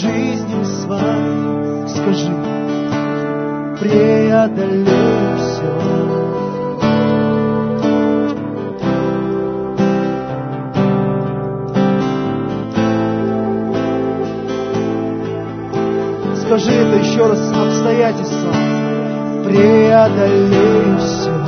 [0.00, 2.32] Жизнью своей, скажи,
[3.78, 6.10] преодолею все.
[16.46, 18.52] скажи это еще раз обстоятельства.
[19.44, 21.39] Преодолею все.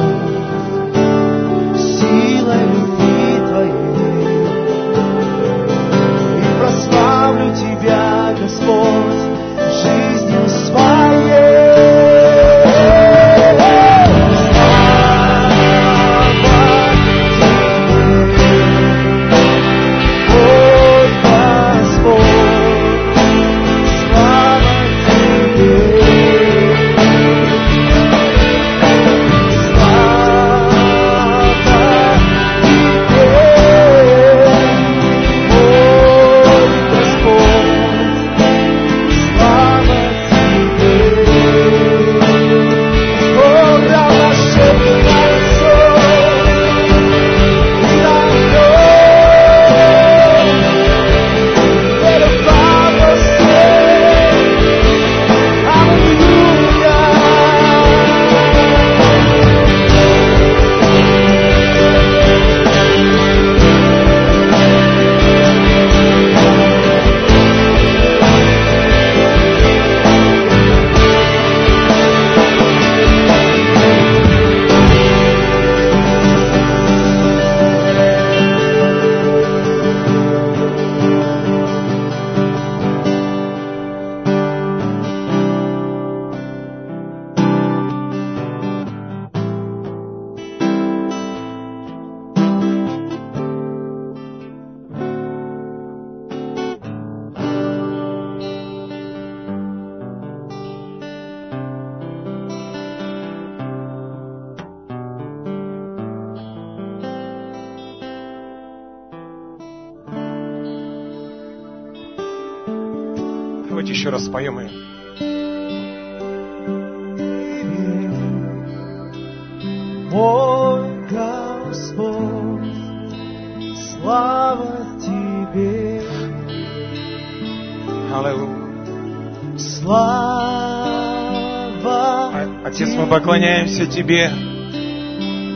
[133.82, 134.30] Поклоняемся Тебе.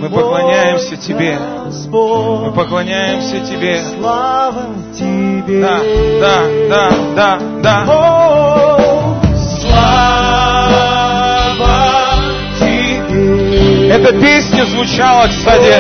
[0.01, 1.39] Мы поклоняемся Тебе.
[1.39, 3.81] Мы поклоняемся Тебе.
[3.99, 4.63] Слава
[4.95, 5.61] Тебе.
[5.61, 5.81] Да,
[6.21, 7.85] да, да, да, да.
[9.61, 10.17] Слава
[12.59, 13.89] Тебе.
[13.91, 15.75] Эта песня звучала, кстати,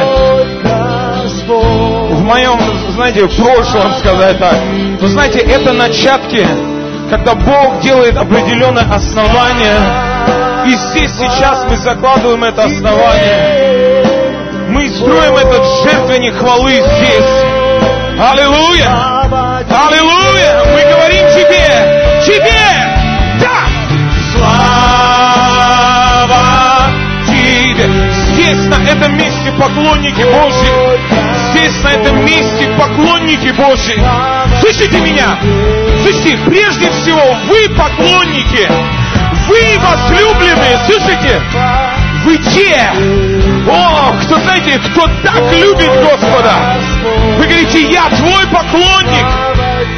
[1.47, 2.59] в моем,
[2.95, 4.57] знаете, в прошлом, сказать так.
[5.01, 6.47] Но знаете, это начатки,
[7.11, 10.06] когда Бог делает определенное основание.
[10.67, 14.05] И здесь сейчас мы закладываем это основание.
[14.69, 17.45] Мы строим этот жертвенник хвалы здесь.
[18.19, 19.23] Аллилуйя!
[19.71, 20.65] Аллилуйя!
[20.73, 21.67] Мы говорим Тебе!
[22.27, 22.67] Тебе!
[23.41, 23.69] Да!
[25.17, 26.45] Слава
[27.29, 27.87] Тебе!
[28.33, 30.73] Здесь, на этом месте, поклонники Божьи!
[31.51, 34.03] Здесь, на этом месте, поклонники Божьи!
[34.61, 35.39] Слышите меня?
[36.03, 38.69] Слышите, прежде всего, вы поклонники!
[39.49, 40.79] Вы возлюбленные!
[40.87, 41.41] Слышите?
[42.25, 42.93] Вы те!
[43.69, 46.77] О, кто, знаете, кто так любит Господа!
[47.39, 49.27] Вы говорите, я твой поклонник!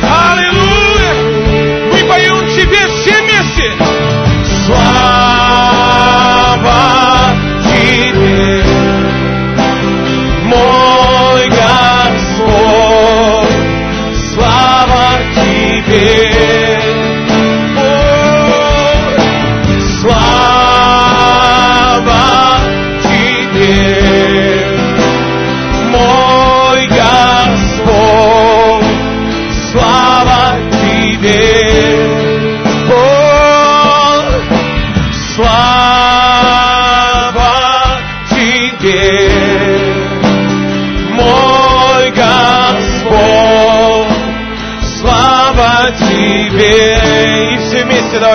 [0.02, 0.87] Аллилуйя!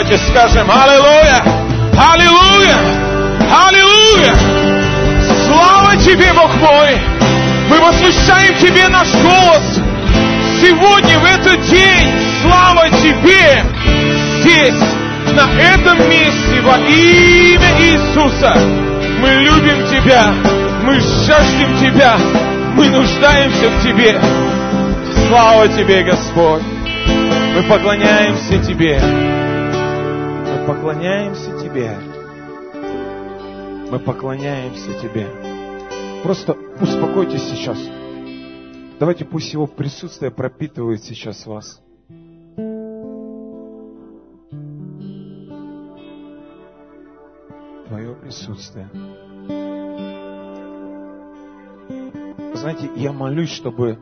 [0.04, 1.44] Давайте скажем Аллилуйя,
[1.98, 2.78] Аллилуйя,
[3.68, 4.36] Аллилуйя.
[5.46, 7.00] Слава тебе, Бог мой!
[7.70, 9.80] Мы возвещаем тебе наш голос.
[10.62, 12.10] Сегодня, в этот день,
[12.42, 13.64] слава тебе!
[14.42, 14.82] Здесь,
[15.34, 18.56] на этом месте, во имя Иисуса,
[19.22, 20.34] мы любим тебя,
[20.84, 22.18] мы жаждем тебя,
[22.76, 24.20] мы нуждаемся в тебе.
[25.28, 26.64] Слава тебе, Господь!
[27.56, 29.00] Мы поклоняемся тебе.
[30.68, 31.98] Поклоняемся тебе.
[33.92, 35.28] Мы поклоняемся тебе.
[36.24, 37.78] Просто успокойтесь сейчас.
[39.00, 41.84] Давайте пусть его присутствие пропитывает сейчас вас.
[48.34, 48.90] присутствие.
[52.56, 54.00] Знаете, я молюсь, чтобы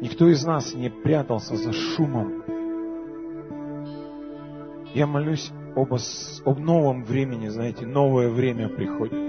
[0.00, 2.37] никто из нас не прятался за шумом.
[4.94, 5.92] Я молюсь об,
[6.44, 9.28] об новом времени, знаете, новое время приходит.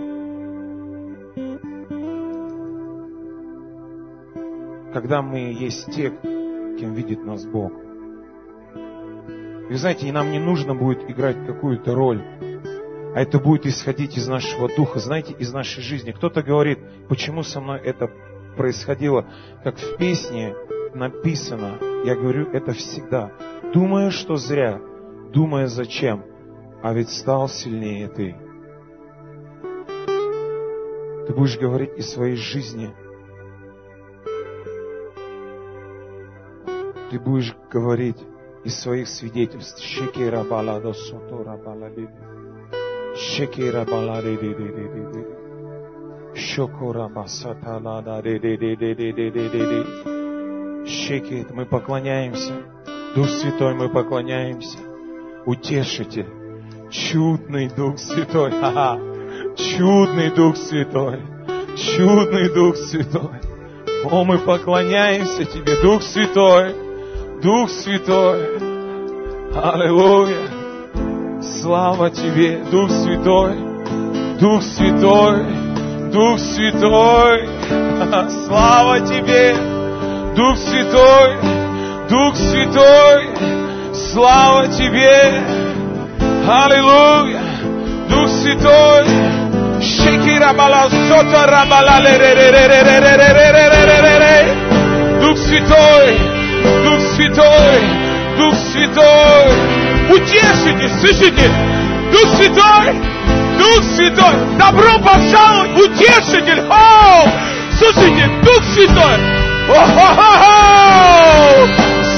[4.94, 6.12] Когда мы есть те,
[6.80, 7.72] кем видит нас Бог.
[9.70, 12.24] И знаете, и нам не нужно будет играть какую-то роль,
[13.13, 16.12] а это будет исходить из нашего духа, знаете, из нашей жизни.
[16.12, 18.10] Кто-то говорит, почему со мной это
[18.56, 19.25] происходило,
[19.63, 20.56] как в песне
[20.94, 21.78] написано.
[22.06, 23.32] Я говорю, это всегда.
[23.74, 24.82] Думая, что зря,
[25.31, 26.24] думая зачем,
[26.81, 28.36] а ведь стал сильнее ты.
[31.27, 32.89] Ты будешь говорить из своей жизни.
[37.12, 38.17] Ты будешь говорить
[38.63, 39.81] из своих свидетельств.
[39.83, 41.91] Шеки рабала до сотора бала
[43.15, 44.21] Шекера бала
[46.36, 48.21] Шокора басата лада
[50.86, 52.53] Шеки, мы поклоняемся.
[53.15, 54.88] Дух Святой, мы поклоняемся.
[55.50, 56.27] Утешитель,
[56.91, 58.51] чудный Дух Святой.
[58.51, 59.00] Ха-ха.
[59.58, 61.24] Чудный Дух Святой.
[61.75, 63.39] Чудный Дух Святой.
[64.12, 66.75] О, мы поклоняемся Тебе, Дух Святой.
[67.41, 68.60] Дух Святой.
[69.56, 71.41] Аллилуйя.
[71.41, 73.56] Слава Тебе, Дух Святой.
[74.39, 75.46] Дух Святой.
[76.12, 77.50] Дух Святой.
[78.46, 79.56] Слава Тебе.
[80.36, 81.38] Дух Святой.
[82.08, 83.59] Дух Святой.
[84.12, 85.44] Слава Тебе!
[86.48, 87.42] Аллилуйя!
[88.10, 89.06] Дух Святой!
[95.22, 96.18] Дух Святой!
[96.84, 97.82] Дух Святой!
[98.38, 99.54] Дух Святой!
[100.10, 101.51] Утешите, слышите?
[102.12, 102.96] Дух Святой!
[103.60, 104.36] Дух Святой!
[104.58, 106.63] Добро пожаловать, утешитель!
[106.68, 107.30] О!
[107.78, 109.20] Слушайте, Дух Святой!
[109.70, 110.58] О-хо-хо-хо!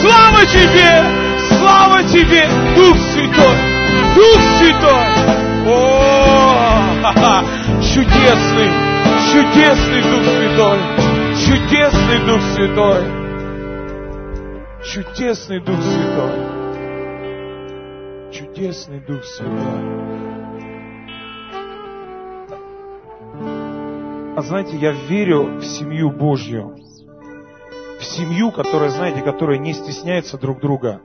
[0.02, 1.21] Слава тебе!
[1.72, 2.44] Слава тебе,
[2.76, 3.56] Дух Святой!
[4.14, 5.08] Дух Святой!
[5.68, 5.80] О,
[7.82, 8.72] чудесный,
[9.32, 10.80] чудесный Дух Святой!
[11.46, 13.04] Чудесный Дух Святой!
[14.84, 16.36] Чудесный Дух Святой!
[18.34, 19.82] Чудесный Дух Святой!
[24.36, 26.76] А знаете, я верю в семью Божью.
[28.02, 31.02] В семью, которая, знаете, которая не стесняется друг друга,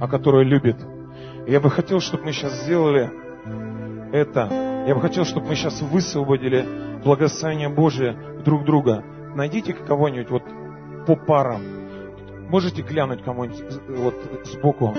[0.00, 0.76] а которая любит.
[1.48, 3.10] Я бы хотел, чтобы мы сейчас сделали
[4.12, 4.84] это.
[4.86, 6.64] Я бы хотел, чтобы мы сейчас высвободили
[7.02, 9.02] благословение Божие друг друга.
[9.34, 10.44] Найдите кого-нибудь вот
[11.04, 11.62] по парам.
[12.48, 14.94] Можете глянуть кому-нибудь вот сбоку.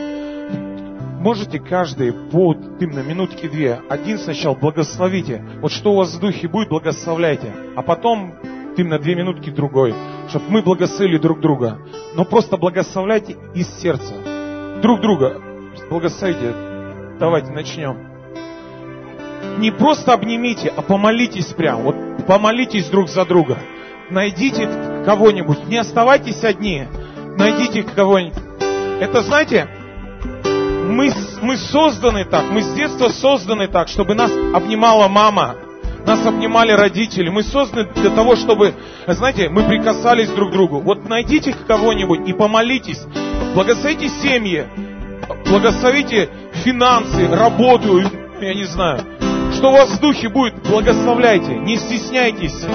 [1.21, 3.79] Можете каждый по именно минутки две.
[3.87, 5.41] Один сначала благословите.
[5.61, 7.53] Вот что у вас в духе будет, благословляйте.
[7.77, 8.33] А потом
[8.81, 9.93] именно две минутки другой.
[10.29, 11.79] Чтобы мы благословили друг друга.
[12.15, 14.13] Но просто благословляйте из сердца.
[14.81, 15.41] Друг друга.
[15.89, 16.53] Благословите.
[17.19, 17.97] Давайте начнем.
[19.59, 21.81] Не просто обнимите, а помолитесь прям.
[21.81, 21.95] Вот
[22.27, 23.57] помолитесь друг за друга.
[24.09, 25.67] Найдите кого-нибудь.
[25.67, 26.87] Не оставайтесь одни.
[27.37, 28.37] Найдите кого-нибудь.
[28.99, 29.67] Это, знаете,
[30.87, 35.55] мы, мы созданы так, мы с детства созданы так, чтобы нас обнимала мама,
[36.07, 37.29] нас обнимали родители.
[37.29, 38.73] Мы созданы для того, чтобы,
[39.05, 40.79] знаете, мы прикасались друг к другу.
[40.79, 43.01] Вот найдите кого-нибудь и помолитесь.
[43.53, 44.65] Благословите семьи,
[45.49, 46.29] благословите
[46.63, 47.99] финансы, работу,
[48.39, 49.01] я не знаю.
[49.53, 51.57] Что у вас в духе будет, благословляйте.
[51.57, 52.65] Не стесняйтесь.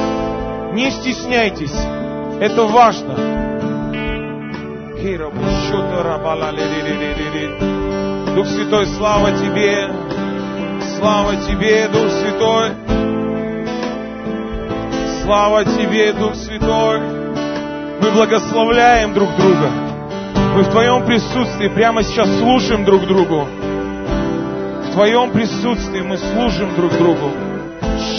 [0.75, 1.75] Не стесняйтесь.
[2.39, 3.15] Это важно.
[8.35, 9.91] Дух Святой, слава Тебе.
[10.99, 13.02] Слава Тебе, Дух Святой.
[15.33, 17.01] Слава Тебе, Дух Святой.
[18.03, 19.71] Мы благословляем друг друга.
[20.55, 23.47] Мы в Твоем присутствии прямо сейчас служим друг другу.
[23.47, 27.31] В Твоем присутствии мы служим друг другу.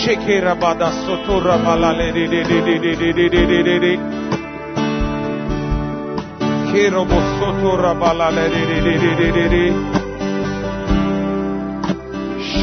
[0.02, 4.00] Шекей рабада соту рабалале ди ди ди ди ди ди ди ди ди ди.
[6.72, 9.66] Керобо соту рабалале ди ди ди ди ди ди ди.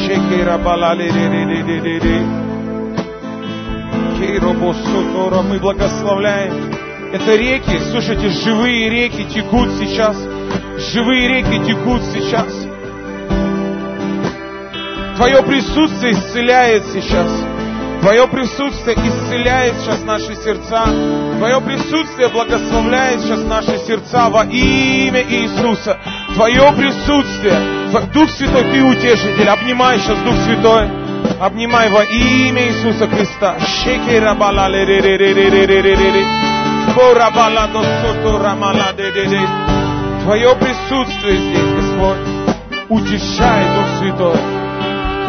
[0.05, 2.50] Шекей рабалале ди ди ди ди ди ди.
[5.51, 6.73] Мы благословляем.
[7.11, 10.15] Это реки, слушайте, живые реки текут сейчас.
[10.93, 12.47] Живые реки текут сейчас.
[15.17, 17.27] Твое присутствие исцеляет сейчас.
[17.99, 20.85] Твое присутствие исцеляет сейчас наши сердца.
[21.37, 25.99] Твое присутствие благословляет сейчас наши сердца во имя Иисуса.
[26.33, 27.59] Твое присутствие,
[28.13, 29.49] Дух Святой, Ты утешитель.
[29.49, 31.10] Обнимай сейчас, Дух Святой.
[31.39, 33.57] Обнимай во имя Иисуса Христа.
[33.59, 36.25] Шекера бала ле ре ре ре ре ре ре ре ре ре.
[36.93, 39.41] Кора бала до сото рамала де де де.
[40.23, 42.17] Твое присутствие здесь, Господь.
[42.89, 44.39] Утешай, Дух Святой.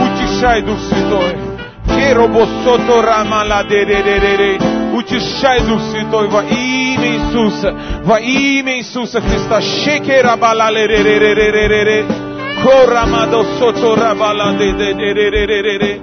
[0.05, 1.37] Утешай, Дух Святой.
[1.89, 4.59] Керобо сото рамала де де де де де.
[4.95, 9.63] Утешай, Дух Святой, во имя Иисуса, во имя Иисуса Христа.
[9.63, 12.32] Шекера бала ле ре ре ре ре ре ре ре.
[12.63, 16.01] Корамадо сото рабала де де де де де де де де.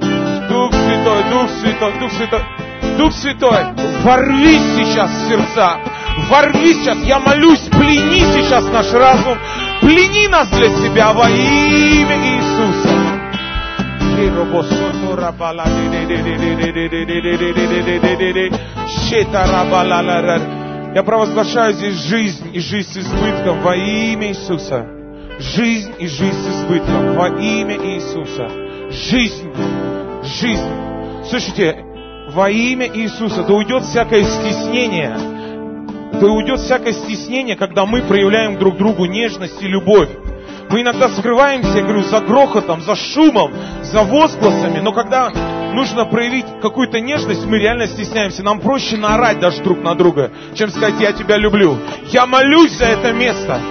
[0.50, 2.42] Дух Святой, Дух Святой, Дух Святой,
[2.98, 3.63] Дух Святой,
[4.04, 5.78] ворвись сейчас сердца,
[6.30, 9.38] ворвись сейчас, я молюсь, плени сейчас наш разум,
[9.82, 12.89] плени нас для себя во имя Иисуса.
[20.95, 24.98] Я провозглашаю здесь жизнь и жизнь с избытком во имя Иисуса.
[25.39, 28.49] Жизнь и жизнь с избытком во имя Иисуса.
[28.91, 29.49] Жизнь,
[30.21, 30.69] жизнь.
[31.30, 31.86] Слушайте,
[32.34, 35.15] во имя Иисуса, да уйдет всякое стеснение,
[36.19, 40.10] да уйдет всякое стеснение, когда мы проявляем друг другу нежность и любовь.
[40.69, 45.32] Мы иногда скрываемся, я говорю, за грохотом, за шумом, за возгласами, но когда
[45.73, 48.43] нужно проявить какую-то нежность, мы реально стесняемся.
[48.43, 51.78] Нам проще наорать даже друг на друга, чем сказать, я тебя люблю.
[52.08, 53.62] Я молюсь за это место.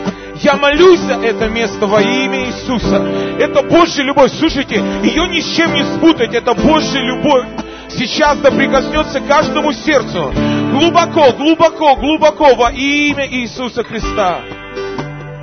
[0.40, 3.03] Я молюсь за это место во имя Иисуса.
[3.40, 4.31] Это Божья любовь.
[4.38, 6.33] Слушайте, ее ни с чем не спутать.
[6.35, 7.46] Это Божья любовь.
[7.88, 10.33] Сейчас да прикоснется каждому сердцу.
[10.72, 14.40] Глубоко, глубоко, глубоко во имя Иисуса Христа.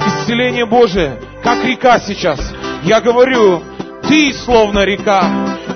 [0.05, 2.39] Исцеление Божие, как река сейчас.
[2.84, 3.63] Я говорю,
[4.08, 5.23] ты словно река.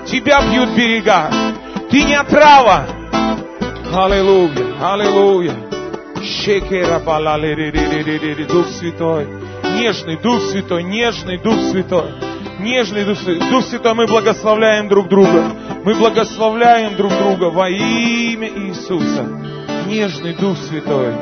[0.06, 1.30] Тебя бьют берега.
[1.90, 2.86] Ты не отрава.
[3.94, 5.69] Аллилуйя, аллилуйя.
[8.46, 9.28] Дух Святой,
[9.72, 12.04] нежный Дух Святой, нежный Дух Святой,
[12.60, 13.50] нежный Дух Святой.
[13.50, 15.52] Дух Святой, мы благословляем друг друга.
[15.84, 19.26] Мы благословляем друг друга во имя Иисуса.
[19.88, 21.14] Нежный Дух Святой,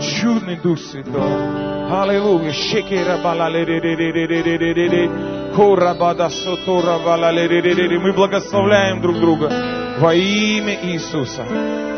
[0.00, 1.20] чудный Дух Святой.
[1.90, 2.52] Аллилуйя.
[2.52, 3.64] Шекера балали
[9.98, 11.44] во имя Иисуса.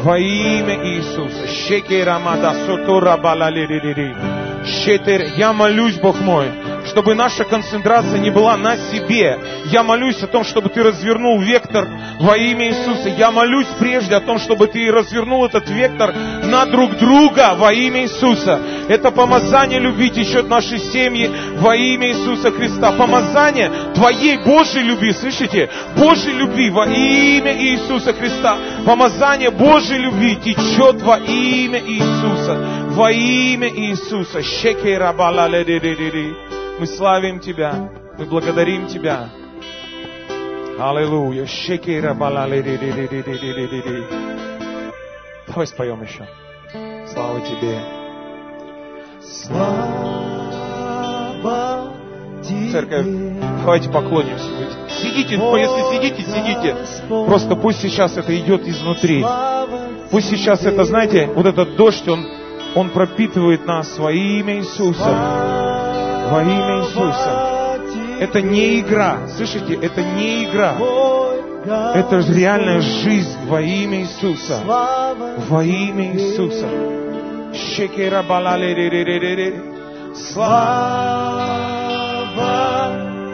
[0.02, 1.46] Во имя Иисуса.
[1.48, 4.16] Шекера мада сотора балалириририр.
[4.64, 5.22] Шетер.
[5.36, 6.65] Я молюсь, Бог мой
[6.96, 9.38] чтобы наша концентрация не была на себе.
[9.66, 11.86] Я молюсь о том, чтобы ты развернул вектор
[12.18, 13.10] во имя Иисуса.
[13.10, 18.04] Я молюсь прежде о том, чтобы ты развернул этот вектор на друг друга во имя
[18.04, 18.58] Иисуса.
[18.88, 22.92] Это помазание любви течет нашей семьи во имя Иисуса Христа.
[22.92, 25.68] Помазание твоей Божьей любви, слышите?
[25.98, 28.56] Божьей любви во имя Иисуса Христа.
[28.86, 32.56] Помазание Божьей любви течет во имя Иисуса.
[32.92, 34.42] Во имя Иисуса.
[34.42, 36.56] Шекера балалереререри.
[36.78, 37.88] Мы славим Тебя.
[38.18, 39.30] Мы благодарим Тебя.
[40.78, 41.46] Аллилуйя.
[41.46, 42.12] Шекера.
[45.46, 46.28] Давай споем еще.
[47.12, 47.80] Слава Тебе.
[49.22, 50.12] Слава
[52.42, 52.70] Тебе.
[52.72, 53.06] Церковь,
[53.62, 54.44] давайте поклонимся.
[55.00, 56.76] Сидите, если сидите, сидите.
[57.08, 59.24] Просто пусть сейчас это идет изнутри.
[60.10, 62.26] Пусть сейчас это, знаете, вот этот дождь, он,
[62.74, 65.65] он пропитывает нас во имя Иисуса.
[66.30, 67.56] Во имя Иисуса.
[68.20, 69.28] Это не игра.
[69.36, 70.74] Слышите, это не игра.
[71.94, 74.60] Это реальная жизнь во имя Иисуса.
[74.64, 76.66] Во имя Иисуса.
[80.32, 81.58] Слава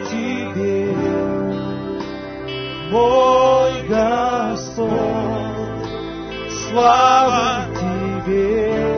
[0.09, 0.87] Тебе,
[2.91, 4.91] мой Господь,
[6.69, 8.92] слава Тебе,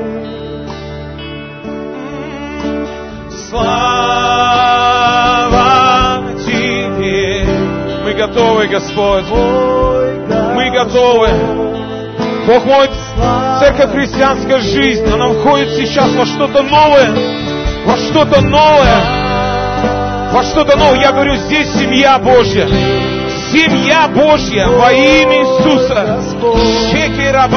[3.56, 3.72] Слава
[6.46, 7.46] Тебе.
[8.04, 9.30] Мы готовы, Господь.
[10.56, 11.30] Мы готовы.
[12.48, 12.90] Бог мой,
[13.60, 17.14] церковь христианская жизнь, она входит сейчас во что-то новое.
[17.86, 19.00] Во что-то новое.
[20.34, 21.00] Во что-то новое.
[21.00, 22.68] Я говорю, здесь семья Божья.
[23.54, 26.20] Семья Божья во имя Иисуса.
[26.92, 27.48] Шекера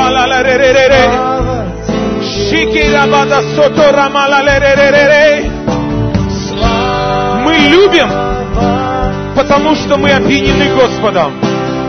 [7.58, 8.08] Мы любим,
[9.34, 11.32] потому что мы опьянены Господом,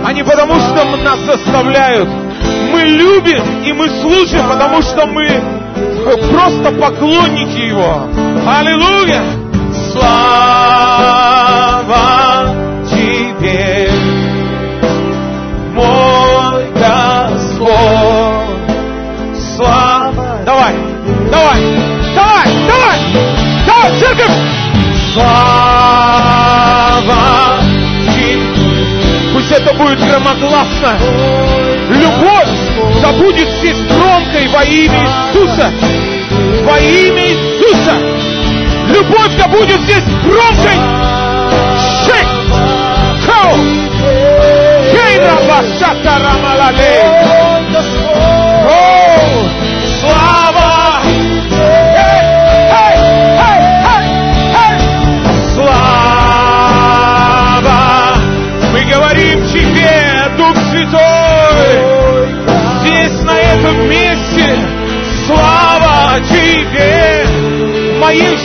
[0.04, 2.10] а не потому что нас заставляют.
[2.72, 5.42] Мы любим и мы служим, потому что мы э,
[6.32, 8.08] просто поклонники Его.
[8.48, 9.22] Аллилуйя!
[9.92, 10.16] Слава
[12.90, 13.92] Тебе,
[15.76, 17.70] мой Господь.
[19.56, 20.40] Слава.
[20.46, 20.74] Давай,
[21.32, 21.62] давай,
[22.16, 23.00] давай, давай,
[23.68, 24.60] давай, церковь!
[25.14, 25.49] Слава
[29.80, 31.00] будет громогласно.
[31.90, 35.72] Любовь да будет здесь громкой во имя Иисуса.
[36.64, 37.96] Во имя Иисуса.
[38.90, 39.48] Любовь да
[39.84, 40.76] здесь громкой.
[42.04, 42.26] Шей!
[43.26, 43.56] Кау!
[44.92, 47.00] Кейна басата рамалалей.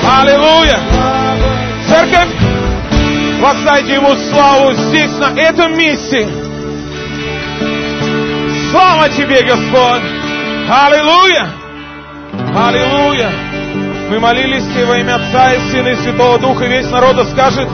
[0.05, 0.81] Аллилуйя!
[1.89, 2.31] Церковь,
[3.41, 6.29] воздайте Ему славу здесь, на этом месте.
[8.71, 10.03] Слава Тебе, Господь!
[10.69, 11.49] Аллилуйя!
[12.57, 13.31] Аллилуйя!
[14.11, 17.69] Мы молились во имя Отца и Сына и Святого Духа, и весь народ скажет,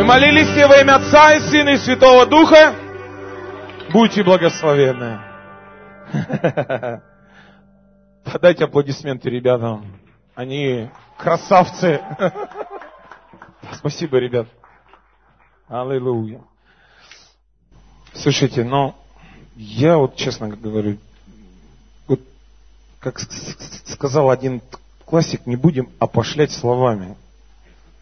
[0.00, 2.74] мы молились Тебе во имя Отца и Сына и Святого Духа,
[3.92, 5.20] будьте благословенны.
[8.24, 9.84] Подайте аплодисменты ребятам.
[10.34, 12.00] Они красавцы.
[13.74, 14.48] Спасибо, ребят.
[15.68, 16.40] Аллилуйя.
[18.14, 18.96] Слушайте, но
[19.54, 20.96] я вот честно говорю,
[22.08, 22.20] вот
[23.00, 24.62] как сказал один
[25.04, 27.18] классик, не будем опошлять словами.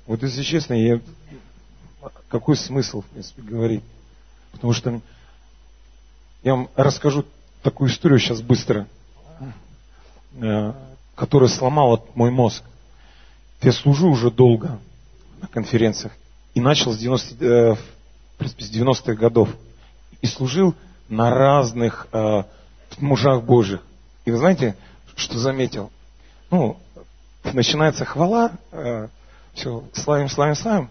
[0.07, 1.01] Вот если честно, я,
[2.29, 3.83] какой смысл, в принципе, говорить?
[4.53, 5.01] Потому что
[6.43, 7.25] я вам расскажу
[7.63, 8.87] такую историю сейчас быстро,
[10.35, 10.73] э,
[11.15, 12.63] которая сломала мой мозг.
[13.61, 14.79] Я служу уже долго
[15.41, 16.13] на конференциях
[16.55, 19.49] и начал с 90, э, в принципе, с 90-х годов.
[20.21, 20.75] И служил
[21.09, 22.45] на разных э,
[22.99, 23.83] мужах Божьих.
[24.25, 24.77] И вы знаете,
[25.17, 25.91] что заметил?
[26.51, 26.79] Ну,
[27.53, 28.53] начинается хвала,
[29.55, 30.91] все, славим, славим, славим.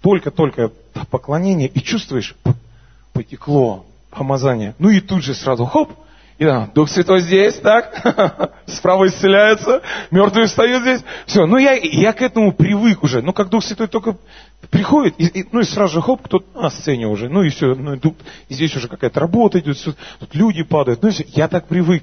[0.00, 0.70] Только-только
[1.10, 2.34] поклонение, и чувствуешь,
[3.12, 4.74] потекло помазание.
[4.78, 5.92] Ну и тут же сразу хоп,
[6.38, 11.02] и да, Дух Святой здесь, так, справа исцеляется, мертвые встают здесь.
[11.26, 13.22] Все, ну я, я к этому привык уже.
[13.22, 14.16] Ну как Дух Святой только
[14.70, 17.28] приходит, и, и- ну и сразу же хоп, кто-то на сцене уже.
[17.28, 18.16] Ну и все, ну и тут,
[18.48, 21.02] и здесь уже какая-то работа идет, всё, тут люди падают.
[21.02, 22.02] Ну и все, я так привык.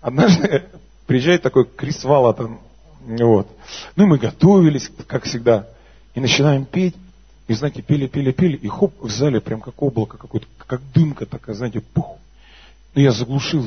[0.00, 0.64] Однажды
[1.06, 2.58] приезжает такой Крис Вала там,
[3.06, 3.46] вот.
[3.94, 5.68] Ну и мы готовились, как всегда,
[6.18, 6.96] и начинаем петь.
[7.46, 11.24] И знаете, пели, пели, пели, и хоп, в зале прям как облако какое-то, как дымка
[11.24, 12.18] такая, знаете, пух.
[12.94, 13.64] Ну я заглушил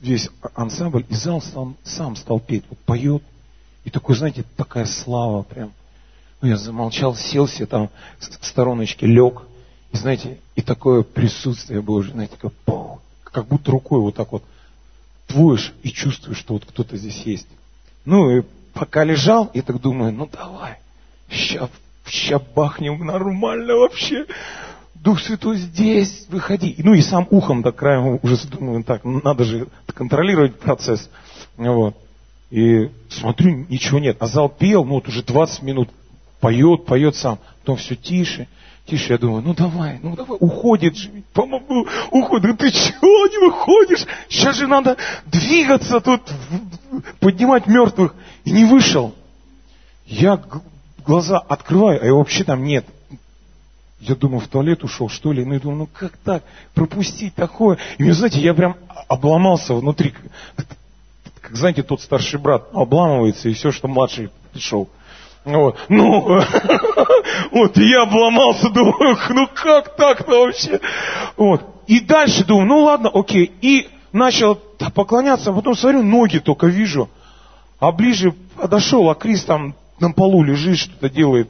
[0.00, 2.64] весь ансамбль, и зал сам, сам стал петь.
[2.68, 3.22] Вот поет,
[3.84, 5.72] и такой, знаете, такая слава прям.
[6.40, 7.88] Ну я замолчал, сел себе там
[8.18, 9.42] в стороночке, лег.
[9.92, 14.44] И знаете, и такое присутствие Божье, знаете, такое, пух, как будто рукой вот так вот
[15.26, 17.48] твоешь и чувствуешь, что вот кто-то здесь есть.
[18.04, 18.42] Ну и
[18.74, 20.78] пока лежал, я так думаю, ну давай,
[21.30, 21.68] ща,
[22.06, 24.26] ща бахнем нормально вообще.
[24.94, 26.74] Дух Святой здесь, выходи.
[26.78, 31.08] Ну и сам ухом до края уже думаю, так, ну, надо же контролировать процесс.
[31.56, 31.96] Вот.
[32.50, 34.16] И смотрю, ничего нет.
[34.20, 35.88] А зал пел, ну вот уже 20 минут
[36.40, 37.38] поет, поет сам.
[37.60, 38.46] Потом все тише,
[38.84, 39.12] тише.
[39.12, 42.58] Я думаю, ну давай, ну давай, уходит же, помогу, уходит.
[42.58, 44.06] Ты чего не выходишь?
[44.28, 46.22] Сейчас же надо двигаться тут,
[47.20, 48.14] поднимать мертвых.
[48.44, 49.14] И не вышел.
[50.04, 50.40] Я
[51.10, 52.86] глаза открываю, а его вообще там нет.
[53.98, 55.44] Я думаю, в туалет ушел, что ли.
[55.44, 56.44] Ну, я думаю, ну как так?
[56.72, 57.78] Пропустить такое?
[57.98, 58.76] И, вы знаете, я прям
[59.08, 60.14] обломался внутри.
[61.40, 64.88] Как, знаете, тот старший брат обламывается, и все, что младший пришел.
[65.44, 65.76] Вот.
[65.88, 66.20] Ну,
[67.50, 70.80] вот, я обломался, думаю, ну как так-то вообще?
[71.36, 71.62] Вот.
[71.88, 73.50] И дальше думаю, ну ладно, окей.
[73.60, 74.54] И начал
[74.94, 77.10] поклоняться, а потом смотрю, ноги только вижу.
[77.80, 81.48] А ближе подошел, а Крис там на полу лежит, что-то делает.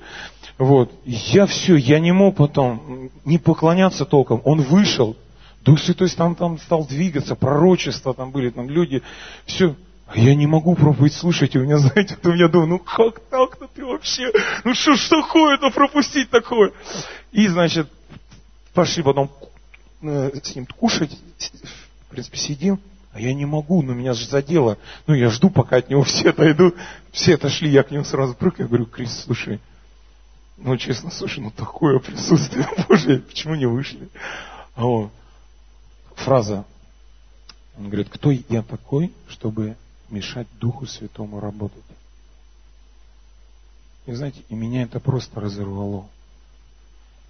[0.58, 0.92] Вот.
[1.04, 4.42] Я все, я не мог потом не поклоняться толком.
[4.44, 5.16] Он вышел.
[5.62, 9.02] Дух Святой там, там стал двигаться, пророчества там были, там люди.
[9.46, 9.76] Все.
[10.06, 13.20] А я не могу проповедь слушать, и у меня, знаете, у меня думаю, ну как
[13.30, 14.30] так-то ты вообще?
[14.64, 16.72] Ну что ж такое-то пропустить такое?
[17.30, 17.88] И, значит,
[18.74, 19.30] пошли потом
[20.02, 21.16] э, с ним кушать,
[22.06, 22.80] в принципе, сидим,
[23.12, 24.78] а я не могу, ну меня же задело.
[25.06, 26.76] Ну я жду, пока от него все отойдут.
[27.12, 29.60] Все отошли, я к нему сразу прыг, я говорю, Крис, слушай,
[30.56, 34.08] ну честно, слушай, ну такое присутствие Божие, почему не вышли?
[34.74, 35.10] А он,
[36.14, 36.64] фраза,
[37.76, 39.76] он говорит, кто я такой, чтобы
[40.08, 41.82] мешать Духу Святому работать?
[44.06, 46.06] И знаете, и меня это просто разорвало.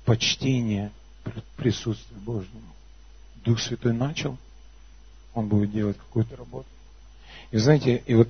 [0.05, 0.93] Почтение
[1.25, 2.63] пред присутствию Божьему.
[3.45, 4.39] Дух Святой начал,
[5.35, 6.69] он будет делать какую-то работу.
[7.51, 8.29] И знаете, и вот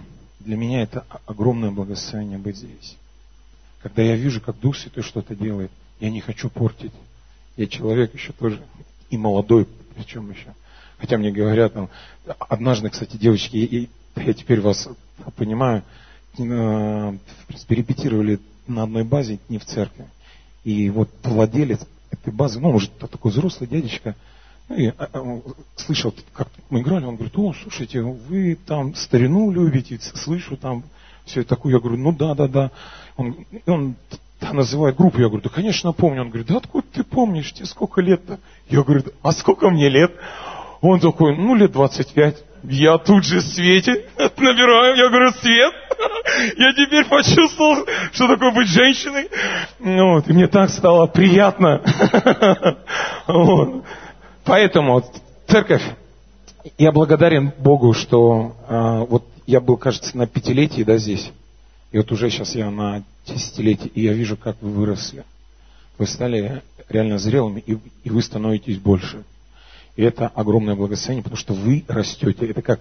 [0.40, 2.96] для меня это огромное благословение быть здесь.
[3.82, 6.92] Когда я вижу, как Дух Святой что-то делает, я не хочу портить.
[7.56, 8.62] Я человек еще тоже
[9.10, 10.54] и молодой, причем еще.
[10.98, 11.90] Хотя мне говорят, там,
[12.38, 14.88] однажды, кстати, девочки, и, я теперь вас
[15.36, 15.82] понимаю,
[16.38, 20.06] э, в принципе, репетировали на одной базе, не в церкви.
[20.64, 24.14] И вот владелец этой базы, ну, уже такой взрослый дядечка,
[24.74, 25.40] и, а, а,
[25.76, 30.84] слышал, как мы играли, он говорит, о, слушайте, вы там старину любите, слышу там
[31.24, 31.74] все такое.
[31.74, 32.70] Я говорю, ну да, да, да.
[33.16, 33.96] Он, он
[34.52, 36.22] называет группу, я говорю, да, конечно, помню.
[36.22, 38.38] Он говорит, да откуда ты помнишь, тебе сколько лет-то?
[38.68, 40.12] Я говорю, а сколько мне лет?
[40.80, 42.44] Он такой, ну, лет 25.
[42.64, 45.74] Я тут же свете набираю, я говорю, Свет,
[46.58, 49.28] я теперь почувствовал, что такое быть женщиной.
[49.80, 51.82] Ну вот, и мне так стало приятно.
[53.26, 53.84] Вот.
[54.44, 55.04] Поэтому
[55.46, 55.82] церковь,
[56.78, 61.30] я благодарен Богу, что а, вот я был, кажется, на пятилетии, да, здесь.
[61.92, 65.24] И вот уже сейчас я на десятилетии, и я вижу, как вы выросли.
[65.98, 69.24] Вы стали реально зрелыми, и, и вы становитесь больше.
[69.96, 72.46] И это огромное благословение, потому что вы растете.
[72.46, 72.80] Это как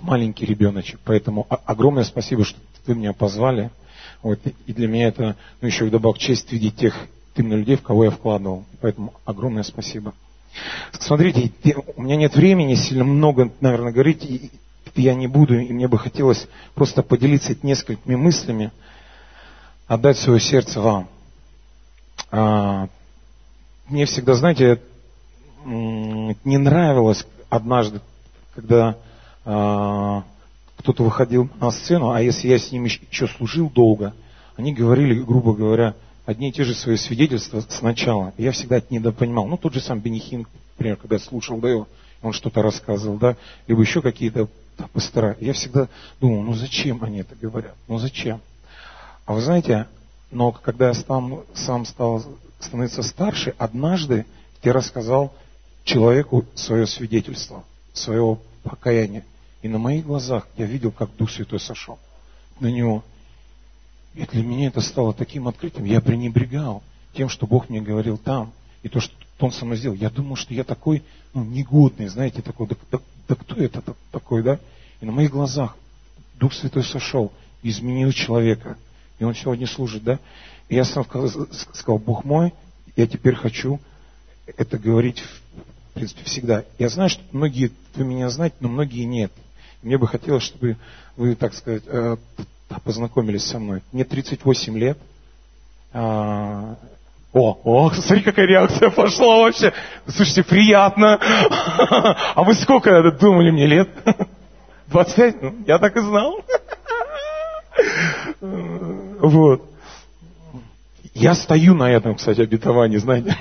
[0.00, 1.00] маленький ребеночек.
[1.04, 3.70] Поэтому огромное спасибо, что вы меня позвали.
[4.22, 4.38] Вот.
[4.66, 6.94] И для меня это, ну, еще вдобавок, честь видеть тех
[7.34, 8.64] именно людей, в кого я вкладывал.
[8.80, 10.12] Поэтому огромное спасибо.
[10.98, 11.52] Смотрите,
[11.96, 14.50] у меня нет времени сильно много, наверное, говорить, и
[14.94, 18.72] я не буду, и мне бы хотелось просто поделиться несколькими мыслями,
[19.86, 21.08] отдать свое сердце вам.
[22.30, 22.88] А,
[23.88, 24.80] мне всегда, знаете,
[25.64, 28.00] не нравилось однажды,
[28.54, 28.96] когда
[29.44, 30.24] а,
[30.78, 34.14] кто-то выходил на сцену, а если я с ними еще служил долго,
[34.56, 35.94] они говорили, грубо говоря,
[36.26, 38.34] одни и те же свои свидетельства сначала.
[38.36, 39.46] Я всегда это недопонимал.
[39.46, 41.88] Ну, тот же сам Бенихин, например, когда слушал, да, его,
[42.22, 43.36] он что-то рассказывал, да,
[43.66, 44.48] либо еще какие-то
[44.92, 45.36] пастора.
[45.40, 45.88] Я всегда
[46.20, 47.74] думал, ну зачем они это говорят?
[47.88, 48.40] Ну зачем?
[49.24, 49.86] А вы знаете,
[50.30, 52.24] но когда я сам, сам стал
[52.60, 54.26] становиться старше, однажды
[54.62, 55.32] я рассказал
[55.84, 59.24] человеку свое свидетельство, своего покаяния.
[59.62, 61.98] И на моих глазах я видел, как Дух Святой сошел
[62.60, 63.04] на него.
[64.16, 65.84] И для меня это стало таким открытием.
[65.84, 68.52] Я пренебрегал тем, что Бог мне говорил там,
[68.82, 69.94] и то, что Он со мной сделал.
[69.94, 71.02] Я думал, что я такой
[71.34, 72.98] ну, негодный, знаете, такой, да, да,
[73.28, 74.58] да кто это такой, да?
[75.02, 75.76] И на моих глазах
[76.34, 77.30] Дух Святой сошел,
[77.62, 78.78] изменил человека.
[79.18, 80.18] И он сегодня служит, да?
[80.70, 82.54] И я сам сказал, Бог мой,
[82.96, 83.78] я теперь хочу
[84.56, 85.22] это говорить,
[85.90, 86.64] в принципе, всегда.
[86.78, 89.30] Я знаю, что многие, вы меня знаете, но многие нет.
[89.82, 90.78] Мне бы хотелось, чтобы
[91.16, 92.16] вы, так сказать, э,
[92.84, 93.82] познакомились со мной.
[93.92, 94.98] Мне 38 лет.
[95.92, 96.76] А,
[97.32, 99.72] о, о, смотри, какая реакция пошла вообще.
[100.06, 101.18] Слушайте, приятно.
[101.20, 103.88] А вы сколько думали мне лет?
[104.88, 105.42] 25?
[105.42, 106.40] Ну, я так и знал.
[108.40, 109.62] Вот.
[111.14, 113.34] Я стою на этом, кстати, обетовании, знаете,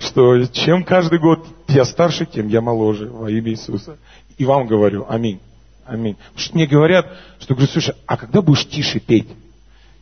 [0.00, 3.98] что чем каждый год я старше, тем я моложе во имя Иисуса.
[4.38, 5.40] И вам говорю, аминь.
[5.92, 6.16] Аминь.
[6.16, 7.06] Потому что мне говорят,
[7.38, 9.28] что говорю, слушай, а когда будешь тише петь?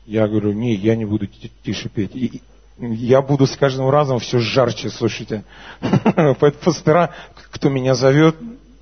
[0.06, 1.26] Я говорю, не, я не буду
[1.64, 2.14] тише петь.
[2.14, 2.42] И
[2.78, 5.44] я буду с каждым разом все жарче, слушайте.
[5.80, 7.14] Поэтому пастора,
[7.50, 8.36] кто меня зовет,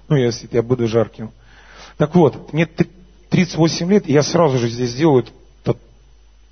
[0.08, 1.32] ну, если я буду жарким.
[1.96, 2.66] Так вот, мне
[3.30, 5.24] 38 лет, и я сразу же здесь делаю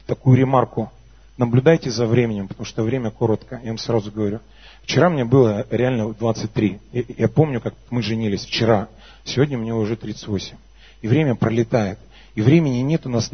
[0.07, 0.90] такую ремарку.
[1.37, 3.61] Наблюдайте за временем, потому что время коротко.
[3.62, 4.40] Я вам сразу говорю.
[4.83, 6.81] Вчера мне было реально 23.
[6.92, 8.88] Я помню, как мы женились вчера.
[9.27, 10.57] Сегодня мне уже 38.
[11.03, 11.99] И время пролетает.
[12.37, 13.31] И времени нет у нас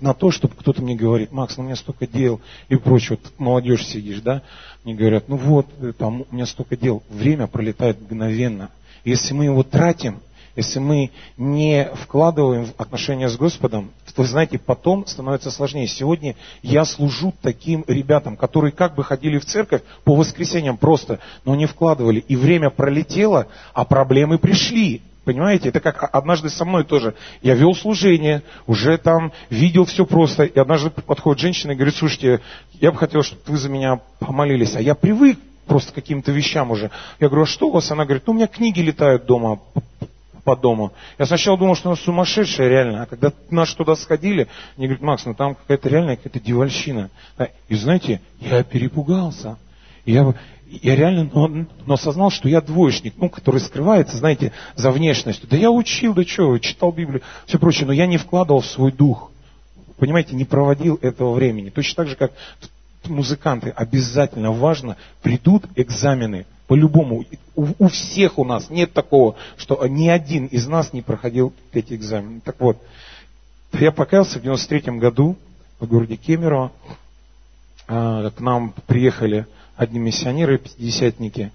[0.00, 3.18] на то, чтобы кто-то мне говорит, Макс, ну у меня столько дел и прочее.
[3.22, 4.42] Вот молодежь сидишь, да?
[4.84, 5.66] Мне говорят, ну вот,
[5.98, 7.02] там у меня столько дел.
[7.10, 8.70] Время пролетает мгновенно.
[9.04, 10.20] Если мы его тратим,
[10.56, 15.86] если мы не вкладываем в отношения с Господом, вы знаете, потом становится сложнее.
[15.86, 21.54] Сегодня я служу таким ребятам, которые как бы ходили в церковь по воскресеньям просто, но
[21.54, 22.20] не вкладывали.
[22.28, 25.02] И время пролетело, а проблемы пришли.
[25.24, 27.14] Понимаете, это как однажды со мной тоже.
[27.42, 30.44] Я вел служение, уже там видел все просто.
[30.44, 32.40] И однажды подходит женщина и говорит, слушайте,
[32.80, 34.74] я бы хотел, чтобы вы за меня помолились.
[34.74, 36.90] А я привык просто к каким-то вещам уже.
[37.20, 37.90] Я говорю, а что у вас?
[37.92, 39.60] Она говорит, ну у меня книги летают дома
[40.42, 40.92] по дому.
[41.18, 45.24] Я сначала думал, что она сумасшедшая реально, а когда наши туда сходили, они говорят, Макс,
[45.24, 47.10] ну там какая-то реальная какая-то девальщина.
[47.68, 49.56] И знаете, я перепугался.
[50.04, 50.34] Я,
[50.66, 51.48] я реально, но,
[51.86, 55.48] но осознал, что я двоечник, ну, который скрывается, знаете, за внешностью.
[55.48, 58.92] Да я учил, да что, читал Библию, все прочее, но я не вкладывал в свой
[58.92, 59.30] дух.
[59.98, 61.70] Понимаете, не проводил этого времени.
[61.70, 62.32] Точно так же, как
[63.04, 66.46] музыканты, обязательно важно, придут экзамены.
[66.66, 67.24] По-любому.
[67.54, 71.94] У, у всех у нас нет такого, что ни один из нас не проходил эти
[71.94, 72.40] экзамены.
[72.40, 72.78] Так вот,
[73.72, 75.36] я покаялся в 93 году
[75.80, 76.72] в городе Кемерово.
[77.88, 81.52] А, К нам приехали одни миссионеры, пятидесятники,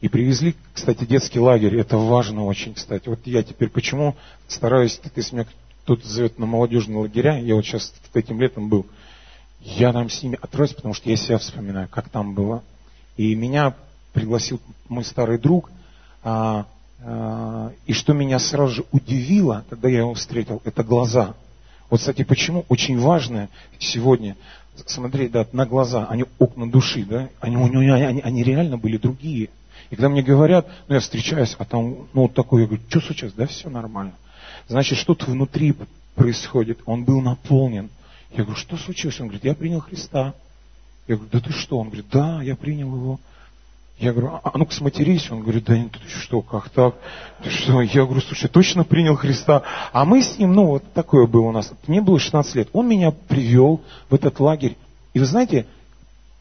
[0.00, 1.76] и привезли, кстати, детский лагерь.
[1.78, 3.08] Это важно очень, кстати.
[3.08, 4.16] Вот я теперь почему
[4.48, 5.46] стараюсь, если меня
[5.84, 8.86] кто-то зовет на молодежные лагеря, я вот сейчас этим летом был,
[9.60, 12.62] я там с ними отрываюсь, потому что я себя вспоминаю, как там было.
[13.16, 13.74] И меня
[14.12, 15.70] пригласил мой старый друг,
[16.22, 16.66] а,
[17.02, 21.34] а, и что меня сразу же удивило, когда я его встретил, это глаза.
[21.90, 24.36] Вот, кстати, почему очень важно сегодня
[24.86, 28.96] смотреть да, на глаза, они окна души, да, они, у него, они, они реально были
[28.96, 29.50] другие.
[29.90, 33.00] И когда мне говорят, ну я встречаюсь, а там, ну вот такой, я говорю, что
[33.00, 33.34] случилось?
[33.34, 34.14] Да все нормально.
[34.68, 35.74] Значит, что-то внутри
[36.14, 36.78] происходит.
[36.86, 37.90] Он был наполнен.
[38.30, 39.18] Я говорю, что случилось?
[39.20, 40.34] Он говорит, я принял Христа.
[41.08, 41.78] Я говорю, да ты что?
[41.78, 43.20] Он говорит, да, я принял его.
[44.00, 45.30] Я говорю, а, а ну-ка сматерись.
[45.30, 46.94] Он говорит, да нет, ты что, как так?
[47.44, 47.82] Ты что?
[47.82, 49.62] Я говорю, слушай, точно принял Христа.
[49.92, 51.70] А мы с ним, ну вот такое было у нас.
[51.86, 52.68] Мне было 16 лет.
[52.72, 54.78] Он меня привел в этот лагерь.
[55.12, 55.66] И вы знаете,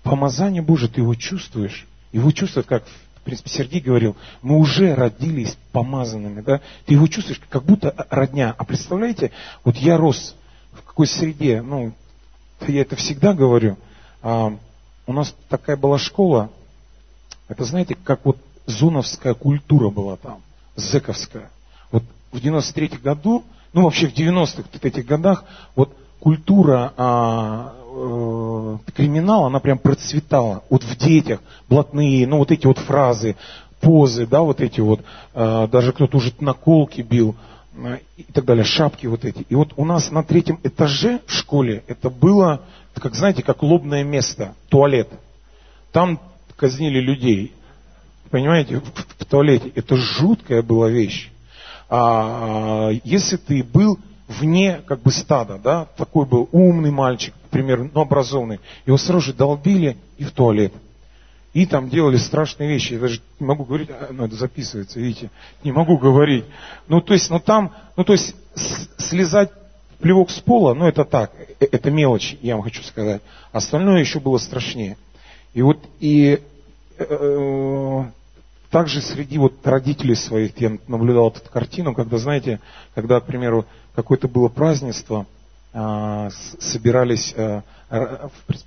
[0.04, 1.86] помазание Божие, ты его чувствуешь.
[2.14, 6.62] Его чувствует, как в принципе, Сергей говорил, мы уже родились помазанными, да?
[6.86, 8.56] Ты его чувствуешь, как будто родня.
[8.58, 9.32] А представляете,
[9.66, 10.34] вот я рос
[10.72, 11.92] в какой среде, ну,
[12.66, 13.78] я это всегда говорю,
[14.22, 14.58] а,
[15.06, 16.50] у нас такая была школа,
[17.50, 20.42] это знаете, как вот зоновская культура была там,
[20.76, 21.50] зэковская.
[21.92, 25.44] Вот в 93 году, ну вообще в 90-х этих годах,
[25.76, 30.64] вот культура а, э, криминала, она прям процветала.
[30.70, 33.36] Вот в детях, блатные, ну вот эти вот фразы,
[33.82, 35.02] позы, да, вот эти вот,
[35.34, 37.36] э, даже кто-то уже наколки бил
[37.76, 39.44] э, и так далее, шапки вот эти.
[39.50, 42.62] И вот у нас на третьем этаже в школе это было,
[42.94, 45.10] как знаете, как лобное место, туалет.
[45.92, 46.20] Там
[46.60, 47.54] казнили людей.
[48.30, 48.84] Понимаете, в,
[49.18, 49.72] в туалете.
[49.76, 51.32] Это жуткая была вещь.
[51.90, 58.02] А, если ты был вне как бы стада, да, такой был умный мальчик, например, ну,
[58.02, 60.74] образованный, его сразу же долбили и в туалет.
[61.54, 62.94] И там делали страшные вещи.
[62.94, 65.32] Я даже не могу говорить, а, ну это записывается, видите,
[65.64, 66.46] не могу говорить.
[66.88, 68.36] Ну то есть, ну там, ну то есть
[68.98, 69.50] слезать
[70.00, 73.22] плевок с пола, ну это так, э, это мелочь, я вам хочу сказать.
[73.52, 74.98] Остальное еще было страшнее.
[75.54, 76.40] И вот и
[78.70, 82.60] также среди вот родителей своих я наблюдал эту картину, когда, знаете,
[82.94, 85.26] когда, к примеру, какое-то было празднество,
[85.74, 87.34] а, собирались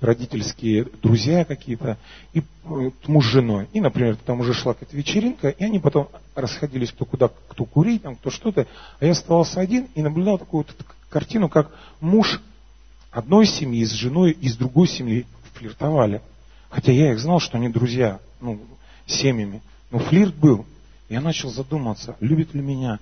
[0.01, 1.97] родительские друзья какие-то,
[2.33, 3.67] и э, муж с женой.
[3.71, 8.03] И, например, там уже шла какая-то вечеринка, и они потом расходились кто куда, кто курить,
[8.03, 8.67] там, кто что-то.
[8.99, 10.75] А я оставался один и наблюдал такую вот
[11.09, 12.41] картину, как муж
[13.11, 16.21] одной семьи с женой из другой семьи флиртовали.
[16.73, 18.59] Хотя я их знал, что они друзья, ну,
[19.05, 19.61] семьями.
[19.91, 20.65] Но флирт был.
[21.07, 22.99] Я начал задуматься, любит ли меня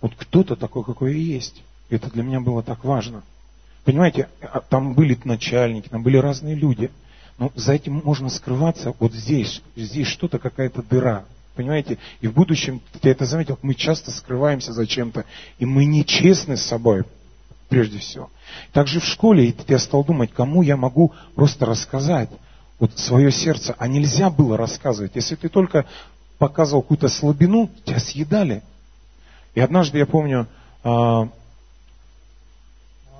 [0.00, 1.62] вот кто-то такой, какой я есть.
[1.88, 3.22] Это для меня было так важно.
[3.84, 6.90] Понимаете, а там были начальники, там были разные люди.
[7.38, 9.62] Но за этим можно скрываться вот здесь.
[9.76, 11.26] Здесь что-то, какая-то дыра.
[11.54, 11.98] Понимаете?
[12.20, 15.24] И в будущем, я это заметил, мы часто скрываемся за чем-то.
[15.60, 17.04] И мы нечестны с собой,
[17.68, 18.30] прежде всего.
[18.72, 22.30] Также в школе я стал думать, кому я могу просто рассказать
[22.80, 23.76] вот свое сердце.
[23.78, 25.12] А нельзя было рассказывать.
[25.14, 25.86] Если ты только
[26.38, 28.62] показывал какую-то слабину, тебя съедали.
[29.54, 30.48] И однажды я помню,
[30.82, 31.28] а,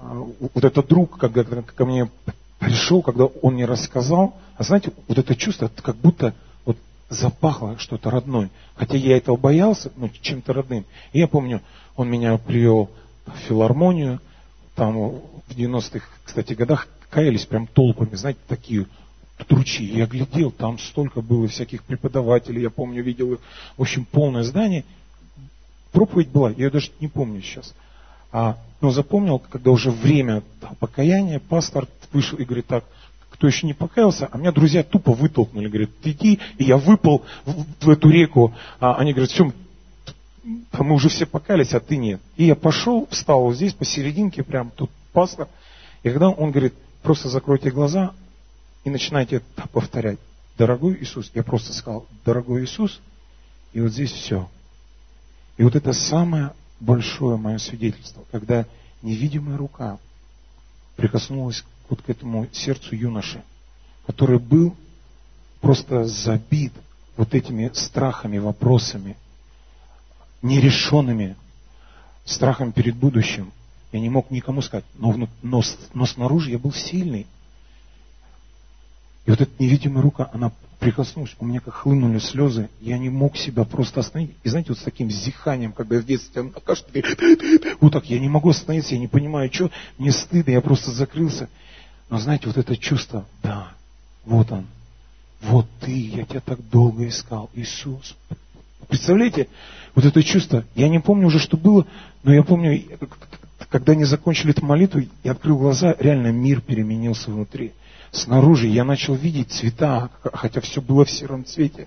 [0.01, 2.11] а, вот этот друг, когда ко мне
[2.59, 6.35] пришел, когда он мне рассказал, а знаете, вот это чувство, как будто
[6.65, 6.79] вот
[7.11, 8.51] запахло что-то родное.
[8.75, 10.87] Хотя я этого боялся, ну, чем-то родным.
[11.13, 11.61] И я помню,
[11.97, 12.91] он меня привел
[13.27, 14.21] в филармонию,
[14.75, 18.87] там в 90-х, кстати, годах каялись прям толпами, знаете, такие
[19.45, 19.85] тручи.
[19.85, 23.41] Я глядел, там столько было всяких преподавателей, я помню, видел их,
[23.77, 24.85] в общем, полное здание.
[25.93, 27.75] Проповедь была, я ее даже не помню сейчас.
[28.33, 30.43] А, но запомнил, когда уже время
[30.79, 32.85] покаяния, пастор вышел и говорит так,
[33.31, 37.87] кто еще не покаялся, а меня друзья тупо вытолкнули, говорят, иди, и я выпал в,
[37.87, 38.55] в эту реку.
[38.81, 39.51] А они говорят, все,
[40.45, 42.21] мы уже все покаялись, а ты нет.
[42.37, 45.49] И я пошел, встал вот здесь посерединке, прям тут пастор.
[46.03, 48.13] И когда он говорит, просто закройте глаза
[48.85, 50.19] и начинайте это повторять.
[50.57, 53.01] Дорогой Иисус, я просто сказал, дорогой Иисус,
[53.73, 54.49] и вот здесь все.
[55.57, 58.67] И вот это самое большое мое свидетельство, когда
[59.03, 59.99] невидимая рука
[60.97, 63.43] прикоснулась вот к этому сердцу юноши,
[64.07, 64.77] который был
[65.61, 66.73] просто забит
[67.17, 69.17] вот этими страхами, вопросами,
[70.43, 71.37] нерешенными,
[72.25, 73.53] страхом перед будущим.
[73.93, 75.63] Я не мог никому сказать, но, но,
[75.93, 77.27] но снаружи я был сильный.
[79.27, 83.37] И вот эта невидимая рука, она прикоснулась, у меня как хлынули слезы, я не мог
[83.37, 84.35] себя просто остановить.
[84.43, 87.07] И знаете, вот с таким зиханием, когда я в детстве она кашляет,
[87.81, 91.49] вот так, я не могу остановиться, я не понимаю, что, мне стыдно, я просто закрылся.
[92.09, 93.69] Но знаете, вот это чувство, да,
[94.25, 94.67] вот он,
[95.43, 98.17] вот ты, я тебя так долго искал, Иисус.
[98.89, 99.49] Представляете,
[99.95, 101.87] вот это чувство, я не помню уже, что было,
[102.23, 102.83] но я помню,
[103.69, 107.73] когда они закончили эту молитву, я открыл глаза, реально мир переменился внутри.
[108.13, 111.87] Снаружи я начал видеть цвета, хотя все было в сером цвете.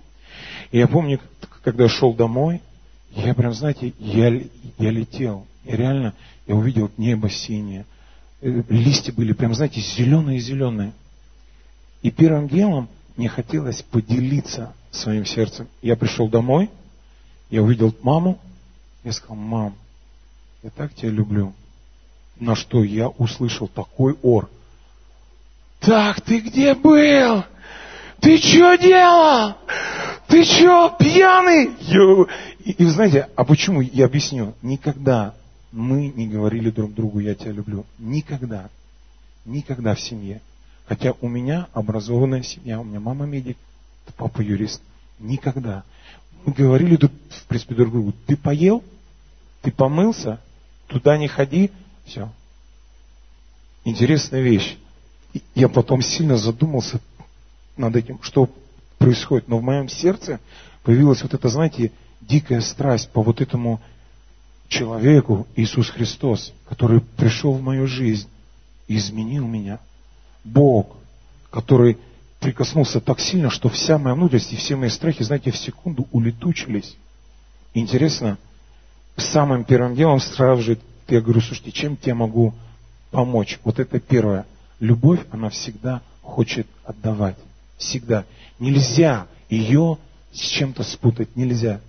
[0.71, 1.19] И я помню,
[1.63, 2.61] когда шел домой,
[3.11, 4.29] я прям, знаете, я,
[4.77, 5.45] я летел.
[5.65, 6.13] И реально,
[6.47, 7.85] я увидел небо синее.
[8.41, 10.93] Э, листья были прям, знаете, зеленые-зеленые.
[12.01, 15.67] И первым делом мне хотелось поделиться своим сердцем.
[15.81, 16.69] Я пришел домой,
[17.49, 18.39] я увидел маму,
[19.03, 19.75] я сказал, мам,
[20.63, 21.53] я так тебя люблю.
[22.39, 24.49] На что я услышал такой ор–
[25.85, 27.43] так, ты где был?
[28.21, 29.55] Ты что делал?
[30.27, 31.73] Ты что, пьяный?
[32.63, 33.81] И, и вы знаете, а почему?
[33.81, 34.55] Я объясню.
[34.61, 35.35] Никогда
[35.71, 37.85] мы не говорили друг другу, я тебя люблю.
[37.99, 38.69] Никогда.
[39.45, 40.41] Никогда в семье.
[40.87, 43.57] Хотя у меня образованная семья, у меня мама медик,
[44.15, 44.81] папа юрист.
[45.19, 45.83] Никогда.
[46.45, 48.83] Мы говорили, в принципе, друг другу, ты поел,
[49.61, 50.39] ты помылся,
[50.87, 51.71] туда не ходи,
[52.05, 52.29] все.
[53.85, 54.77] Интересная вещь
[55.55, 56.99] я потом сильно задумался
[57.77, 58.49] над этим, что
[58.97, 59.47] происходит.
[59.47, 60.39] Но в моем сердце
[60.83, 63.81] появилась вот эта, знаете, дикая страсть по вот этому
[64.67, 68.27] человеку, Иисус Христос, который пришел в мою жизнь
[68.87, 69.79] и изменил меня.
[70.43, 70.95] Бог,
[71.51, 71.97] который
[72.39, 76.97] прикоснулся так сильно, что вся моя внутренность и все мои страхи, знаете, в секунду улетучились.
[77.73, 78.37] Интересно,
[79.15, 80.77] самым первым делом сразу же
[81.07, 82.53] я говорю, слушайте, чем я могу
[83.11, 83.59] помочь?
[83.63, 84.45] Вот это первое.
[84.83, 87.37] Любовь, она всегда хочет отдавать.
[87.77, 88.25] Всегда.
[88.59, 89.97] Нельзя ее
[90.33, 91.37] с чем-то спутать.
[91.37, 91.79] Нельзя.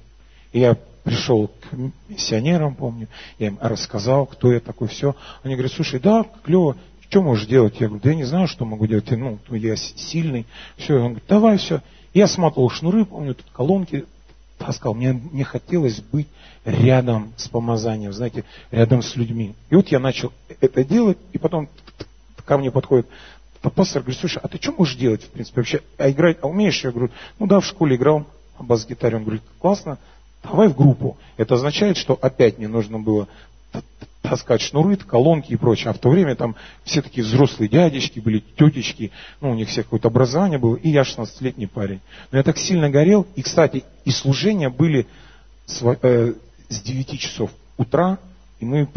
[0.53, 1.77] Я пришел к
[2.09, 3.09] миссионерам, помню,
[3.41, 5.17] я им рассказал, кто я такой, все.
[5.43, 7.81] Они говорят, слушай, да, клево, что можешь делать?
[7.81, 10.47] Я говорю, да я не знаю, что могу делать, ну, я сильный.
[10.77, 11.83] Все, он говорит, давай, все.
[12.13, 14.05] Я сматывал шнуры, помню, тут колонки
[14.57, 14.95] таскал.
[14.95, 16.29] Мне, мне хотелось быть
[16.65, 19.57] рядом с помазанием, знаете, рядом с людьми.
[19.69, 21.69] И вот я начал это делать, и потом
[22.45, 23.07] ко мне подходит
[23.71, 25.81] пастор, говорит, слушай, а ты что можешь делать, в принципе, вообще?
[25.99, 26.83] А играть, а умеешь?
[26.85, 28.27] Я говорю, ну да, в школе играл
[28.59, 29.17] бас-гитаре.
[29.17, 29.99] Он говорит, классно,
[30.43, 31.17] давай в группу.
[31.37, 33.29] Это означает, что опять мне нужно было
[34.23, 35.91] таскать шнуры, колонки и прочее.
[35.91, 39.87] А в то время там все такие взрослые дядечки были, тетечки, ну, у них всех
[39.87, 42.01] какое-то образование было, и я 16-летний парень.
[42.31, 45.07] Но я так сильно горел, и, кстати, и служения были
[45.67, 46.35] с, э,
[46.69, 48.19] с 9 часов утра,
[48.61, 48.89] и мы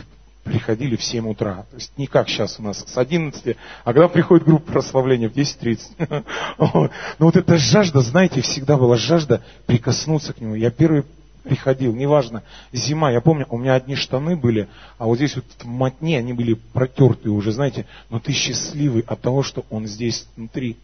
[0.47, 1.65] приходили в 7 утра.
[1.69, 5.33] То есть не как сейчас у нас с 11, а когда приходит группа прославления в
[5.33, 6.23] 10.30.
[6.57, 6.89] Но
[7.19, 10.55] вот эта жажда, знаете, всегда была жажда прикоснуться к нему.
[10.55, 11.03] Я первый
[11.47, 12.43] приходил, неважно,
[12.73, 14.67] зима, я помню, у меня одни штаны были,
[14.97, 19.21] а вот здесь вот в мотне они были протертые уже, знаете, но ты счастливый от
[19.21, 20.77] того, что он здесь внутри.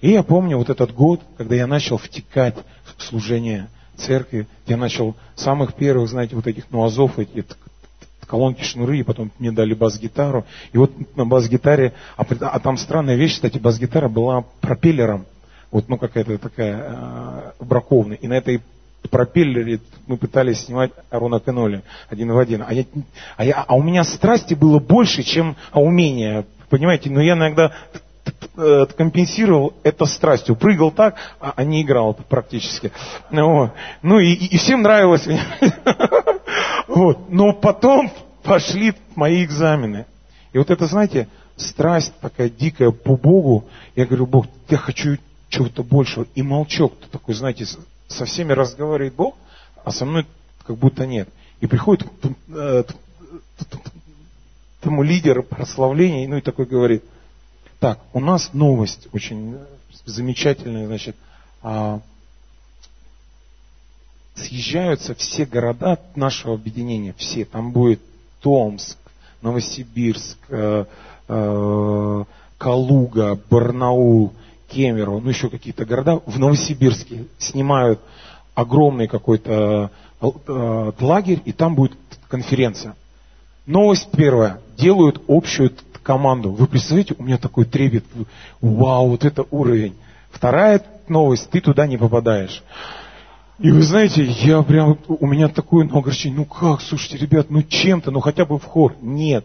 [0.00, 2.56] И я помню вот этот год, когда я начал втекать
[2.96, 7.44] в служение церкви, я начал самых первых, знаете, вот этих нуазов, эти
[8.26, 10.44] колонки, шнуры, и потом мне дали бас-гитару.
[10.72, 15.26] И вот на бас-гитаре, а, а там странная вещь, кстати, бас-гитара была пропеллером,
[15.70, 16.84] вот, ну, какая-то такая
[17.58, 18.16] э, браковная.
[18.16, 18.62] И на этой
[19.10, 22.64] пропеллере мы пытались снимать Арона Кеноли один в один.
[22.66, 22.84] А, я,
[23.36, 26.44] а, я, а у меня страсти было больше, чем а умения.
[26.68, 27.72] Понимаете, но я иногда
[28.56, 30.56] компенсировал это страстью.
[30.56, 32.90] Прыгал так, а, а не играл практически.
[33.30, 33.70] Ну
[34.02, 35.26] и, и всем нравилось.
[36.88, 37.28] Вот.
[37.28, 38.10] Но потом
[38.42, 40.06] пошли мои экзамены.
[40.52, 43.64] И вот это, знаете, страсть такая дикая по Богу.
[43.94, 46.26] Я говорю, Бог, я хочу чего-то большего.
[46.34, 47.66] И молчок такой, знаете,
[48.08, 49.34] со всеми разговаривает Бог,
[49.84, 50.26] а со мной
[50.66, 51.28] как будто нет.
[51.60, 52.06] И приходит
[52.48, 52.84] э,
[54.80, 57.04] тому лидер прославления, ну и такой говорит,
[57.86, 59.58] так, у нас новость очень
[60.06, 61.14] замечательная, значит,
[61.62, 62.00] а,
[64.34, 67.44] съезжаются все города нашего объединения, все.
[67.44, 68.00] Там будет
[68.40, 68.98] Томск,
[69.40, 70.84] Новосибирск, э,
[71.28, 72.24] э,
[72.58, 74.32] Калуга, Барнаул,
[74.66, 76.20] Кемерово, ну еще какие-то города.
[76.26, 78.00] В Новосибирске снимают
[78.56, 82.96] огромный какой-то э, лагерь, и там будет конференция.
[83.64, 84.60] Новость первая.
[84.76, 85.70] Делают общую
[86.06, 86.52] команду.
[86.52, 88.04] Вы представляете, у меня такой трепет.
[88.60, 89.96] Вау, вот это уровень.
[90.30, 92.62] Вторая новость, ты туда не попадаешь.
[93.58, 97.62] И вы знаете, я прям, у меня такое ну, огорчение, ну как, слушайте, ребят, ну
[97.62, 98.94] чем-то, ну хотя бы в хор.
[99.00, 99.44] Нет.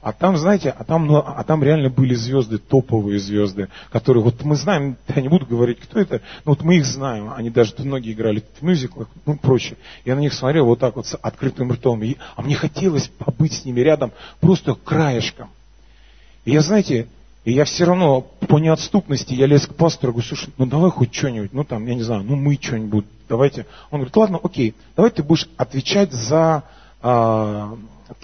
[0.00, 4.44] А там, знаете, а там, ну, а там реально были звезды, топовые звезды, которые, вот
[4.44, 7.74] мы знаем, я не буду говорить, кто это, но вот мы их знаем, они даже
[7.78, 9.76] многие играли в мюзиклах, ну, прочее.
[10.04, 13.54] Я на них смотрел вот так вот с открытым ртом, и, а мне хотелось побыть
[13.54, 15.50] с ними рядом просто краешком.
[16.44, 17.08] И я, знаете,
[17.44, 21.14] и я все равно по неотступности, я лез к пастору, говорю, слушай, ну давай хоть
[21.14, 23.66] что-нибудь, ну там, я не знаю, ну мы что-нибудь, давайте.
[23.90, 26.64] Он говорит, ладно, окей, давай ты будешь отвечать за
[27.00, 27.76] а,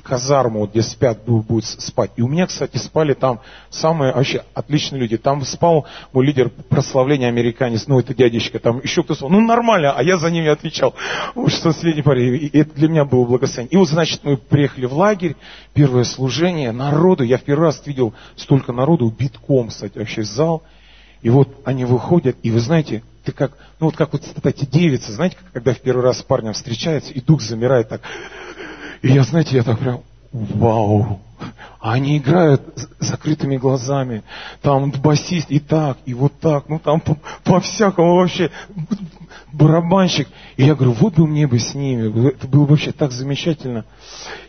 [0.03, 2.12] казарму, где спят, будет спать.
[2.16, 5.16] И у меня, кстати, спали там самые вообще отличные люди.
[5.16, 9.30] Там спал мой лидер прославления американец, ну это дядечка, там еще кто спал.
[9.30, 10.95] Ну нормально, а я за ними отвечал.
[11.47, 12.51] Что средний парень.
[12.53, 13.72] И это для меня было благословение.
[13.72, 15.37] И вот, значит, мы приехали в лагерь,
[15.72, 20.62] первое служение, народу, я в первый раз видел столько народу, битком, кстати, вообще зал.
[21.22, 25.12] И вот они выходят, и вы знаете, ты как, ну вот как вот, кстати, девица,
[25.12, 28.03] знаете, когда в первый раз с парнем встречается, и дух замирает так,
[29.05, 30.00] и я, знаете, я так прям,
[30.32, 31.20] вау.
[31.78, 32.62] Они играют
[33.00, 34.22] с закрытыми глазами.
[34.62, 36.70] Там басист и так, и вот так.
[36.70, 37.02] Ну там
[37.44, 38.50] по-всякому по вообще
[39.55, 40.28] барабанщик.
[40.57, 42.28] И я говорю, вот бы мне бы с ними.
[42.28, 43.84] Это было вообще так замечательно.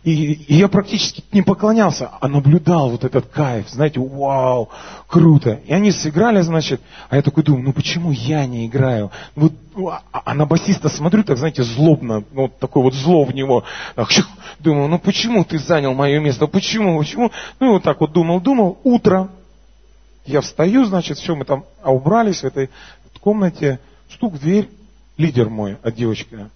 [0.04, 3.70] И, и я практически не поклонялся, а наблюдал вот этот кайф.
[3.70, 4.70] Знаете, вау,
[5.08, 5.60] круто.
[5.66, 9.12] И они сыграли, значит, а я такой думаю, ну почему я не играю?
[9.36, 13.34] Вот, а, а на басиста смотрю, так, знаете, злобно, ну, вот такой вот зло в
[13.34, 13.64] него.
[14.60, 16.48] Думаю, ну почему ты занял мое место?
[16.48, 17.00] Почему?
[17.00, 17.32] Почему?
[17.60, 18.80] Ну и вот так вот думал, думал.
[18.84, 19.30] Утро.
[20.26, 22.72] Я встаю, значит, все, мы там убрались в этой
[23.22, 23.80] комнате.
[24.12, 24.70] Стук в дверь
[25.18, 26.50] лидер мой, а девочка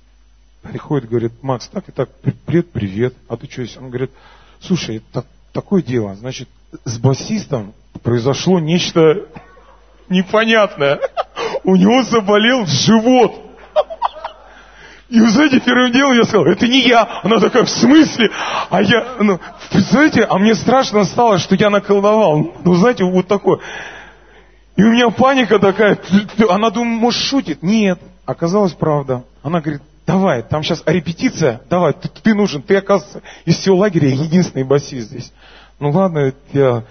[0.61, 2.09] приходит, говорит, Макс, так и так,
[2.45, 3.77] привет, привет, а ты что здесь?
[3.77, 4.11] Он говорит,
[4.59, 6.49] слушай, так, такое дело, значит,
[6.85, 9.27] с басистом произошло нечто
[10.09, 10.99] непонятное.
[11.63, 13.45] У него заболел живот.
[15.09, 17.21] И вы знаете, первым делом я сказал, это не я.
[17.23, 18.29] Она такая, в смысле?
[18.69, 19.39] А я, ну,
[19.71, 22.53] представляете, а мне страшно стало, что я наколдовал.
[22.63, 23.59] Ну, знаете, вот такое.
[24.75, 25.99] И у меня паника такая.
[26.47, 27.63] Она думает, может, шутит.
[27.63, 27.99] Нет.
[28.29, 29.23] Оказалось, правда.
[29.41, 34.07] Она говорит, давай, там сейчас репетиция, давай, ты, ты нужен, ты, оказывается, из всего лагеря
[34.07, 35.33] единственный басист здесь.
[35.79, 36.83] Ну ладно, я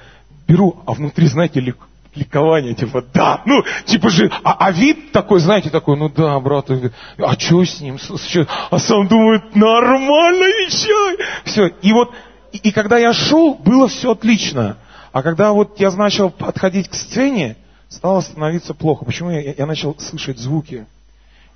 [0.48, 1.76] беру, а внутри, знаете, лик,
[2.16, 6.70] ликование, типа, да, ну, типа же, а, а вид такой, знаете, такой, ну да, брат,
[7.18, 12.12] а что с ним, с, с, а сам думает, нормально еще, все, и вот,
[12.50, 14.76] и, и когда я шел, было все отлично,
[15.12, 17.56] а когда вот я начал подходить к сцене,
[17.88, 19.04] стало становиться плохо.
[19.04, 20.84] Почему я, я начал слышать звуки?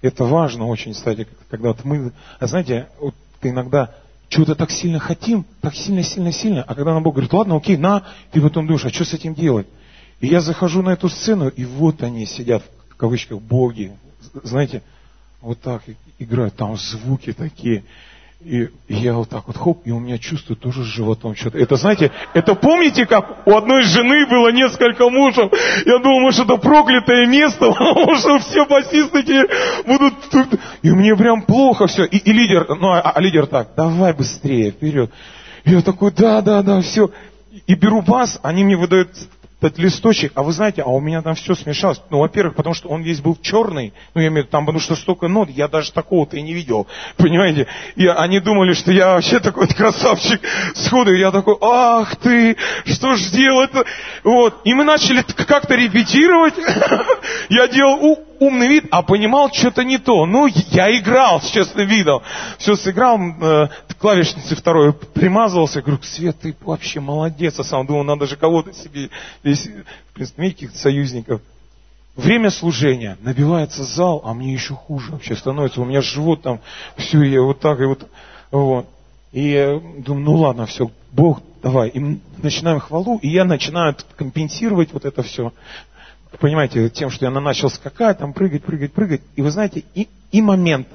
[0.02, 3.94] Это важно очень, кстати, когда вот мы, а знаете, вот иногда
[4.28, 7.76] чего-то так сильно хотим, так сильно, сильно, сильно, а когда нам Бог говорит, ладно, окей,
[7.76, 9.68] на, ты потом думаешь, а что с этим делать?
[10.20, 13.96] И я захожу на эту сцену, и вот они сидят, в кавычках, боги,
[14.42, 14.82] знаете,
[15.40, 15.82] вот так
[16.18, 17.84] играют, там звуки такие.
[18.44, 21.58] И, я вот так вот хоп, и у меня чувство тоже с животом что-то.
[21.58, 25.52] Это, знаете, это помните, как у одной жены было несколько мужев?
[25.86, 29.48] Я думал, может, это проклятое место, потому что все басисты
[29.86, 30.60] будут тут.
[30.82, 32.04] И мне прям плохо все.
[32.04, 35.10] И, и лидер, ну, а, а лидер так, давай быстрее, вперед.
[35.64, 37.10] Я такой, да, да, да, все.
[37.68, 39.10] И беру бас, они мне выдают
[39.62, 42.00] этот листочек, а вы знаете, а у меня там все смешалось.
[42.10, 44.80] Ну, во-первых, потому что он весь был черный, ну, я имею в виду, там, потому
[44.80, 46.86] что столько нот, я даже такого-то и не видел,
[47.16, 47.66] понимаете?
[47.96, 50.40] И они думали, что я вообще такой красавчик
[50.74, 52.56] сходу, и я такой, ах ты,
[52.86, 53.84] что ж делать-то?
[54.24, 56.54] Вот, и мы начали как-то репетировать,
[57.48, 60.26] я делал умный вид, а понимал что-то не то.
[60.26, 62.22] Ну, я играл с честным видом.
[62.58, 63.68] Все сыграл, э,
[63.98, 65.78] клавишницы второй примазывался.
[65.78, 67.58] Я говорю, Свет, ты вообще молодец.
[67.58, 69.10] А сам думал, надо же кого-то себе
[69.42, 69.66] здесь,
[70.10, 71.40] в принципе, каких-то союзников.
[72.16, 73.16] Время служения.
[73.22, 75.80] Набивается зал, а мне еще хуже вообще становится.
[75.80, 76.60] У меня живот там,
[76.96, 78.06] все, я вот так и вот.
[78.50, 78.86] вот.
[79.32, 81.88] И я думаю, ну ладно, все, Бог, давай.
[81.88, 85.52] И начинаем хвалу, и я начинаю компенсировать вот это все
[86.38, 89.22] понимаете, тем, что я начал скакать, там прыгать, прыгать, прыгать.
[89.36, 90.88] И вы знаете, и, и момент.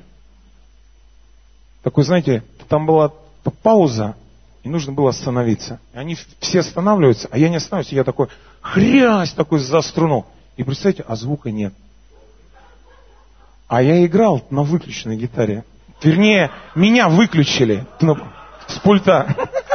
[1.84, 3.14] Такой, знаете, там была
[3.64, 4.16] пауза,
[4.64, 5.80] и нужно было остановиться.
[5.94, 7.94] И они все останавливаются, а я не останавливаюсь.
[7.94, 8.28] Я такой,
[8.62, 10.26] хрясь такой за струну.
[10.58, 11.74] И представьте, а звука нет.
[13.68, 15.64] А я играл на выключенной гитаре.
[16.02, 17.86] Вернее, меня выключили
[18.68, 19.36] с пульта.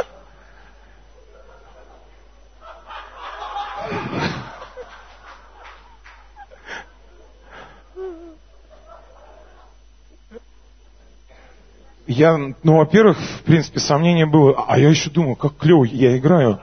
[12.07, 16.59] я, ну, во-первых, в принципе, сомнение было, а я еще думал, как клево я играю.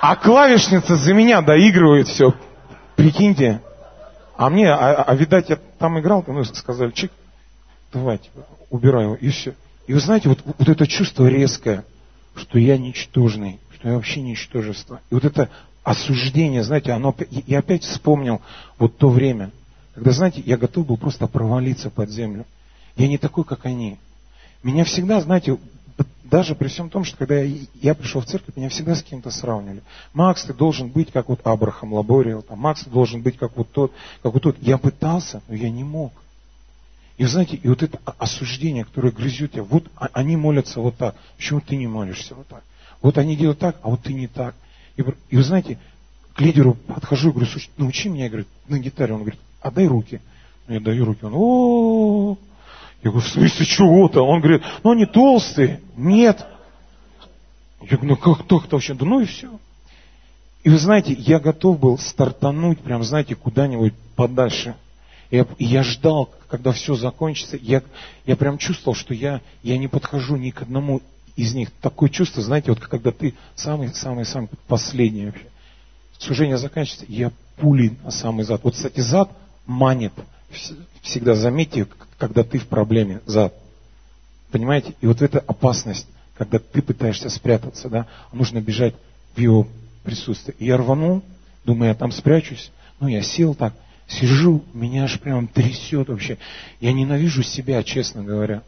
[0.00, 2.34] А клавишница за меня доигрывает все.
[2.96, 3.60] Прикиньте.
[4.36, 7.12] А мне, а, а видать, я там играл, ну, сказали, чик,
[7.92, 9.54] давайте, типа, убираю, и все.
[9.86, 11.84] И вы знаете, вот, вот это чувство резкое,
[12.34, 15.00] что я ничтожный, что я вообще ничтожество.
[15.10, 15.50] И вот это
[15.82, 17.14] осуждение, знаете, оно,
[17.46, 18.40] я опять вспомнил
[18.78, 19.50] вот то время,
[19.94, 22.46] когда, знаете, я готов был просто провалиться под землю.
[22.96, 23.98] Я не такой, как они.
[24.62, 25.58] Меня всегда, знаете,
[26.24, 29.30] даже при всем том, что когда я, я пришел в церковь, меня всегда с кем-то
[29.30, 29.82] сравнивали.
[30.12, 33.70] Макс, ты должен быть как вот Абрахам Лабориел, там, Макс, ты должен быть как вот
[33.72, 33.92] тот,
[34.22, 34.56] как вот тот.
[34.60, 36.12] Я пытался, но я не мог.
[37.18, 41.16] И знаете, и вот это осуждение, которое грызет тебя, вот а, они молятся вот так.
[41.36, 42.62] Почему ты не молишься вот так?
[43.02, 44.54] Вот они делают так, а вот ты не так.
[44.96, 45.78] И, и вы знаете,
[46.34, 49.12] к лидеру подхожу и говорю, научи меня играть на гитаре.
[49.12, 50.20] Он говорит, отдай руки.
[50.68, 51.24] Я даю руки.
[51.24, 52.38] Он, о
[53.02, 54.26] Я говорю, в смысле чего-то?
[54.26, 55.80] Он говорит, ну они толстые.
[55.96, 56.44] Нет.
[57.80, 58.94] Я говорю, ну как так-то вообще?
[58.94, 59.50] Да ну и все.
[60.62, 64.74] И вы знаете, я готов был стартануть, прям, знаете, куда-нибудь подальше.
[65.30, 67.56] Я, я ждал, когда все закончится.
[67.56, 67.82] Я,
[68.26, 71.00] я прям чувствовал, что я, я не подхожу ни к одному
[71.36, 71.70] из них.
[71.80, 75.46] Такое чувство, знаете, вот когда ты самый-самый-самый последний вообще.
[76.18, 78.62] Служение заканчивается, я пулей на самый зад.
[78.62, 79.30] Вот, кстати, зад
[79.64, 80.12] манит.
[81.00, 81.86] Всегда заметьте,
[82.20, 83.54] когда ты в проблеме, зад.
[84.52, 84.94] Понимаете?
[85.00, 86.06] И вот эта опасность,
[86.36, 88.94] когда ты пытаешься спрятаться, да, нужно бежать
[89.34, 89.66] в его
[90.04, 90.54] присутствие.
[90.58, 91.22] И я рванул,
[91.64, 92.70] думаю, я там спрячусь.
[93.00, 93.72] Ну, я сел так,
[94.06, 96.36] сижу, меня аж прям трясет вообще.
[96.80, 98.62] Я ненавижу себя, честно говоря.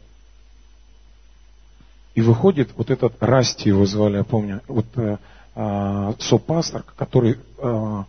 [2.15, 5.17] И выходит вот этот Расти его звали, я помню, вот э,
[5.55, 8.03] э, сопастор, который э,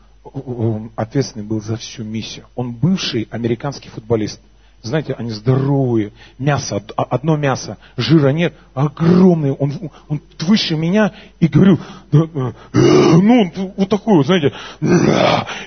[0.96, 2.46] ответственный был за всю миссию.
[2.54, 4.40] Он бывший американский футболист.
[4.84, 11.78] Знаете, они здоровые, мясо, одно мясо, жира нет, огромные, он, он выше меня, и говорю,
[12.12, 14.52] ну, вот такой вот, знаете,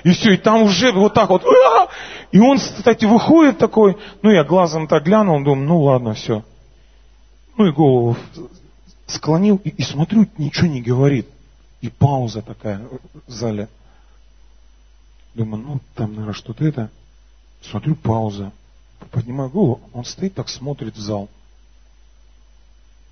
[0.04, 1.42] и все, и там уже вот так вот,
[2.30, 6.44] и он, кстати, выходит такой, ну, я глазом так глянул, думаю, ну, ладно, все,
[7.56, 8.16] ну и голову
[9.08, 11.26] склонил и, и смотрю, ничего не говорит.
[11.80, 12.86] И пауза такая
[13.26, 13.68] в зале.
[15.34, 16.90] Думаю, ну там, наверное, что-то это.
[17.62, 18.52] Смотрю, пауза.
[19.10, 21.28] Поднимаю голову, он стоит так, смотрит в зал.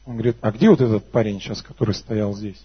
[0.04, 2.62] Он говорит, а где вот этот парень сейчас, который стоял здесь?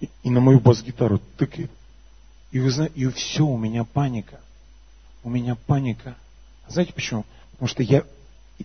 [0.00, 1.70] И, и на мою бас-гитару тыкает.
[2.50, 4.40] И вы знаете, и все, у меня паника.
[5.24, 6.16] У меня паника.
[6.68, 7.24] Знаете почему?
[7.52, 8.04] Потому что я,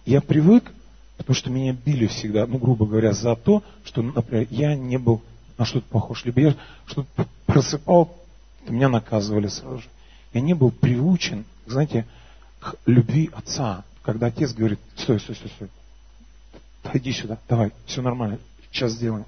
[0.05, 0.73] я привык
[1.17, 5.21] Потому что меня били всегда, ну, грубо говоря, за то, что, например, я не был
[5.57, 6.23] на что-то похож.
[6.25, 6.55] Либо я
[6.85, 8.15] что-то просыпал,
[8.67, 9.87] меня наказывали сразу же.
[10.33, 12.05] Я не был приучен, знаете,
[12.59, 13.83] к любви отца.
[14.03, 15.69] Когда отец говорит, стой, стой, стой, стой,
[16.93, 18.39] иди сюда, давай, все нормально,
[18.71, 19.25] сейчас сделаем.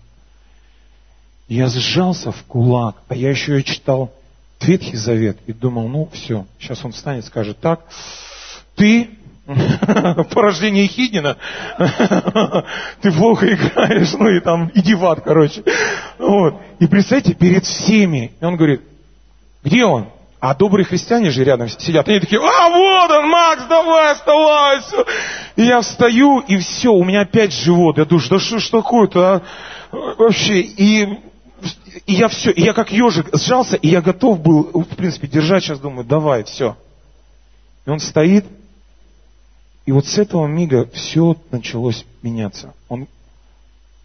[1.47, 4.13] Я сжался в кулак, а я еще и читал
[4.61, 7.81] Ветхий Завет и думал, ну все, сейчас он встанет, скажет так,
[8.75, 9.09] ты
[10.31, 11.37] порождение Хиднина,
[13.01, 15.63] ты плохо играешь, ну и там, иди в ад, короче.
[16.19, 16.61] Вот.
[16.79, 18.81] И представьте, перед всеми, и он говорит,
[19.63, 20.09] где он?
[20.39, 22.07] А добрые христиане же рядом сидят.
[22.07, 24.81] Они такие, а вот он, Макс, давай, вставай.
[24.81, 25.05] Все.
[25.57, 27.97] И я встаю, и все, у меня опять живот.
[27.97, 29.41] Я думаю, да что ж такое-то, а?
[29.91, 31.19] Вообще, и,
[32.05, 35.63] и я все, и я как ежик сжался, и я готов был, в принципе, держать,
[35.63, 36.77] сейчас думаю, давай, все.
[37.85, 38.45] И он стоит,
[39.85, 42.73] и вот с этого мига все началось меняться.
[42.87, 43.07] Он,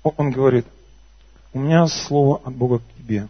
[0.03, 0.67] он говорит,
[1.53, 3.29] у меня слово от Бога к тебе.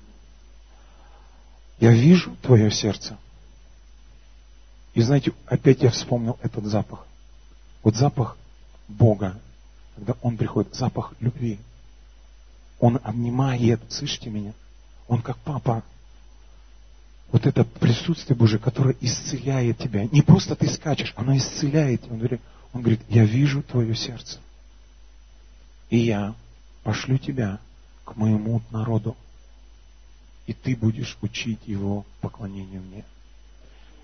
[1.79, 3.19] Я вижу твое сердце.
[4.95, 7.07] И знаете, опять я вспомнил этот запах.
[7.83, 8.37] Вот запах
[8.89, 9.39] Бога,
[9.97, 11.59] когда Он приходит, запах любви.
[12.79, 14.53] Он обнимает, слышите меня?
[15.09, 15.83] Он как папа
[17.35, 20.05] вот это присутствие Божие, которое исцеляет тебя.
[20.05, 22.03] Не просто ты скачешь, оно исцеляет.
[22.09, 22.41] Он говорит,
[22.73, 24.39] он говорит, я вижу твое сердце.
[25.91, 26.37] И я
[26.85, 27.59] пошлю тебя
[28.05, 29.17] к моему народу.
[30.47, 33.05] И ты будешь учить его поклонению мне.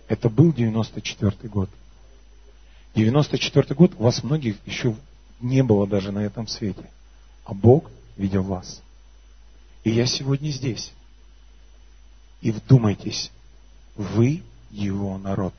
[0.08, 1.70] Это был 94 год.
[2.94, 4.96] 94 год у вас многих еще
[5.40, 6.90] не было даже на этом свете.
[7.44, 8.82] А Бог видел вас.
[9.84, 10.92] И я сегодня здесь.
[12.40, 13.30] И вдумайтесь,
[13.96, 15.54] вы его народ.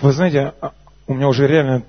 [0.00, 0.74] Вы знаете, а,
[1.06, 1.84] у меня уже реально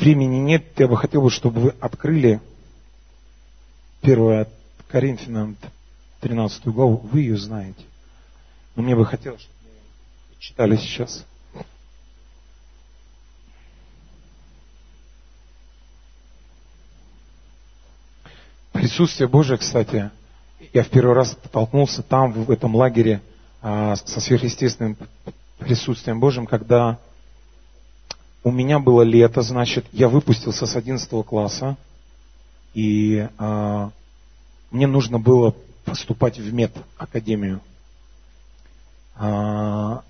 [0.00, 0.78] времени нет.
[0.78, 2.40] Я бы хотел, чтобы вы открыли
[4.02, 4.46] 1
[4.88, 5.56] Коринфянам
[6.20, 6.96] 13 главу.
[6.98, 7.82] Вы ее знаете.
[8.74, 11.24] Но мне бы хотелось, чтобы вы читали сейчас.
[18.72, 20.10] Присутствие Божие, кстати,
[20.72, 23.22] я в первый раз столкнулся там, в этом лагере,
[23.62, 24.96] а, со сверхъестественным
[25.58, 26.98] присутствием Божьим, когда
[28.46, 31.76] у меня было лето, значит, я выпустился с 11 класса,
[32.74, 33.90] и а,
[34.70, 35.52] мне нужно было
[35.84, 37.60] поступать в медакадемию.
[39.16, 40.04] А,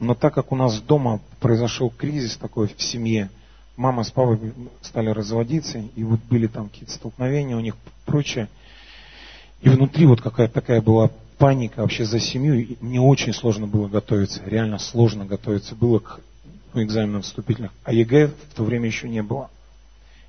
[0.00, 3.30] но так как у нас дома произошел кризис такой в семье,
[3.76, 4.52] мама с папой
[4.82, 7.76] стали разводиться, и вот были там какие-то столкновения у них,
[8.06, 8.48] прочее.
[9.60, 13.86] И внутри вот какая-то такая была паника вообще за семью, и мне очень сложно было
[13.86, 16.18] готовиться, реально сложно готовиться было к
[16.74, 19.50] ну, экзаменам вступительных, а ЕГЭ в то время еще не было.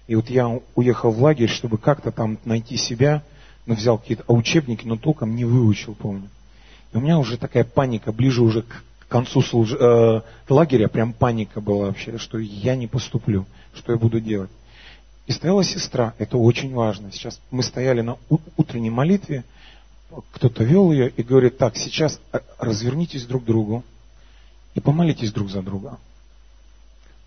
[0.08, 3.24] И вот я уехал в лагерь, чтобы как-то там найти себя,
[3.68, 6.30] но взял какие-то учебники, но толком не выучил, помню.
[6.92, 9.74] И у меня уже такая паника, ближе уже к концу служ...
[9.80, 14.50] э, лагеря, прям паника была вообще, что я не поступлю, что я буду делать.
[15.28, 17.12] И стояла сестра, это очень важно.
[17.12, 18.18] Сейчас мы стояли на
[18.58, 19.44] утренней молитве,
[20.32, 23.84] кто-то вел ее и говорит, так, сейчас э, развернитесь друг к другу
[24.74, 26.00] и помолитесь друг за друга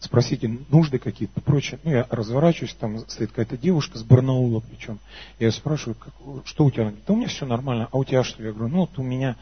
[0.02, 1.78] спросите нужды какие-то, прочее.
[1.84, 4.98] Ну, я разворачиваюсь, там стоит какая-то девушка с Барнаула причем.
[5.38, 6.12] Я спрашиваю, как,
[6.44, 6.82] что у тебя?
[6.82, 8.42] Она говорит, да у меня все нормально, а у тебя что?
[8.42, 9.36] Я говорю, ну вот у меня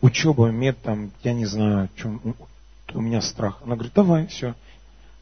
[0.00, 2.34] учеба, мед, там, я не знаю, чем, ну,
[2.94, 3.58] у меня страх.
[3.64, 4.54] Она говорит, давай, все.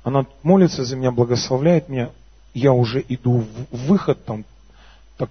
[0.03, 2.11] Она молится за меня, благословляет меня.
[2.53, 4.45] Я уже иду в выход, там,
[5.17, 5.31] так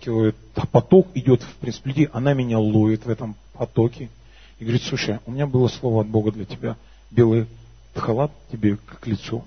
[0.71, 2.09] поток идет, в принципе, людей.
[2.11, 4.09] Она меня ловит в этом потоке.
[4.59, 6.75] И говорит, слушай, у меня было слово от Бога для тебя.
[7.11, 7.47] Белый
[7.95, 9.45] халат тебе как лицо.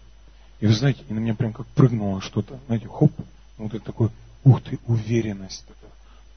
[0.61, 3.13] И вы знаете, и на меня прям как прыгнуло что-то, знаете, хоп,
[3.59, 4.09] вот это такой,
[4.45, 5.65] ух ты, уверенность.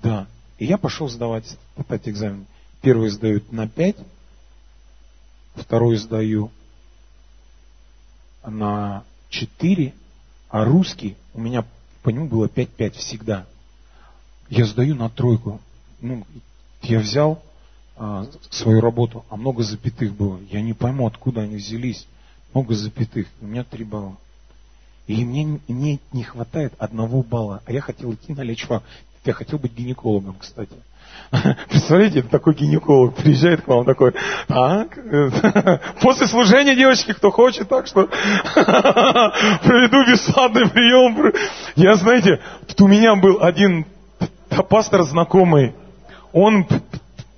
[0.01, 0.28] Да.
[0.57, 2.45] И я пошел сдавать опять экзамен.
[2.82, 3.95] Первый сдают на 5,
[5.55, 6.51] второй сдаю
[8.45, 9.93] на 4,
[10.49, 11.65] а русский у меня
[12.03, 13.45] по нему было 5-5 всегда.
[14.49, 15.61] Я сдаю на тройку.
[16.01, 16.26] Ну,
[16.82, 17.41] я взял
[17.95, 20.39] а, свою работу, а много запятых было.
[20.49, 22.07] Я не пойму, откуда они взялись
[22.54, 24.18] много запятых, у меня три балла.
[25.08, 27.62] И мне, мне не хватает одного балла.
[27.66, 28.84] А я хотел идти на лечфак.
[29.26, 30.76] Я хотел быть гинекологом, кстати.
[31.70, 34.14] Представляете, такой гинеколог приезжает к вам такой,
[34.47, 34.97] так,
[36.02, 38.06] после служения, девочки, кто хочет, так что
[38.54, 41.34] проведу бесплатный прием.
[41.76, 42.39] Я, знаете,
[42.80, 43.86] у меня был один
[44.70, 45.76] пастор знакомый,
[46.32, 46.68] он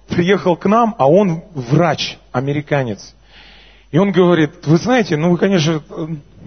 [0.07, 3.13] приехал к нам, а он врач, американец.
[3.91, 5.81] И он говорит, вы знаете, ну вы, конечно,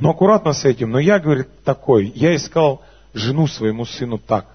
[0.00, 2.82] ну аккуратно с этим, но я, говорит, такой, я искал
[3.12, 4.46] жену своему сыну так.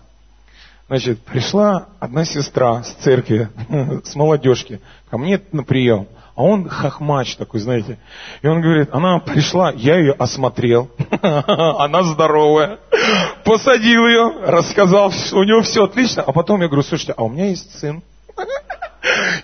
[0.88, 3.48] Значит, пришла одна сестра с церкви,
[4.04, 4.82] с молодежки,
[5.12, 6.08] ко мне на прием.
[6.36, 8.00] А он хохмач такой, знаете.
[8.42, 10.90] И он говорит, она пришла, я ее осмотрел,
[11.22, 12.80] она здоровая,
[13.44, 16.24] посадил ее, рассказал, у него все отлично.
[16.24, 18.02] А потом я говорю, слушайте, а у меня есть сын.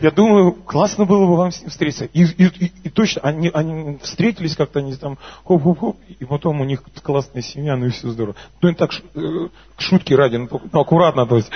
[0.01, 2.05] Я думаю, классно было бы вам с ним встретиться.
[2.05, 6.65] И, и, и, и точно, они, они встретились как-то, они там хоп-хоп-хоп, и потом у
[6.65, 8.35] них классная семья, ну и все здорово.
[8.61, 9.47] Ну, это так, э,
[9.77, 11.49] шутки ради, ну, ну аккуратно, то есть.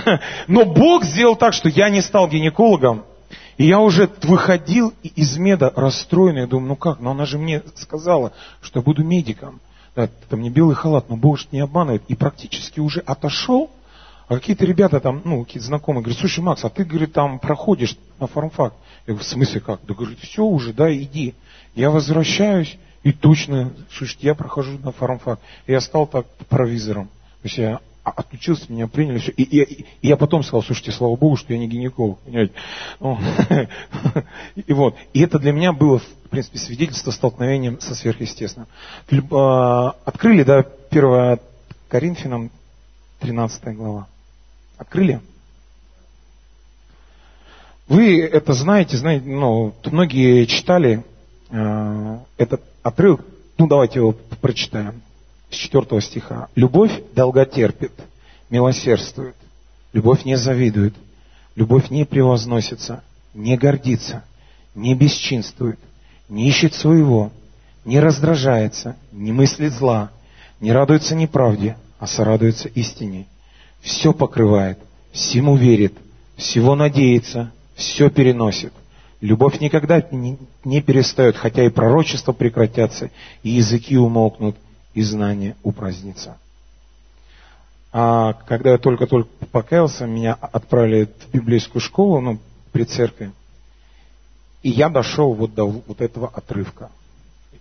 [0.48, 3.04] Но Бог сделал так, что я не стал гинекологом,
[3.56, 7.62] и я уже выходил из меда расстроенный, я думаю, ну как, ну она же мне
[7.76, 9.60] сказала, что я буду медиком.
[9.94, 12.02] Да, это мне белый халат, но Бог же не обманывает.
[12.08, 13.70] И практически уже отошел,
[14.28, 17.96] а какие-то ребята там, ну, какие-то знакомые, говорят, слушай, Макс, а ты, говорит, там проходишь
[18.18, 18.74] на фармфак.
[19.06, 19.80] Я говорю, в смысле как?
[19.86, 21.34] Да, говорит, все уже, да, иди.
[21.76, 25.38] Я возвращаюсь, и точно, слушайте, я прохожу на фармфак.
[25.68, 27.06] Я стал так провизором.
[27.06, 29.30] То есть я отключился, меня приняли, все.
[29.32, 32.52] И, и, и я потом сказал, слушайте, слава Богу, что я не гинеколог, понимаете.
[32.98, 33.18] Ну,
[34.56, 34.96] и вот.
[35.12, 38.68] И это для меня было, в принципе, свидетельство столкновением со сверхъестественным.
[39.30, 41.38] А, открыли, да, 1
[41.88, 42.50] Коринфянам
[43.20, 44.08] 13 глава.
[44.78, 45.20] Открыли?
[47.88, 51.04] Вы это знаете, знаете, ну, многие читали
[51.50, 53.24] э, этот отрывок,
[53.58, 55.02] ну давайте его прочитаем,
[55.50, 56.48] с 4 стиха.
[56.56, 57.92] Любовь долготерпит,
[58.50, 59.36] милосердствует,
[59.92, 60.94] любовь не завидует,
[61.54, 63.04] любовь не превозносится,
[63.34, 64.24] не гордится,
[64.74, 65.78] не бесчинствует,
[66.28, 67.30] не ищет своего,
[67.84, 70.10] не раздражается, не мыслит зла,
[70.60, 73.26] не радуется неправде, а сорадуется истине
[73.86, 74.78] все покрывает,
[75.12, 75.94] всему верит,
[76.36, 78.72] всего надеется, все переносит.
[79.20, 83.10] Любовь никогда не, перестает, хотя и пророчества прекратятся,
[83.44, 84.56] и языки умолкнут,
[84.92, 86.36] и знания упразднится.
[87.92, 92.38] А когда я только-только покаялся, меня отправили в библейскую школу, ну,
[92.72, 93.30] при церкви.
[94.62, 96.90] И я дошел вот до вот этого отрывка.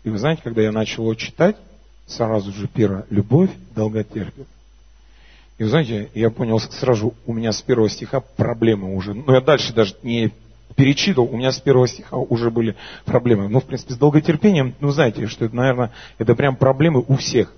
[0.03, 1.55] И вы знаете, когда я начал его читать,
[2.07, 4.47] сразу же первое, любовь долготерпит.
[5.57, 9.13] И вы знаете, я понял сразу, у меня с первого стиха проблемы уже.
[9.13, 10.31] Но я дальше даже не
[10.75, 12.75] перечитывал, у меня с первого стиха уже были
[13.05, 13.47] проблемы.
[13.47, 17.53] Ну, в принципе, с долготерпением, ну, знаете, что это, наверное, это прям проблемы у всех.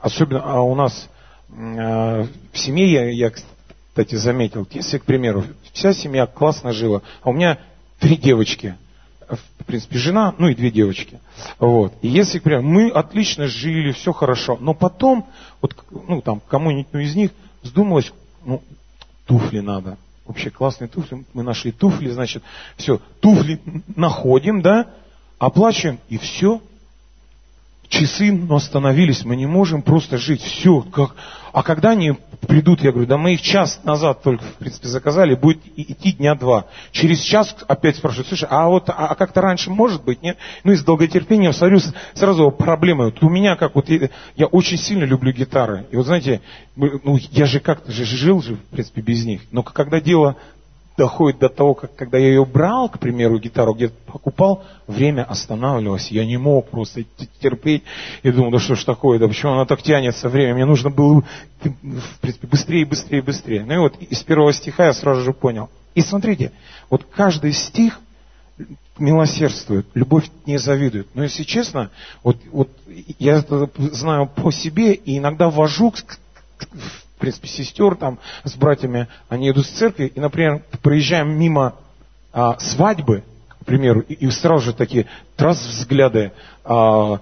[0.00, 1.08] Особенно а у нас
[1.50, 7.30] э, в семье, я, я, кстати, заметил, если, к примеру, вся семья классно жила, а
[7.30, 7.58] у меня
[7.98, 8.76] три девочки,
[9.28, 11.20] в принципе, жена, ну и две девочки.
[11.58, 11.92] Вот.
[12.02, 15.26] И если, к мы отлично жили, все хорошо, но потом,
[15.60, 17.30] вот, ну, там, кому-нибудь из них
[17.62, 18.12] вздумалось,
[18.44, 18.62] ну,
[19.26, 19.96] туфли надо.
[20.26, 21.24] Вообще классные туфли.
[21.34, 22.42] Мы нашли туфли, значит,
[22.76, 23.60] все, туфли
[23.94, 24.86] находим, да,
[25.38, 26.62] оплачиваем, и все,
[27.94, 30.80] часы но остановились, мы не можем просто жить, все.
[30.82, 31.14] Как...
[31.52, 32.14] А когда они
[32.48, 36.34] придут, я говорю, да мы их час назад только, в принципе, заказали, будет идти дня
[36.34, 36.66] два.
[36.90, 40.36] Через час опять спрашивают, слушай, а вот, а, а как-то раньше может быть, нет?
[40.64, 41.78] Ну и с долготерпением смотрю,
[42.14, 43.06] сразу проблемы.
[43.06, 45.86] Вот у меня как вот, я очень сильно люблю гитары.
[45.90, 46.40] И вот знаете,
[46.74, 49.42] ну я же как-то же жил же, в принципе, без них.
[49.52, 50.36] Но когда дело
[50.96, 56.10] доходит до того, как когда я ее брал, к примеру, гитару где-то покупал, время останавливалось.
[56.10, 57.04] Я не мог просто
[57.40, 57.82] терпеть.
[58.22, 60.54] И думал, да что ж такое, да почему она так тянется время?
[60.54, 61.24] Мне нужно было,
[61.62, 63.64] в принципе, быстрее, быстрее, быстрее.
[63.64, 65.68] Ну и вот из первого стиха я сразу же понял.
[65.94, 66.52] И смотрите,
[66.90, 68.00] вот каждый стих
[68.98, 71.08] милосердствует, любовь не завидует.
[71.14, 71.90] Но если честно,
[72.22, 72.70] вот, вот
[73.18, 76.04] я это знаю по себе и иногда вожу к,
[76.58, 76.68] к,
[77.24, 81.74] принципе, сестер там с братьями, они идут с церкви, и, например, проезжаем мимо
[82.32, 83.24] а, свадьбы,
[83.62, 85.06] к примеру, и, и сразу же такие
[85.36, 86.32] трасс взгляды
[86.64, 87.20] а,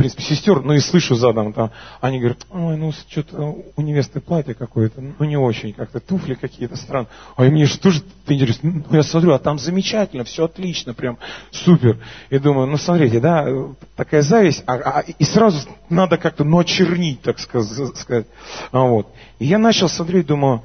[0.00, 1.70] принципе, сестер, ну и слышу задом, там,
[2.00, 6.76] они говорят, ой, ну что-то у невесты платье какое-то, ну не очень, как-то туфли какие-то
[6.76, 7.08] странные.
[7.36, 11.18] А мне же тоже интересно, ну я смотрю, а там замечательно, все отлично, прям
[11.50, 11.98] супер.
[12.30, 13.46] И думаю, ну смотрите, да,
[13.94, 18.26] такая зависть, а, а, и сразу надо как-то, ну очернить, так сказать.
[18.72, 19.08] А, вот.
[19.38, 20.62] И я начал смотреть, думаю,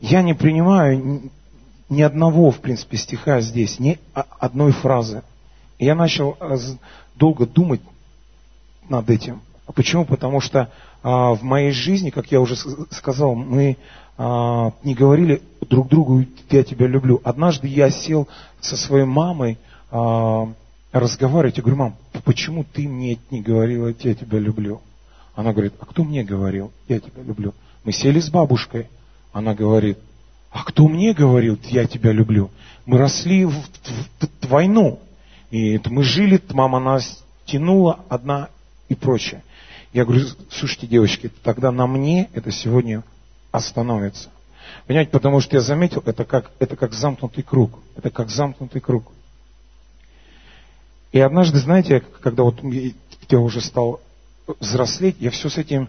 [0.00, 1.30] я не принимаю
[1.88, 5.22] ни одного, в принципе, стиха здесь, ни одной фразы.
[5.78, 6.56] И я начал э,
[7.18, 7.80] долго думать
[8.88, 9.40] над этим.
[9.74, 10.04] Почему?
[10.04, 10.70] Потому что
[11.02, 12.56] а, в моей жизни, как я уже
[12.90, 13.76] сказал, мы
[14.16, 17.20] а, не говорили друг другу «я тебя люблю».
[17.24, 18.28] Однажды я сел
[18.60, 19.58] со своей мамой
[19.90, 20.48] а,
[20.92, 21.58] разговаривать.
[21.58, 24.80] Я говорю, мам, почему ты мне не говорила «я тебя люблю»?
[25.34, 27.54] Она говорит, а кто мне говорил «я тебя люблю»?
[27.84, 28.88] Мы сели с бабушкой.
[29.32, 29.98] Она говорит,
[30.50, 32.50] а кто мне говорил «я тебя люблю»?
[32.86, 34.98] Мы росли в, в, в войну.
[35.50, 38.50] И это мы жили, мама нас тянула одна
[38.88, 39.42] и прочее.
[39.92, 43.02] Я говорю, слушайте, девочки, тогда на мне это сегодня
[43.50, 44.28] остановится.
[44.86, 47.78] Понимаете, потому что я заметил, это как, это как замкнутый круг.
[47.96, 49.12] Это как замкнутый круг.
[51.12, 52.60] И однажды, знаете, когда вот
[53.30, 54.00] я уже стал
[54.60, 55.88] взрослеть, я все с этим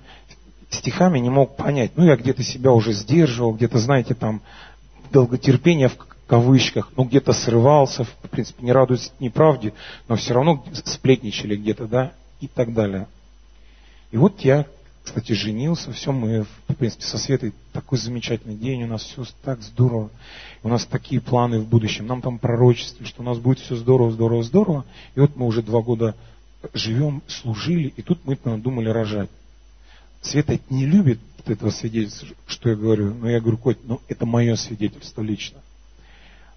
[0.70, 1.92] стихами не мог понять.
[1.96, 4.42] Ну, я где-то себя уже сдерживал, где-то, знаете, там,
[5.12, 5.98] долготерпение в
[6.30, 9.74] кавычках, ну где-то срывался, в принципе, не радуясь неправде,
[10.08, 13.08] но все равно сплетничали где-то, да, и так далее.
[14.12, 14.68] И вот я,
[15.04, 19.62] кстати, женился, все, мы, в принципе, со Светой такой замечательный день, у нас все так
[19.64, 20.12] здорово,
[20.62, 24.12] у нас такие планы в будущем, нам там пророчество, что у нас будет все здорово,
[24.12, 26.14] здорово, здорово, и вот мы уже два года
[26.74, 29.30] живем, служили, и тут мы думали рожать.
[30.22, 34.56] Света не любит этого свидетельства, что я говорю, но я говорю, Коть, ну это мое
[34.56, 35.60] свидетельство лично.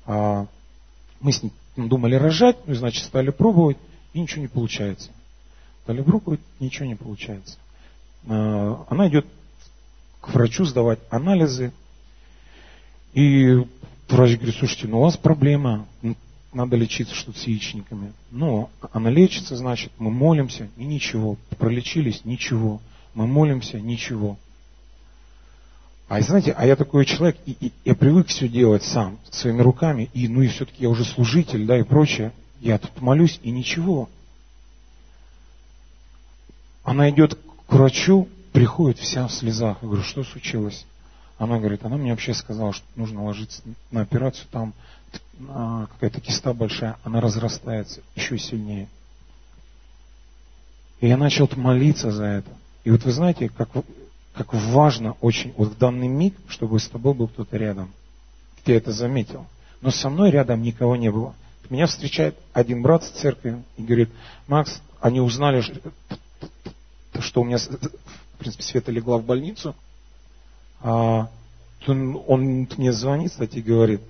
[0.06, 0.46] А,
[1.20, 3.76] мы с ним думали рожать, ну, значит, стали пробовать,
[4.12, 5.10] и ничего не получается.
[5.84, 7.58] Стали пробовать, ничего не получается.
[8.26, 9.26] А, она идет
[10.20, 11.72] к врачу сдавать анализы,
[13.14, 13.66] и
[14.08, 15.86] врач говорит, слушайте, ну у вас проблема,
[16.52, 18.12] надо лечиться что-то с яичниками.
[18.30, 21.36] Но она лечится, значит, мы молимся, и ничего.
[21.58, 22.80] Пролечились, ничего.
[23.14, 24.38] Мы молимся, ничего.
[26.12, 30.10] А знаете, а я такой человек, и, и я привык все делать сам, своими руками,
[30.12, 32.32] и ну и все-таки я уже служитель, да, и прочее.
[32.60, 34.10] Я тут молюсь, и ничего.
[36.84, 39.78] Она идет к врачу, приходит вся в слезах.
[39.80, 40.84] Я говорю, что случилось?
[41.38, 44.74] Она говорит, она мне вообще сказала, что нужно ложиться на операцию, там
[45.88, 48.86] какая-то киста большая, она разрастается еще сильнее.
[51.00, 52.50] И я начал молиться за это.
[52.84, 53.70] И вот вы знаете, как
[54.34, 57.92] как важно очень вот в данный миг, чтобы с тобой был кто-то рядом.
[58.64, 59.46] Ты это заметил.
[59.80, 61.34] Но со мной рядом никого не было.
[61.68, 64.10] Меня встречает один брат с церкви и говорит,
[64.46, 65.62] Макс, они узнали,
[67.20, 69.74] что у меня, в принципе, Света легла в больницу.
[70.80, 71.28] А
[71.86, 74.00] он, мне звонит, кстати, и говорит,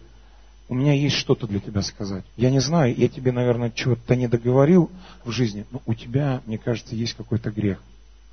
[0.68, 2.24] у меня есть что-то для тебя сказать.
[2.36, 4.90] Я не знаю, я тебе, наверное, чего-то не договорил
[5.24, 7.82] в жизни, но у тебя, мне кажется, есть какой-то грех.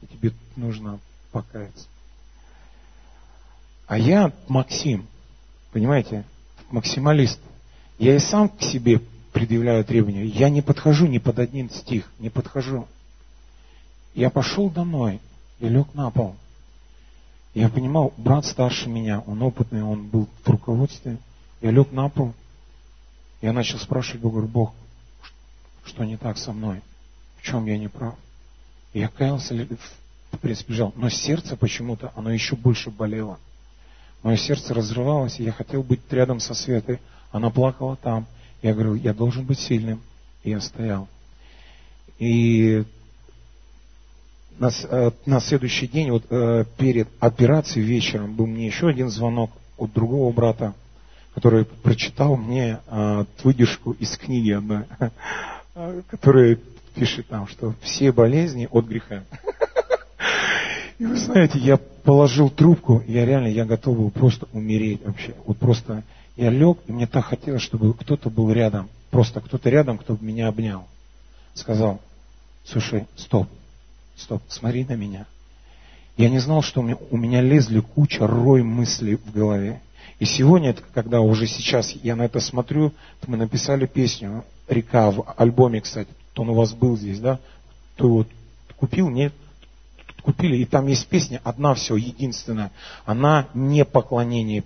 [0.01, 0.99] И тебе нужно
[1.31, 1.87] покаяться.
[3.87, 5.07] А я Максим,
[5.71, 6.23] понимаете,
[6.71, 7.39] максималист.
[7.97, 9.01] Я и сам к себе
[9.33, 10.25] предъявляю требования.
[10.25, 12.87] Я не подхожу ни под один стих, не подхожу.
[14.13, 15.19] Я пошел домой,
[15.59, 16.35] я лег на пол.
[17.53, 21.17] Я понимал, брат старше меня, он опытный, он был в руководстве.
[21.61, 22.33] Я лег на пол,
[23.41, 24.73] я начал спрашивать Бога, Бог,
[25.85, 26.81] что не так со мной?
[27.37, 28.15] В чем я не прав?
[28.93, 29.55] Я каялся,
[30.31, 30.93] в принципе, жал.
[30.95, 33.39] Но сердце почему-то, оно еще больше болело.
[34.23, 36.99] Мое сердце разрывалось, и я хотел быть рядом со Светой.
[37.31, 38.27] Она плакала там.
[38.61, 40.01] Я говорю, я должен быть сильным.
[40.43, 41.07] И я стоял.
[42.17, 42.83] И
[44.59, 49.51] на, э, на следующий день, вот э, перед операцией вечером, был мне еще один звонок
[49.77, 50.73] от другого брата,
[51.33, 54.83] который прочитал мне э, выдержку из книги одной,
[56.09, 56.59] которая
[56.93, 59.23] пишет там, что все болезни от греха.
[60.99, 65.33] И вы знаете, я положил трубку, я реально, я готов был просто умереть вообще.
[65.45, 66.03] Вот просто
[66.35, 68.89] я лег, и мне так хотелось, чтобы кто-то был рядом.
[69.09, 70.85] Просто кто-то рядом, кто бы меня обнял.
[71.53, 72.01] Сказал,
[72.65, 73.47] слушай, стоп,
[74.17, 75.25] стоп, смотри на меня.
[76.17, 79.81] Я не знал, что у меня, у меня лезли куча, рой мыслей в голове.
[80.19, 82.91] И сегодня, когда уже сейчас я на это смотрю,
[83.25, 86.09] мы написали песню «Река» в альбоме, кстати.
[86.35, 87.39] Он у вас был здесь, да?
[87.95, 88.25] Кто его
[88.75, 89.09] купил?
[89.09, 89.33] Нет?
[90.21, 90.57] Купили.
[90.57, 92.71] И там есть песня, одна все, единственная.
[93.05, 94.63] Она не поклонение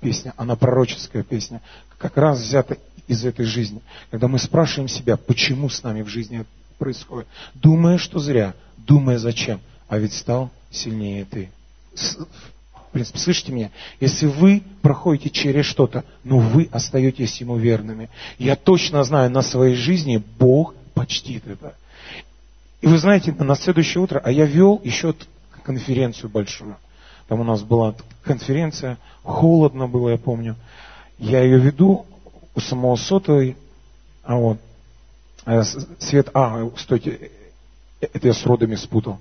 [0.00, 1.60] песня, она пророческая песня.
[1.98, 2.76] Как раз взята
[3.06, 3.80] из этой жизни.
[4.10, 6.44] Когда мы спрашиваем себя, почему с нами в жизни
[6.78, 11.50] происходит, думая, что зря, думая, зачем, а ведь стал сильнее ты.
[11.94, 13.70] В принципе, слышите меня?
[14.00, 18.10] Если вы проходите через что-то, но вы остаетесь ему верными.
[18.38, 21.74] Я точно знаю, на своей жизни Бог почтит это.
[22.82, 25.14] И вы знаете, на следующее утро, а я вел еще
[25.62, 26.76] конференцию большую.
[27.28, 30.56] Там у нас была конференция, холодно было, я помню.
[31.16, 32.04] Я ее веду
[32.56, 33.56] у самого сотовой,
[34.24, 34.58] а вот,
[35.46, 35.62] э,
[36.00, 37.30] свет, а, стойте,
[38.00, 39.18] это я с родами спутал.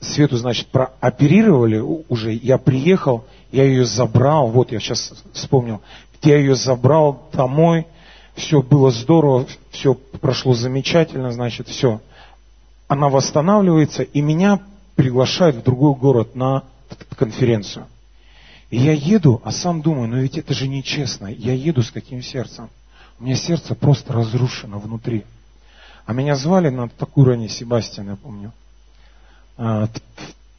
[0.00, 5.82] Свету, значит, прооперировали уже, я приехал, я ее забрал, вот я сейчас вспомнил,
[6.22, 7.86] я ее забрал домой,
[8.36, 12.00] все было здорово, все прошло замечательно, значит, все.
[12.92, 14.60] Она восстанавливается, и меня
[14.96, 16.64] приглашают в другой город на
[17.16, 17.86] конференцию.
[18.68, 21.28] И я еду, а сам думаю, ну ведь это же нечестно.
[21.28, 22.68] Я еду с каким сердцем?
[23.18, 25.24] У меня сердце просто разрушено внутри.
[26.04, 28.52] А меня звали на такую ранее Себастьян, я помню,
[29.56, 29.88] а,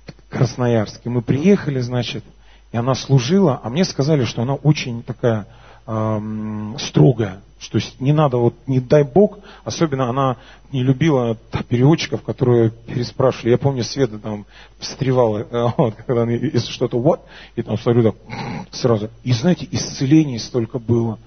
[0.07, 1.11] в Красноярске.
[1.11, 2.23] Мы приехали, значит,
[2.71, 5.45] и она служила, а мне сказали, что она очень такая
[5.86, 7.41] эм, строгая.
[7.64, 10.36] Что не надо, вот не дай Бог, особенно она
[10.74, 11.38] не любила
[11.70, 13.51] переводчиков, которые переспрашивали.
[13.51, 14.45] Я помню, Света там
[14.80, 17.22] встревала, э, вот, когда она, если что-то вот,
[17.55, 18.16] и там смотрю так
[18.72, 19.09] сразу.
[19.24, 21.20] И знаете, исцелений столько было.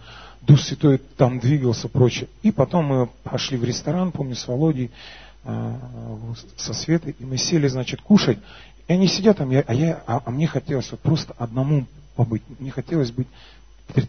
[0.43, 2.29] Дух Святой там двигался, прочее.
[2.43, 4.91] И потом мы пошли в ресторан, помню, с Володей,
[5.45, 5.75] э,
[6.57, 8.39] со Светой, и мы сели, значит, кушать.
[8.89, 12.43] И они сидят там, а, я, а, а мне хотелось вот просто одному побыть.
[12.59, 13.27] Мне хотелось быть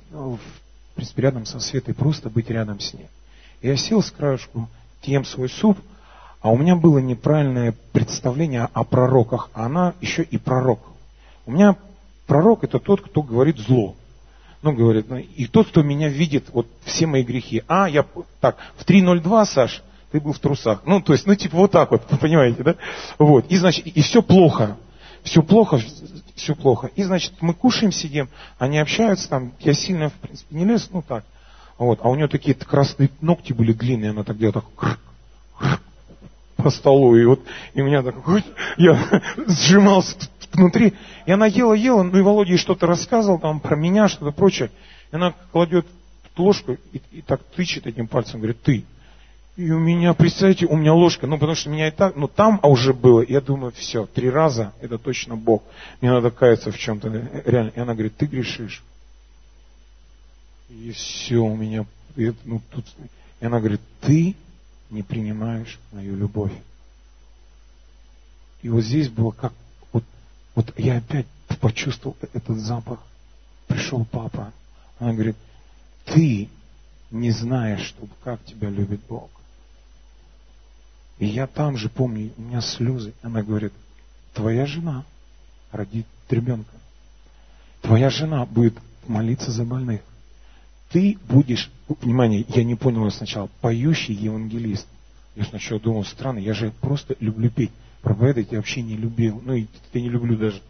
[0.09, 0.39] в
[0.97, 3.07] принципе, рядом со Светой, просто быть рядом с ней.
[3.61, 4.69] Я сел с краешку,
[5.03, 5.77] ем свой суп,
[6.41, 10.79] а у меня было неправильное представление о пророках, а она еще и пророк.
[11.45, 11.75] У меня
[12.25, 13.95] пророк это тот, кто говорит зло
[14.61, 17.63] ну, говорит, ну, и тот, кто меня видит, вот все мои грехи.
[17.67, 18.05] А, я,
[18.41, 20.81] так, в 3.02, Саш, ты был в трусах.
[20.85, 22.75] Ну, то есть, ну, типа вот так вот, понимаете, да?
[23.17, 24.77] Вот, и, значит, и все плохо.
[25.23, 25.79] Все плохо,
[26.37, 26.89] все плохо.
[26.95, 31.01] И, значит, мы кушаем, сидим, они общаются там, я сильно, в принципе, не лез, ну,
[31.01, 31.25] так.
[31.77, 34.99] Вот, а у нее такие красные ногти были длинные, она так делала, так,
[36.55, 37.41] по столу, и вот,
[37.75, 38.15] и меня так,
[38.77, 40.15] я сжимался
[40.53, 40.93] внутри.
[41.25, 44.71] И она ела, ела, ну и Володя ей что-то рассказывал там про меня, что-то прочее.
[45.11, 45.85] И она кладет
[46.35, 48.85] ложку и, и так тычет этим пальцем, говорит, ты.
[49.57, 52.59] И у меня, представьте, у меня ложка, ну потому что меня и так, ну там
[52.61, 55.63] а уже было, я думаю, все, три раза, это точно Бог.
[55.99, 57.09] Мне надо каяться в чем-то,
[57.45, 57.71] реально.
[57.75, 58.83] И она говорит, ты грешишь.
[60.69, 61.85] И все, у меня,
[62.15, 62.85] и, ну, тут,
[63.41, 64.35] и она говорит, ты
[64.91, 66.53] не принимаешь мою любовь.
[68.61, 69.53] И вот здесь было как
[70.57, 71.27] вот я опять
[71.61, 72.99] почувствовал этот запах.
[73.67, 74.51] Пришел папа.
[74.97, 75.35] Она говорит,
[76.05, 76.49] ты
[77.11, 77.93] не знаешь,
[78.23, 79.29] как тебя любит Бог.
[81.19, 83.13] И я там же помню, у меня слезы.
[83.21, 83.73] Она говорит,
[84.33, 85.03] твоя жена
[85.71, 86.71] родит ребенка.
[87.81, 90.01] Твоя жена будет молиться за больных.
[90.89, 94.87] Ты будешь, внимание, я не понял ее сначала, поющий евангелист.
[95.35, 97.71] Я сначала думал, странно, я же просто люблю петь
[98.07, 99.41] проповедовать я вообще не любил.
[99.43, 100.61] Ну, и я не люблю даже.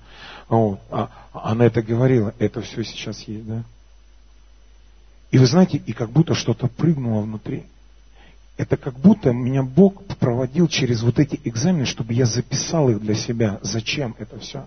[0.50, 0.80] Вот.
[0.90, 3.64] А, она это говорила, это все сейчас есть, да?
[5.30, 7.66] И вы знаете, и как будто что-то прыгнуло внутри.
[8.58, 13.14] Это как будто меня Бог проводил через вот эти экзамены, чтобы я записал их для
[13.14, 13.60] себя.
[13.62, 14.66] Зачем это все?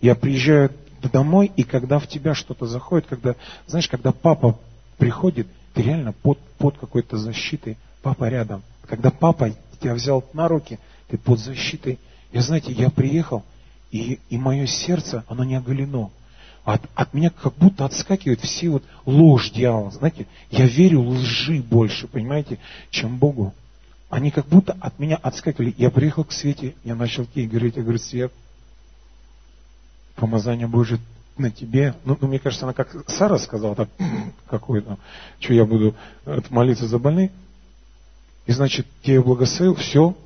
[0.00, 0.72] Я приезжаю
[1.12, 3.36] домой, и когда в тебя что-то заходит, когда,
[3.68, 4.58] знаешь, когда папа
[4.98, 8.62] приходит, ты реально под, под какой-то защитой, папа рядом.
[8.88, 9.50] Когда папа
[9.80, 11.98] тебя взял на руки, ты под защитой.
[12.32, 13.44] Я, знаете, я приехал,
[13.92, 16.10] и, и мое сердце, оно не оголено.
[16.66, 19.92] От, от меня как будто отскакивает все вот ложь дьявола.
[19.92, 22.58] Знаете, я верю лжи больше, понимаете,
[22.90, 23.54] чем Богу.
[24.10, 25.72] Они как будто от меня отскакивали.
[25.78, 28.32] Я приехал к Свете, я начал ей говорить, я говорю, Свет,
[30.16, 30.98] помазание Божие
[31.38, 31.94] на тебе.
[32.04, 33.88] Ну, ну, мне кажется, она как Сара сказала, так,
[34.50, 34.98] какой там,
[35.38, 35.94] что я буду
[36.24, 37.30] э, молиться за больных.
[38.46, 40.16] И значит, я ее благословил, все.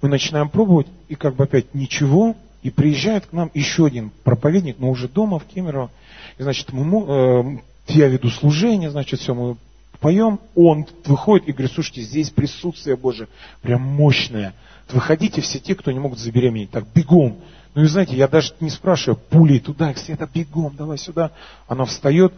[0.00, 4.76] Мы начинаем пробовать, и как бы опять ничего, и приезжает к нам еще один проповедник,
[4.78, 5.90] но уже дома, в Кемерово.
[6.38, 7.58] И, значит, мы, э,
[7.88, 9.56] я веду служение, значит, все, мы
[10.00, 10.40] поем.
[10.54, 13.28] Он выходит и говорит, слушайте, здесь присутствие Божие
[13.62, 14.54] прям мощное.
[14.90, 16.70] Выходите все те, кто не могут забеременеть.
[16.70, 17.38] Так, бегом.
[17.74, 21.32] Ну и знаете, я даже не спрашиваю, пулей туда, Света, бегом, давай сюда.
[21.66, 22.32] Она встает,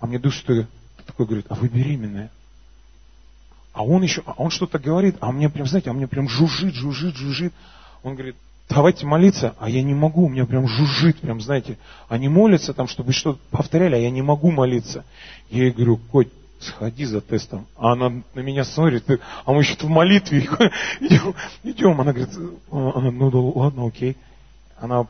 [0.00, 0.66] а мне душ что
[1.06, 2.30] такой говорит, а вы беременная.
[3.72, 6.74] А он еще, а он что-то говорит, а мне прям, знаете, а мне прям жужжит,
[6.74, 7.52] жужжит, жужжит.
[8.02, 8.36] Он говорит,
[8.70, 11.76] давайте молиться, а я не могу, у меня прям жужжит, прям, знаете,
[12.08, 15.04] они молятся там, чтобы что-то повторяли, а я не могу молиться.
[15.50, 16.28] Я ей говорю, Коть,
[16.60, 17.66] сходи за тестом.
[17.76, 19.04] А она на меня смотрит,
[19.44, 20.40] а мы еще в молитве
[21.00, 22.00] идем, идем.
[22.00, 22.34] Она говорит,
[22.70, 24.16] «А, ну да ладно, окей.
[24.78, 25.06] Она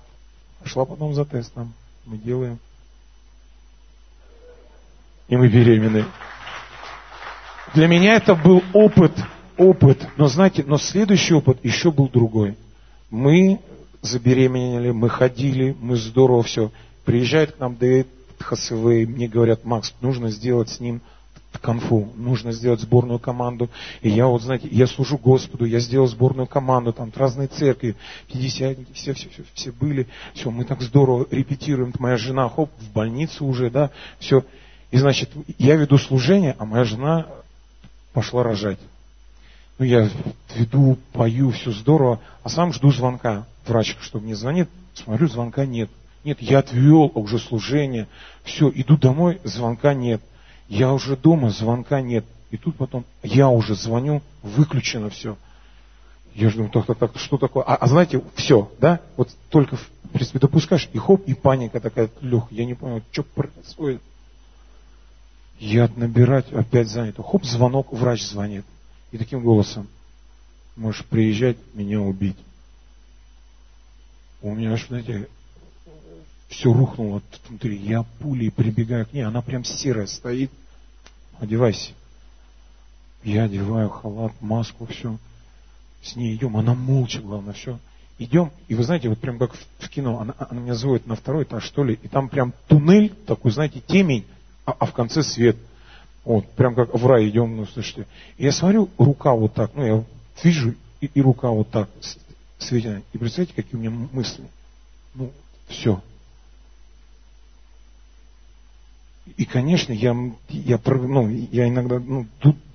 [0.62, 1.74] пошла потом за тестом,
[2.06, 2.58] мы делаем.
[5.28, 6.06] И мы беременны.
[7.74, 9.12] Для меня это был опыт,
[9.56, 10.08] опыт.
[10.16, 12.56] Но знаете, но следующий опыт еще был другой.
[13.10, 13.60] Мы
[14.02, 16.70] забеременели, мы ходили, мы здорово все.
[17.04, 18.06] Приезжает к нам Дэвид
[18.38, 21.02] Хасевей, мне говорят, Макс, нужно сделать с ним
[21.60, 23.68] конфу, нужно сделать сборную команду.
[24.02, 27.96] И я вот, знаете, я служу Господу, я сделал сборную команду, там разные церкви,
[28.28, 32.92] пятидесятники, все, все, все, все были, все, мы так здорово репетируем, моя жена, хоп, в
[32.92, 34.44] больницу уже, да, все.
[34.90, 37.26] И значит, я веду служение, а моя жена
[38.12, 38.78] пошла рожать.
[39.80, 40.10] Ну, я
[40.54, 43.46] веду, пою, все здорово, а сам жду звонка.
[43.66, 45.88] Врач, что мне звонит, смотрю, звонка нет.
[46.22, 48.06] Нет, я отвел уже служение,
[48.44, 50.20] все, иду домой, звонка нет.
[50.68, 52.26] Я уже дома, звонка нет.
[52.50, 55.38] И тут потом я уже звоню, выключено все.
[56.34, 57.64] Я же думаю, так, так, так, что такое?
[57.64, 59.00] А, а знаете, все, да?
[59.16, 63.22] Вот только, в принципе, допускаешь, и хоп, и паника такая, Лех, я не понял, что
[63.22, 64.02] происходит.
[65.58, 67.22] Я набирать опять занято.
[67.22, 68.66] Хоп, звонок, врач звонит.
[69.12, 69.88] И таким голосом,
[70.76, 72.36] можешь приезжать, меня убить.
[74.42, 75.28] У меня, знаете,
[76.48, 77.76] все рухнуло внутри.
[77.76, 80.50] Я пулей прибегаю к ней, она прям серая стоит.
[81.38, 81.92] Одевайся.
[83.22, 85.18] Я одеваю халат, маску, все.
[86.02, 87.78] С ней идем, она молча, главное, все.
[88.18, 91.44] Идем, и вы знаете, вот прям как в кино, она, она меня зовет на второй
[91.44, 94.26] этаж, что ли, и там прям туннель, такой, знаете, темень,
[94.66, 95.56] а, а в конце свет.
[96.24, 98.06] Вот, прям как в рай идем, ну, слушайте.
[98.36, 100.04] И я смотрю, рука вот так, ну, я
[100.42, 101.88] вижу, и, и рука вот так
[102.58, 103.02] светена.
[103.12, 104.44] И представляете, какие у меня мысли?
[105.14, 105.32] Ну,
[105.68, 106.02] все.
[109.36, 110.16] И, конечно, я,
[110.48, 112.26] я, ну, я иногда ну,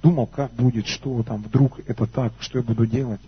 [0.01, 3.21] думал, как будет, что там, вдруг это так, что я буду делать.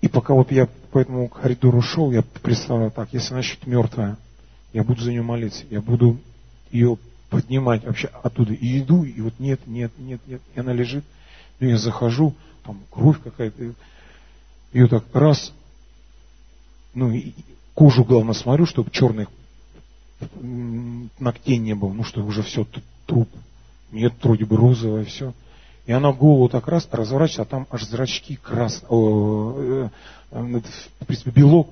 [0.00, 4.16] И пока вот я по этому коридору шел, я представлял так, если она мертвая,
[4.72, 6.18] я буду за нее молиться, я буду
[6.70, 6.98] ее
[7.32, 8.52] поднимать вообще оттуда.
[8.52, 11.02] И иду, и вот нет, нет, нет, нет, и она лежит,
[11.58, 13.72] ну я захожу, там кровь какая-то,
[14.74, 15.54] ее так раз,
[16.92, 17.32] ну и
[17.74, 19.28] кожу, главное, смотрю, чтобы черных
[21.18, 22.66] ногтей не было, ну что уже все,
[23.06, 23.28] труп.
[23.90, 25.32] Нет, вроде бы розовое, все.
[25.86, 29.88] И она голову так раз разворачивается, а там аж зрачки красные, э,
[30.30, 30.60] э,
[31.00, 31.68] в принципе, белок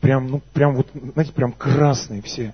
[0.00, 2.52] прям, ну, прям вот, знаете, прям красные все.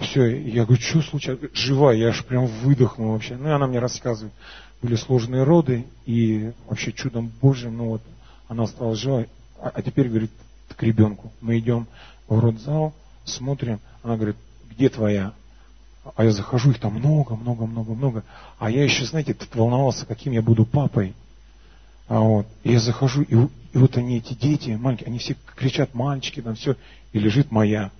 [0.00, 1.40] Все, я говорю, что случилось?
[1.52, 3.36] Живая, я аж прям выдохнул вообще.
[3.36, 4.32] Ну, и она мне рассказывает,
[4.80, 8.02] были сложные роды, и вообще чудом Божьим, ну вот,
[8.48, 9.26] она стала жива.
[9.60, 10.30] А, а теперь, говорит,
[10.74, 11.30] к ребенку.
[11.42, 11.86] Мы идем
[12.28, 12.94] в родзал,
[13.24, 14.36] смотрим, она говорит,
[14.70, 15.34] где твоя?
[16.16, 18.24] А я захожу, их там много, много, много, много.
[18.58, 21.14] А я еще, знаете, тут волновался, каким я буду папой.
[22.08, 25.92] А вот, и я захожу, и, и вот они, эти дети, маленькие, они все кричат,
[25.92, 26.76] мальчики, там все,
[27.12, 27.90] и лежит моя.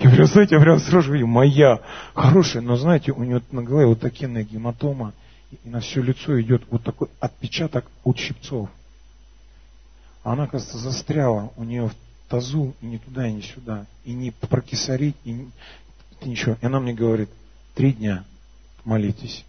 [0.00, 1.80] Я прям, знаете, я прям сразу видю, моя,
[2.14, 5.12] хорошая, но знаете, у нее на голове вот такие гематома,
[5.50, 8.70] и на все лицо идет вот такой отпечаток от щипцов.
[10.22, 11.94] Она, кажется, застряла у нее в
[12.30, 13.84] тазу, и ни туда, и ни сюда.
[14.04, 15.46] И не прокисарить, и,
[16.24, 16.56] ничего.
[16.62, 17.28] И она мне говорит,
[17.74, 18.24] три дня,
[18.86, 19.44] молитесь.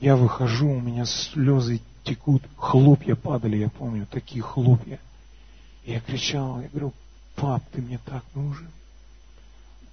[0.00, 4.98] Я выхожу, у меня слезы текут, хлопья падали, я помню, такие хлопья.
[5.84, 6.92] И я кричал, я говорю,
[7.36, 8.68] пап, ты мне так нужен.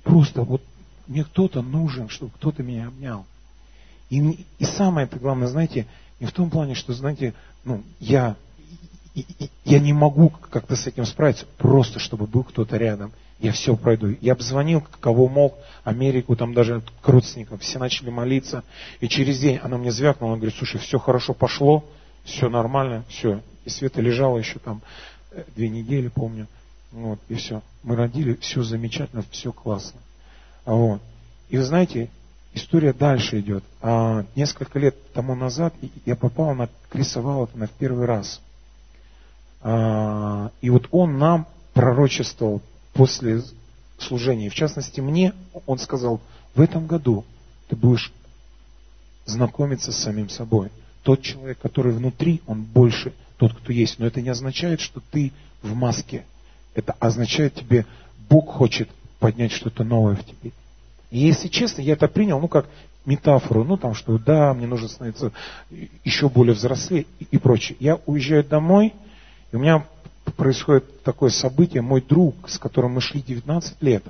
[0.04, 0.62] Просто вот
[1.08, 3.26] мне кто-то нужен, чтобы кто-то меня обнял.
[4.10, 5.88] И, и самое главное, знаете,
[6.20, 7.34] не в том плане, что, знаете,
[7.64, 8.36] ну, я,
[9.66, 13.12] я не могу как-то с этим справиться, просто чтобы был кто-то рядом.
[13.40, 14.16] Я все пройду.
[14.22, 17.58] Я обзвонил, кого мог, Америку, там даже к родственникам.
[17.58, 18.64] Все начали молиться.
[19.00, 21.84] И через день она мне звякнула, она говорит, слушай, все хорошо пошло,
[22.24, 23.42] все нормально, все.
[23.66, 24.82] И Света лежала еще там
[25.32, 26.48] э, две недели, помню.
[26.92, 27.62] Вот, и все.
[27.84, 30.00] Мы родили, все замечательно, все классно.
[30.66, 31.02] Вот.
[31.50, 32.10] И вы знаете,
[32.54, 33.64] история дальше идет.
[33.82, 35.74] А, несколько лет тому назад
[36.06, 38.42] я попал на Криса Валатона в первый раз.
[39.62, 42.62] А, и вот он нам пророчествовал
[42.94, 43.42] после
[43.98, 44.50] служения.
[44.50, 45.34] В частности, мне
[45.66, 46.20] он сказал,
[46.56, 47.24] в этом году
[47.70, 48.12] ты будешь
[49.26, 50.72] знакомиться с самим собой.
[51.04, 53.98] Тот человек, который внутри, он больше тот, кто есть.
[53.98, 55.32] Но это не означает, что ты
[55.62, 56.26] в маске.
[56.74, 57.86] Это означает тебе,
[58.30, 58.90] Бог хочет
[59.20, 60.52] поднять что-то новое в тебе.
[61.10, 62.68] И если честно, я это принял, ну, как
[63.06, 65.32] метафору, ну, там, что да, мне нужно становиться
[66.04, 67.76] еще более взрослее и, и прочее.
[67.80, 68.94] Я уезжаю домой,
[69.52, 69.86] и у меня
[70.38, 71.82] происходит такое событие.
[71.82, 74.04] Мой друг, с которым мы шли 19 лет,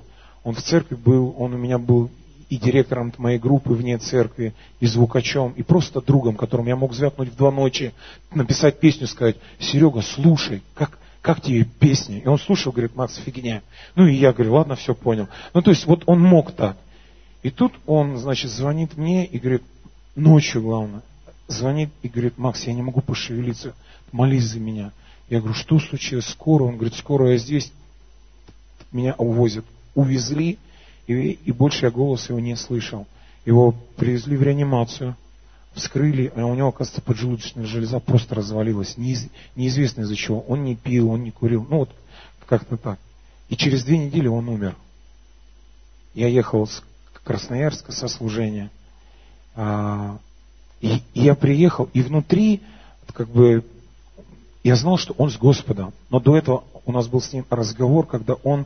[0.43, 2.09] он в церкви был, он у меня был
[2.49, 7.29] и директором моей группы вне церкви, и звукачом, и просто другом, которому я мог звякнуть
[7.29, 7.93] в два ночи,
[8.33, 12.19] написать песню, сказать, Серега, слушай, как, как тебе песня?
[12.19, 13.61] И он слушал, говорит, Макс, фигня.
[13.95, 15.27] Ну и я говорю, ладно, все понял.
[15.53, 16.77] Ну то есть вот он мог так.
[17.43, 19.63] И тут он, значит, звонит мне и говорит,
[20.15, 21.01] ночью главное,
[21.47, 23.75] звонит и говорит, Макс, я не могу пошевелиться,
[24.11, 24.91] молись за меня.
[25.29, 26.27] Я говорю, что случилось?
[26.27, 26.63] Скоро?
[26.63, 27.71] Он говорит, скоро я здесь,
[28.91, 29.65] меня увозят.
[29.95, 30.57] Увезли,
[31.07, 33.07] и, и больше я голос его не слышал.
[33.45, 35.15] Его привезли в реанимацию,
[35.73, 38.97] вскрыли, а у него, оказывается, поджелудочная железа просто развалилась.
[38.97, 40.41] Неиз, неизвестно из-за чего.
[40.41, 41.65] Он не пил, он не курил.
[41.69, 41.89] Ну вот
[42.45, 42.99] как-то так.
[43.47, 44.75] И через две недели он умер.
[46.13, 46.83] Я ехал с
[47.23, 48.69] Красноярска со служения.
[49.55, 50.19] А,
[50.81, 52.61] и, и я приехал, и внутри,
[53.13, 53.63] как бы,
[54.63, 55.93] я знал, что он с Господом.
[56.09, 58.65] Но до этого у нас был с ним разговор, когда он,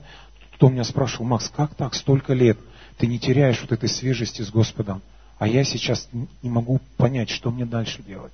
[0.55, 2.57] кто меня спрашивал, Макс, как так, столько лет,
[2.97, 5.01] ты не теряешь вот этой свежести с Господом?
[5.37, 6.07] А я сейчас
[6.41, 8.31] не могу понять, что мне дальше делать.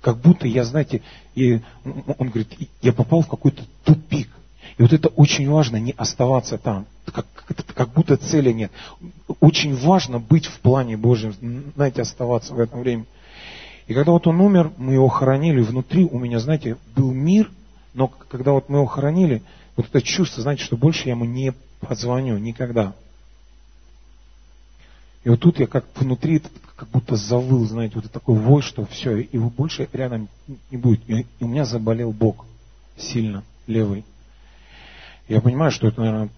[0.00, 1.02] Как будто я, знаете,
[1.34, 2.48] и он говорит,
[2.82, 4.28] я попал в какой-то тупик.
[4.76, 7.26] И вот это очень важно, не оставаться там, как,
[7.74, 8.70] как будто цели нет.
[9.40, 11.34] Очень важно быть в плане Божьем,
[11.74, 13.06] знаете, оставаться в этом времени.
[13.86, 17.50] И когда вот он умер, мы его хоронили, внутри у меня, знаете, был мир,
[17.92, 19.42] но когда вот мы его хоронили,
[19.76, 22.94] вот это чувство, знаете, что больше я ему не позвоню никогда.
[25.24, 26.42] И вот тут я как внутри
[26.76, 30.28] как будто завыл, знаете, вот такой вой, что все, его больше рядом
[30.70, 31.08] не будет.
[31.08, 32.44] И у меня заболел бок
[32.96, 34.04] сильно, левый.
[35.28, 36.30] Я понимаю, что это, наверное,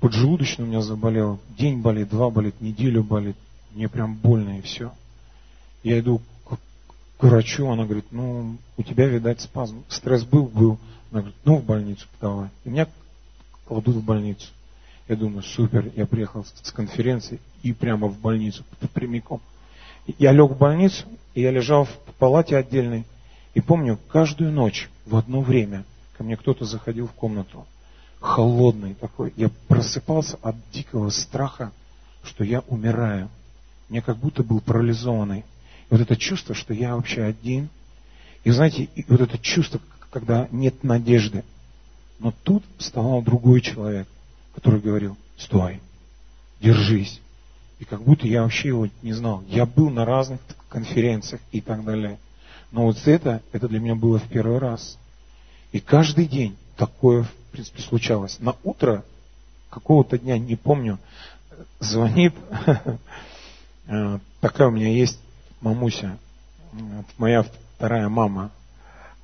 [0.00, 1.40] поджелудочный у меня заболел.
[1.56, 3.36] День болит, два болит, неделю болит.
[3.74, 4.92] Мне прям больно и все.
[5.82, 6.58] Я иду к,
[7.18, 9.84] к врачу, она говорит, ну, у тебя, видать, спазм.
[9.88, 10.78] Стресс был, был.
[11.10, 12.50] Она говорит, ну, в больницу давай.
[12.64, 12.88] И меня
[13.64, 14.48] кладут в больницу.
[15.08, 19.40] Я думаю, супер, я приехал с конференции и прямо в больницу, прямиком.
[20.18, 21.04] Я лег в больницу,
[21.34, 23.04] и я лежал в палате отдельной.
[23.54, 25.84] И помню, каждую ночь в одно время
[26.16, 27.66] ко мне кто-то заходил в комнату
[28.20, 29.32] холодный такой.
[29.36, 31.72] Я просыпался от дикого страха,
[32.24, 33.30] что я умираю.
[33.88, 35.40] Мне как будто был парализованный.
[35.40, 35.44] И
[35.90, 37.68] вот это чувство, что я вообще один.
[38.42, 39.80] И знаете, и вот это чувство,
[40.10, 41.44] когда нет надежды.
[42.18, 44.08] Но тут вставал другой человек,
[44.56, 45.80] который говорил, стой,
[46.60, 47.20] держись.
[47.78, 49.44] И как будто я вообще его не знал.
[49.46, 52.18] Я был на разных конференциях и так далее.
[52.72, 54.98] Но вот это, это для меня было в первый раз.
[55.72, 58.38] И каждый день такое, в принципе, случалось.
[58.40, 59.04] На утро
[59.68, 60.98] какого-то дня, не помню,
[61.78, 62.34] звонит,
[63.86, 65.20] э, такая у меня есть
[65.60, 66.18] мамуся,
[67.18, 67.44] моя
[67.76, 68.50] вторая мама.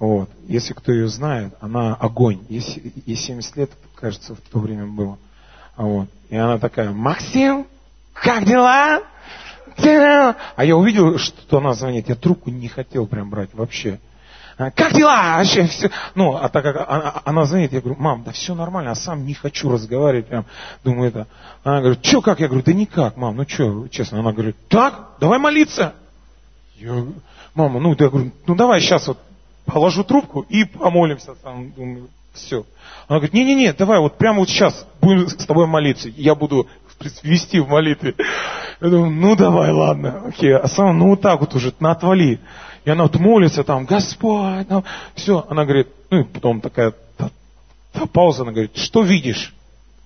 [0.03, 0.29] Вот.
[0.49, 2.41] Если кто ее знает, она огонь.
[2.49, 2.61] Ей,
[3.07, 5.17] ей 70 лет, кажется, в то время было.
[5.77, 6.09] Вот.
[6.29, 7.69] И она такая, Максим,
[8.13, 9.03] как дела?
[9.77, 12.09] А я увидел, что она звонит.
[12.09, 14.01] Я трубку не хотел прям брать вообще.
[14.59, 15.37] А, как дела?
[15.37, 15.89] Вообще все.
[16.17, 19.25] Ну, а так как она, она звонит, я говорю, мам, да все нормально, а сам
[19.25, 20.47] не хочу разговаривать, прям,
[20.83, 21.29] думаю, это.
[21.63, 22.41] Она говорит, что, как?
[22.41, 24.19] Я говорю, да никак, мам, ну что, честно.
[24.19, 25.95] Она говорит, так, давай молиться.
[26.75, 27.07] Я,
[27.55, 29.19] мама, ну, да, я говорю, ну давай сейчас вот
[29.65, 31.35] положу трубку и помолимся.
[31.43, 32.65] Там, думаю, все.
[33.09, 36.09] Она говорит, не-не-не, давай вот прямо вот сейчас будем с тобой молиться.
[36.09, 36.67] Я буду
[37.23, 38.15] вести в молитве.
[38.81, 40.55] Я думаю, ну давай, ладно, окей.
[40.57, 42.41] А сам, ну вот так вот уже, на отвали.
[42.85, 44.85] И она вот молится там, Господь, там,
[45.15, 45.45] все.
[45.49, 47.31] Она говорит, ну и потом такая та,
[47.93, 49.55] та пауза, она говорит, что видишь?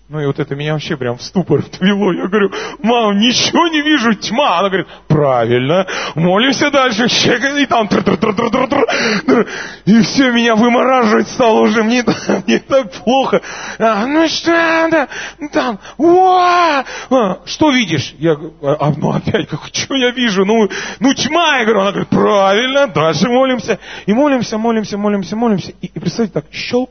[0.09, 2.13] Ну и вот это меня вообще прям в ступор ввело.
[2.13, 4.61] Я говорю, мам, ничего не вижу, тьма.
[4.61, 5.85] Она говорит, правильно,
[6.15, 7.07] молимся дальше.
[7.07, 8.85] И там тр -тр -тр -тр -тр
[9.27, 9.49] -тр.
[9.85, 11.83] И все, меня вымораживать стало уже.
[11.83, 12.05] Мне,
[12.47, 13.41] мне так плохо.
[13.81, 14.53] А, ну что,
[14.93, 15.09] да,
[15.53, 18.15] там, уа, а, что видишь?
[18.19, 20.45] Я говорю, а, ну опять, как, что я вижу?
[20.45, 20.69] Ну,
[21.01, 21.81] ну тьма, я говорю.
[21.81, 23.81] Она говорит, правильно, дальше молимся.
[24.07, 25.73] И молимся, молимся, молимся, молимся.
[25.81, 26.91] И, и представьте, так, щелк.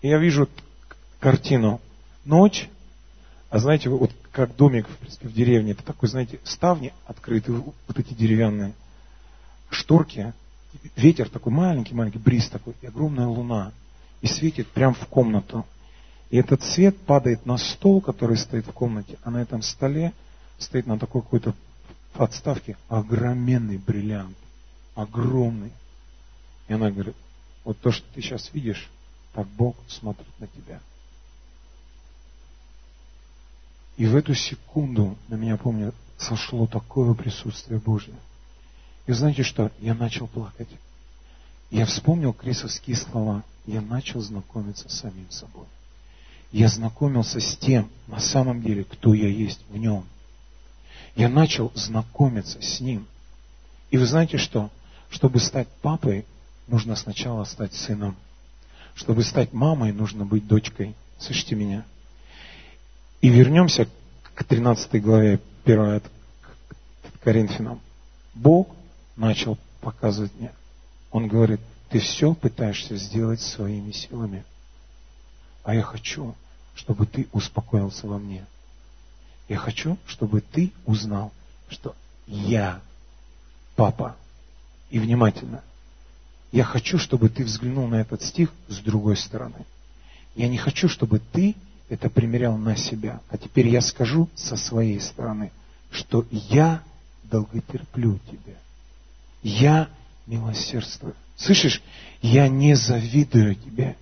[0.00, 0.48] И я вижу
[1.20, 1.82] картину
[2.24, 2.68] ночь,
[3.50, 7.98] а знаете, вот как домик, в принципе, в деревне, это такой, знаете, ставни открытые, вот
[7.98, 8.74] эти деревянные,
[9.70, 10.32] шторки,
[10.96, 13.72] ветер такой маленький-маленький, бриз такой, и огромная луна,
[14.20, 15.66] и светит прямо в комнату.
[16.30, 20.12] И этот свет падает на стол, который стоит в комнате, а на этом столе
[20.58, 21.54] стоит на такой какой-то
[22.12, 24.36] подставке огроменный бриллиант,
[24.94, 25.72] огромный.
[26.68, 27.14] И она говорит,
[27.64, 28.90] вот то, что ты сейчас видишь,
[29.32, 30.80] так Бог смотрит на тебя.
[33.98, 38.14] И в эту секунду на меня, помню, сошло такое присутствие Божье.
[39.08, 39.72] И знаете что?
[39.80, 40.68] Я начал плакать.
[41.72, 43.42] Я вспомнил крисовские слова.
[43.66, 45.66] Я начал знакомиться с самим собой.
[46.52, 50.04] Я знакомился с тем, на самом деле, кто я есть в нем.
[51.16, 53.04] Я начал знакомиться с ним.
[53.90, 54.70] И вы знаете что?
[55.10, 56.24] Чтобы стать папой,
[56.68, 58.14] нужно сначала стать сыном.
[58.94, 60.94] Чтобы стать мамой, нужно быть дочкой.
[61.18, 61.84] Слышите меня?
[63.20, 63.88] И вернемся
[64.34, 66.02] к 13 главе 1
[67.22, 67.80] Коринфянам.
[68.34, 68.68] Бог
[69.16, 70.52] начал показывать мне.
[71.10, 74.44] Он говорит, ты все пытаешься сделать своими силами.
[75.64, 76.34] А я хочу,
[76.74, 78.46] чтобы ты успокоился во мне.
[79.48, 81.32] Я хочу, чтобы ты узнал,
[81.68, 81.96] что
[82.26, 82.80] я
[83.74, 84.16] папа.
[84.90, 85.62] И внимательно.
[86.52, 89.66] Я хочу, чтобы ты взглянул на этот стих с другой стороны.
[90.34, 91.56] Я не хочу, чтобы ты
[91.88, 93.20] это примерял на себя.
[93.30, 95.50] А теперь я скажу со своей стороны,
[95.90, 96.82] что я
[97.24, 98.54] долготерплю тебя.
[99.42, 99.88] Я
[100.26, 101.14] милосердствую.
[101.36, 101.82] Слышишь?
[102.20, 103.96] Я не завидую тебе.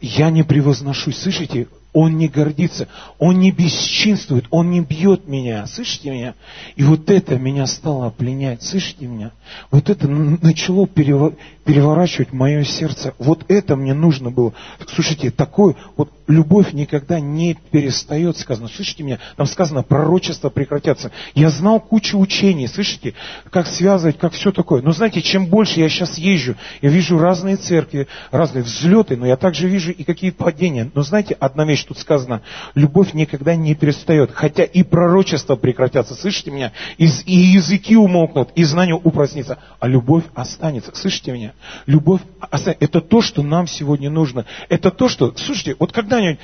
[0.00, 1.18] Я не превозношусь.
[1.18, 1.66] Слышите?
[1.98, 5.66] Он не гордится, он не бесчинствует, он не бьет меня.
[5.66, 6.34] Слышите меня?
[6.74, 8.62] И вот это меня стало пленять.
[8.62, 9.30] Слышите меня?
[9.70, 13.14] Вот это начало переворачивать мое сердце.
[13.18, 14.52] Вот это мне нужно было.
[14.86, 18.68] Слушайте, такое, вот любовь никогда не перестает, сказано.
[18.68, 19.18] Слышите меня?
[19.36, 21.12] Там сказано, пророчества прекратятся.
[21.34, 23.14] Я знал кучу учений, слышите,
[23.50, 24.82] как связывать, как все такое.
[24.82, 29.38] Но знаете, чем больше я сейчас езжу, я вижу разные церкви, разные взлеты, но я
[29.38, 30.90] также вижу и какие падения.
[30.92, 32.42] Но знаете, одна вещь тут сказано,
[32.74, 36.72] любовь никогда не перестает, хотя и пророчества прекратятся, слышите меня?
[36.98, 40.92] И, и языки умолкнут, и знание упростится, а любовь останется.
[40.94, 41.52] Слышите меня?
[41.86, 42.84] Любовь останется.
[42.84, 44.44] Это то, что нам сегодня нужно.
[44.68, 46.40] Это то, что, слушайте, вот когда-нибудь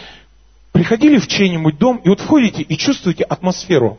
[0.73, 3.99] приходили в чей-нибудь дом, и вот входите и чувствуете атмосферу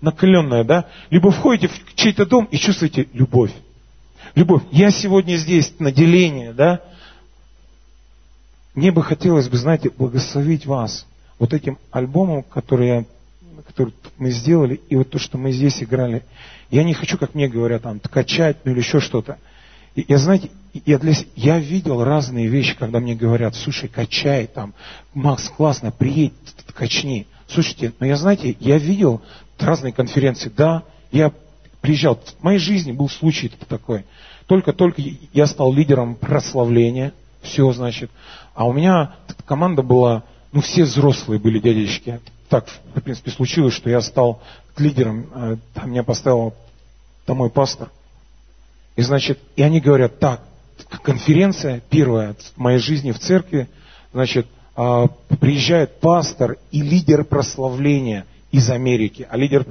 [0.00, 0.86] накаленная, да?
[1.10, 3.52] Либо входите в чей-то дом и чувствуете любовь.
[4.34, 4.62] Любовь.
[4.70, 6.80] Я сегодня здесь, на деление, да?
[8.80, 11.04] Мне бы хотелось бы, знаете, благословить вас
[11.38, 13.04] вот этим альбомом, который, я,
[13.66, 16.22] который мы сделали, и вот то, что мы здесь играли.
[16.70, 19.36] Я не хочу, как мне говорят, там, качать, ну или еще что-то.
[19.94, 20.48] Я, знаете,
[20.86, 24.72] я, для, я видел разные вещи, когда мне говорят, слушай, качай, там,
[25.12, 26.32] Макс, классно, приедь,
[26.72, 27.26] качни.
[27.48, 29.20] Слушайте, но я, знаете, я видел
[29.58, 31.34] разные конференции, да, я
[31.82, 34.06] приезжал, в моей жизни был случай такой.
[34.46, 35.02] Только-только
[35.34, 37.12] я стал лидером прославления,
[37.42, 38.10] все, значит.
[38.54, 39.14] А у меня
[39.46, 42.20] команда была, ну, все взрослые были дядечки.
[42.48, 44.42] Так, в принципе, случилось, что я стал
[44.76, 45.26] лидером.
[45.34, 46.54] Э, там меня поставил
[47.26, 47.90] там мой пастор.
[48.96, 50.42] И, значит, и они говорят, так,
[51.02, 53.68] конференция первая в моей жизни в церкви,
[54.12, 54.46] значит,
[54.76, 55.08] а,
[55.40, 59.26] приезжает пастор и лидер прославления из Америки.
[59.30, 59.66] А лидер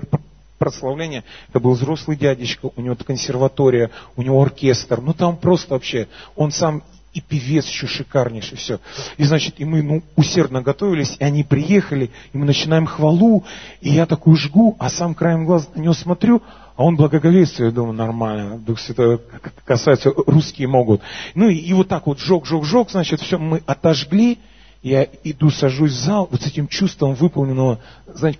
[0.57, 6.07] прославления, это был взрослый дядечка, у него консерватория, у него оркестр, ну там просто вообще,
[6.35, 8.79] он сам и певец еще шикарнейший, все.
[9.17, 13.43] И значит, и мы ну, усердно готовились, и они приехали, и мы начинаем хвалу,
[13.81, 16.41] и я такую жгу, а сам краем глаз на него смотрю,
[16.75, 19.19] а он благоговействует, я думаю, нормально, Дух Святой
[19.65, 21.01] касается, русские могут.
[21.33, 24.37] Ну и, и вот так вот жег, жег, жег, значит, все мы отожгли,
[24.81, 28.39] я иду, сажусь в зал вот с этим чувством выполненного, знаете,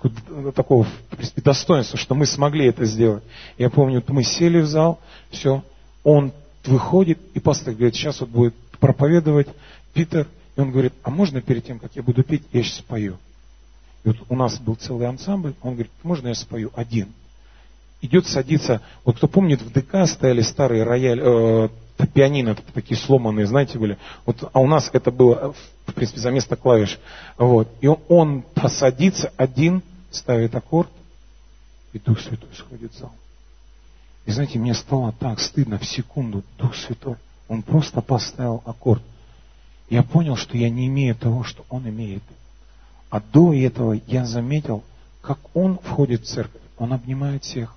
[0.54, 3.24] такого, в принципе, достоинства, что мы смогли это сделать.
[3.58, 5.62] Я помню, мы сели в зал, все,
[6.02, 6.32] он
[6.64, 9.48] выходит, и пастор говорит, сейчас вот будет проповедовать
[9.92, 10.26] Питер,
[10.56, 13.18] и он говорит, а можно перед тем, как я буду петь, я сейчас спою?
[14.04, 17.12] И вот у нас был целый ансамбль, он говорит, можно я спою один?
[18.02, 21.68] Идет садиться, вот кто помнит, в ДК стояли старые рояль, э,
[22.06, 23.98] пианино такие сломанные, знаете, были.
[24.24, 25.54] Вот, а у нас это было,
[25.86, 26.98] в принципе, за место клавиш.
[27.36, 27.68] Вот.
[27.80, 30.88] И он, он посадится один, ставит аккорд,
[31.92, 33.12] и Дух Святой сходит в зал.
[34.26, 36.44] И знаете, мне стало так стыдно в секунду.
[36.58, 37.16] Дух Святой,
[37.48, 39.02] Он просто поставил аккорд.
[39.88, 42.22] Я понял, что я не имею того, что Он имеет.
[43.10, 44.84] А до этого я заметил,
[45.20, 46.62] как Он входит в церковь.
[46.78, 47.76] Он обнимает всех.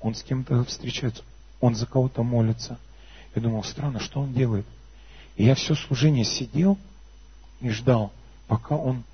[0.00, 1.22] Он с кем-то встречается.
[1.60, 2.78] Он за кого-то молится.
[3.34, 4.66] Я думал, странно, что он делает?
[5.36, 6.78] И я все служение сидел
[7.60, 8.12] и ждал,
[8.46, 9.04] пока он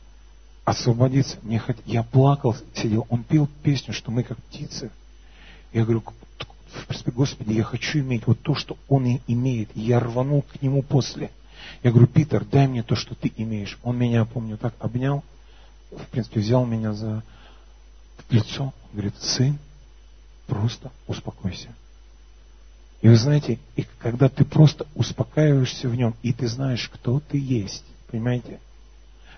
[0.64, 1.38] освободиться.
[1.42, 1.76] Мне хот...
[1.84, 3.06] Я плакал, сидел.
[3.10, 4.90] Он пел песню, что мы как птицы.
[5.74, 6.04] Я говорю,
[6.68, 9.76] в принципе, Господи, я хочу иметь вот то, что Он имеет.
[9.76, 11.30] И я рванул к Нему после.
[11.82, 13.76] Я говорю, Питер, дай мне то, что ты имеешь.
[13.82, 15.24] Он меня, помню, так обнял,
[15.90, 17.24] в принципе, взял меня за
[18.30, 18.72] лицо.
[18.92, 19.58] Говорит, сын,
[20.46, 21.74] просто успокойся.
[23.02, 27.36] И вы знаете, и когда ты просто успокаиваешься в нем, и ты знаешь, кто ты
[27.36, 28.60] есть, понимаете?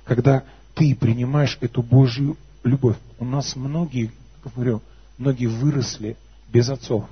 [0.04, 0.44] Когда
[0.74, 2.96] ты принимаешь эту Божью любовь.
[3.18, 4.12] У нас многие,
[4.44, 4.82] говорю,
[5.16, 7.04] многие выросли без отцов.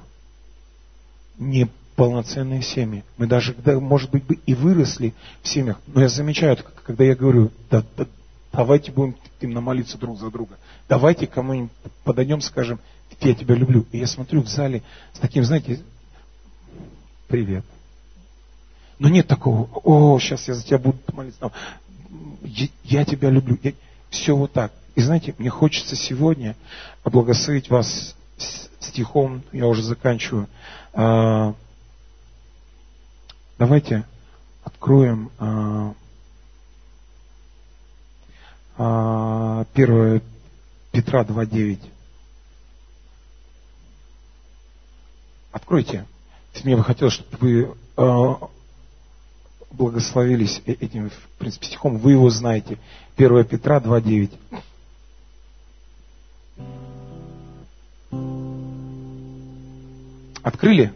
[1.38, 3.04] Не полноценные семьи.
[3.16, 5.80] Мы даже, может быть, бы и выросли в семьях.
[5.86, 8.06] Но я замечаю, когда я говорю, да, да,
[8.52, 10.56] давайте будем именно молиться друг за друга.
[10.88, 11.70] Давайте кому-нибудь
[12.04, 12.80] подойдем, скажем,
[13.20, 13.86] я тебя люблю.
[13.92, 14.82] И я смотрю в зале
[15.12, 15.80] с таким, знаете,
[17.28, 17.64] привет.
[18.98, 21.50] Но нет такого, о, сейчас я за тебя буду молиться
[22.84, 23.58] я тебя люблю.
[23.62, 23.72] Я...
[24.10, 24.72] Все вот так.
[24.94, 26.56] И знаете, мне хочется сегодня
[27.04, 28.14] благословить вас
[28.94, 30.48] стихом, я уже заканчиваю.
[30.92, 31.54] А,
[33.58, 34.04] давайте
[34.62, 35.94] откроем а,
[38.78, 40.22] а, 1
[40.92, 41.80] Петра 2.9.
[45.50, 46.06] Откройте.
[46.62, 48.48] Мне бы хотелось, чтобы вы
[49.72, 52.78] благословились э, этим, в принципе, стихом, вы его знаете.
[53.16, 54.30] 1 Петра 2.9.
[60.44, 60.92] Открыли?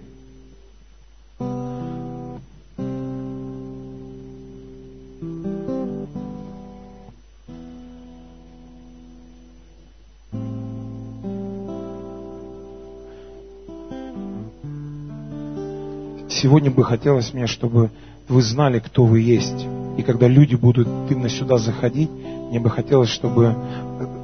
[16.29, 17.91] Сегодня бы хотелось мне, чтобы
[18.29, 19.66] вы знали, кто вы есть.
[19.97, 23.55] И когда люди будут именно сюда заходить, мне бы хотелось, чтобы,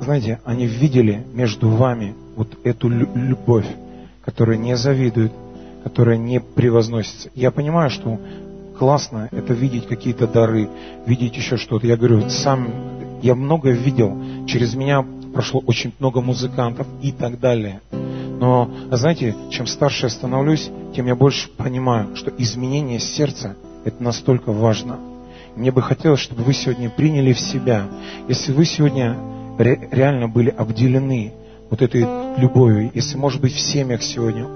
[0.03, 3.67] знаете, они видели между вами вот эту любовь,
[4.25, 5.33] которая не завидует,
[5.83, 7.31] которая не превозносится.
[7.35, 8.19] Я понимаю, что
[8.79, 10.69] классно это видеть какие-то дары,
[11.07, 11.87] видеть еще что-то.
[11.87, 12.69] Я говорю, сам
[13.23, 17.81] я много видел, через меня прошло очень много музыкантов и так далее.
[17.93, 24.53] Но, знаете, чем старше я становлюсь, тем я больше понимаю, что изменение сердца– это настолько
[24.53, 24.99] важно.
[25.57, 27.85] Мне бы хотелось, чтобы вы сегодня приняли в себя,
[28.29, 29.17] если вы сегодня
[29.57, 31.33] ре- реально были обделены
[31.71, 32.05] вот этой
[32.37, 34.47] любовью, если, может быть, в семьях сегодня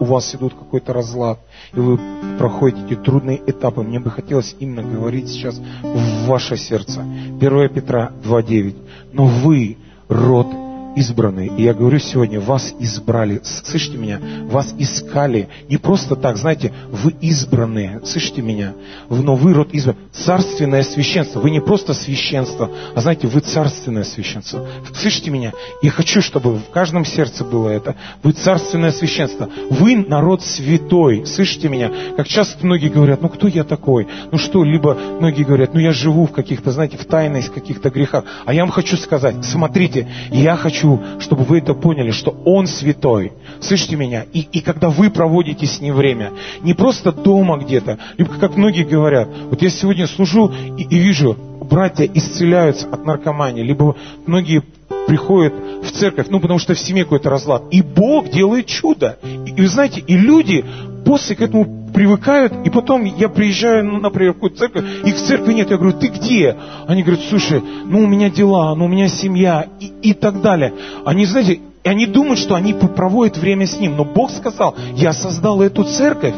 [0.00, 1.38] у вас идут какой-то разлад,
[1.74, 1.98] и вы
[2.38, 7.00] проходите трудные этапы, мне бы хотелось именно говорить сейчас в ваше сердце.
[7.00, 8.76] 1 Петра 2.9.
[9.12, 9.76] Но вы
[10.08, 10.48] род
[10.96, 11.48] избранные.
[11.56, 13.40] И я говорю сегодня, вас избрали.
[13.44, 14.20] Слышите меня?
[14.44, 15.48] Вас искали.
[15.68, 18.00] Не просто так, знаете, вы избранные.
[18.04, 18.74] Слышите меня?
[19.08, 19.96] Но вы род избран.
[20.12, 21.40] Царственное священство.
[21.40, 24.66] Вы не просто священство, а знаете, вы царственное священство.
[24.94, 25.52] Слышите меня?
[25.82, 27.96] Я хочу, чтобы в каждом сердце было это.
[28.22, 29.48] Вы царственное священство.
[29.70, 31.26] Вы народ святой.
[31.26, 31.90] Слышите меня?
[32.16, 34.06] Как часто многие говорят, ну кто я такой?
[34.30, 38.24] Ну что, либо многие говорят, ну я живу в каких-то, знаете, в тайных каких-то грехах.
[38.44, 42.66] А я вам хочу сказать, смотрите, я хочу хочу, чтобы вы это поняли, что Он
[42.66, 43.32] святой.
[43.60, 44.24] Слышите меня?
[44.32, 46.32] И, и когда вы проводите с Ним время,
[46.62, 51.36] не просто дома где-то, либо как многие говорят, вот я сегодня служу и, и вижу,
[51.60, 53.94] братья исцеляются от наркомании, либо
[54.26, 54.62] многие
[55.06, 55.52] приходят
[55.82, 57.64] в церковь, ну, потому что в семье какой-то разлад.
[57.70, 59.18] И Бог делает чудо.
[59.22, 60.64] И, и вы знаете, и люди
[61.04, 65.26] после к этому привыкают, и потом я приезжаю, ну, например, в какую-то церковь, их в
[65.26, 66.56] церкви нет, я говорю, ты где?
[66.86, 70.72] Они говорят, слушай, ну у меня дела, ну у меня семья и, и так далее.
[71.04, 73.96] Они, знаете, и они думают, что они проводят время с Ним.
[73.96, 76.34] Но Бог сказал, я создал эту церковь,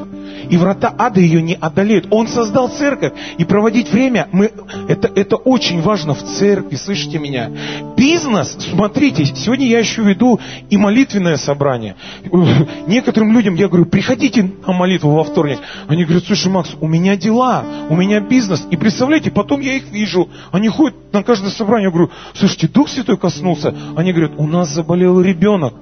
[0.51, 2.07] и врата ада ее не одолеют.
[2.11, 4.51] Он создал церковь, и проводить время, мы,
[4.89, 7.51] это, это очень важно в церкви, слышите меня?
[7.97, 10.41] Бизнес, смотрите, сегодня я еще веду
[10.71, 11.97] и молитвенное собрание.
[12.87, 15.59] Некоторым людям я говорю, приходите на молитву во вторник.
[15.89, 18.67] Они говорят, слушай, Макс, у меня дела, у меня бизнес.
[18.71, 22.89] И представляете, потом я их вижу, они ходят на каждое собрание, я говорю, слушайте, Дух
[22.89, 23.75] Святой коснулся.
[23.97, 25.75] Они говорят, у нас заболел ребенок.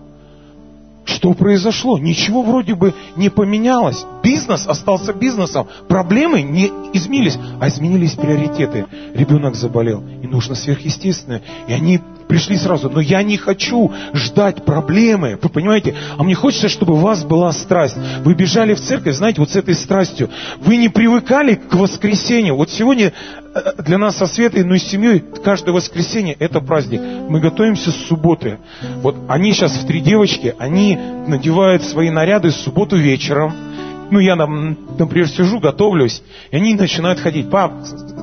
[1.04, 1.98] Что произошло?
[1.98, 4.04] Ничего вроде бы не поменялось.
[4.22, 5.66] Бизнес остался бизнесом.
[5.88, 8.86] Проблемы не изменились, а изменились приоритеты.
[9.14, 11.42] Ребенок заболел, и нужно сверхъестественное.
[11.66, 12.00] И они
[12.32, 12.88] пришли сразу.
[12.88, 15.38] Но я не хочу ждать проблемы.
[15.42, 15.94] Вы понимаете?
[16.16, 17.96] А мне хочется, чтобы у вас была страсть.
[18.24, 20.30] Вы бежали в церковь, знаете, вот с этой страстью.
[20.60, 22.56] Вы не привыкали к воскресенью.
[22.56, 23.12] Вот сегодня
[23.54, 27.02] э, для нас со Светой, ну и с семьей, каждое воскресенье это праздник.
[27.28, 28.58] Мы готовимся с субботы.
[29.02, 33.52] Вот они сейчас в три девочки, они надевают свои наряды в субботу вечером.
[34.10, 37.50] Ну, я, например, сижу, готовлюсь, и они начинают ходить.
[37.50, 37.72] Пап,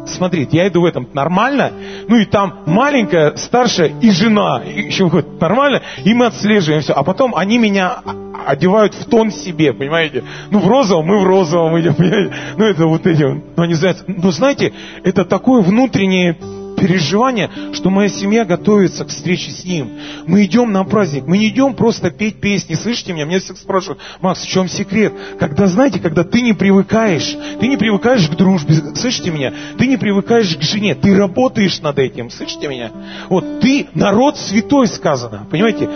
[0.07, 1.71] смотри, я иду в этом нормально,
[2.07, 6.93] ну и там маленькая, старшая и жена, еще выходит нормально, и мы отслеживаем все.
[6.93, 8.01] А потом они меня
[8.45, 10.23] одевают в тон себе, понимаете?
[10.49, 12.33] Ну, в розовом, мы в розовом идем, понимаете?
[12.57, 14.03] Ну, это вот эти, ну, они знают.
[14.07, 14.73] Но знаете,
[15.03, 16.37] это такое внутреннее
[16.79, 19.91] переживание, что моя семья готовится к встрече с Ним.
[20.25, 22.75] Мы идем на праздник, мы не идем просто петь песни.
[22.75, 23.25] Слышите меня?
[23.25, 25.13] Меня все спрашивают, Макс, в чем секрет?
[25.39, 29.53] Когда, знаете, когда ты не привыкаешь, ты не привыкаешь к дружбе, слышите меня?
[29.77, 32.91] Ты не привыкаешь к жене, ты работаешь над этим, слышите меня?
[33.29, 35.89] Вот ты народ святой сказано, понимаете?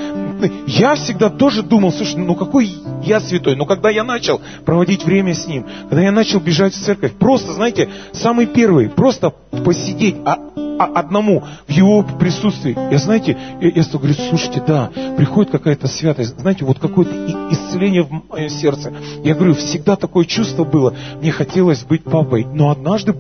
[0.67, 2.71] Я всегда тоже думал, слушай, ну какой
[3.03, 3.55] я святой?
[3.55, 7.53] Но когда я начал проводить время с Ним, когда я начал бежать в церковь, просто,
[7.53, 9.29] знаете, самый первый, просто
[9.63, 10.37] посидеть, а
[10.77, 12.77] одному в его присутствии.
[12.91, 17.11] Я, знаете, я, я говорю, слушайте, да, приходит какая-то святость, знаете, вот какое-то
[17.51, 18.93] исцеление в мое сердце.
[19.23, 23.15] Я говорю, всегда такое чувство было, мне хотелось быть папой, но однажды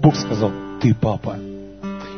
[0.00, 0.50] Бог сказал,
[0.80, 1.36] ты папа.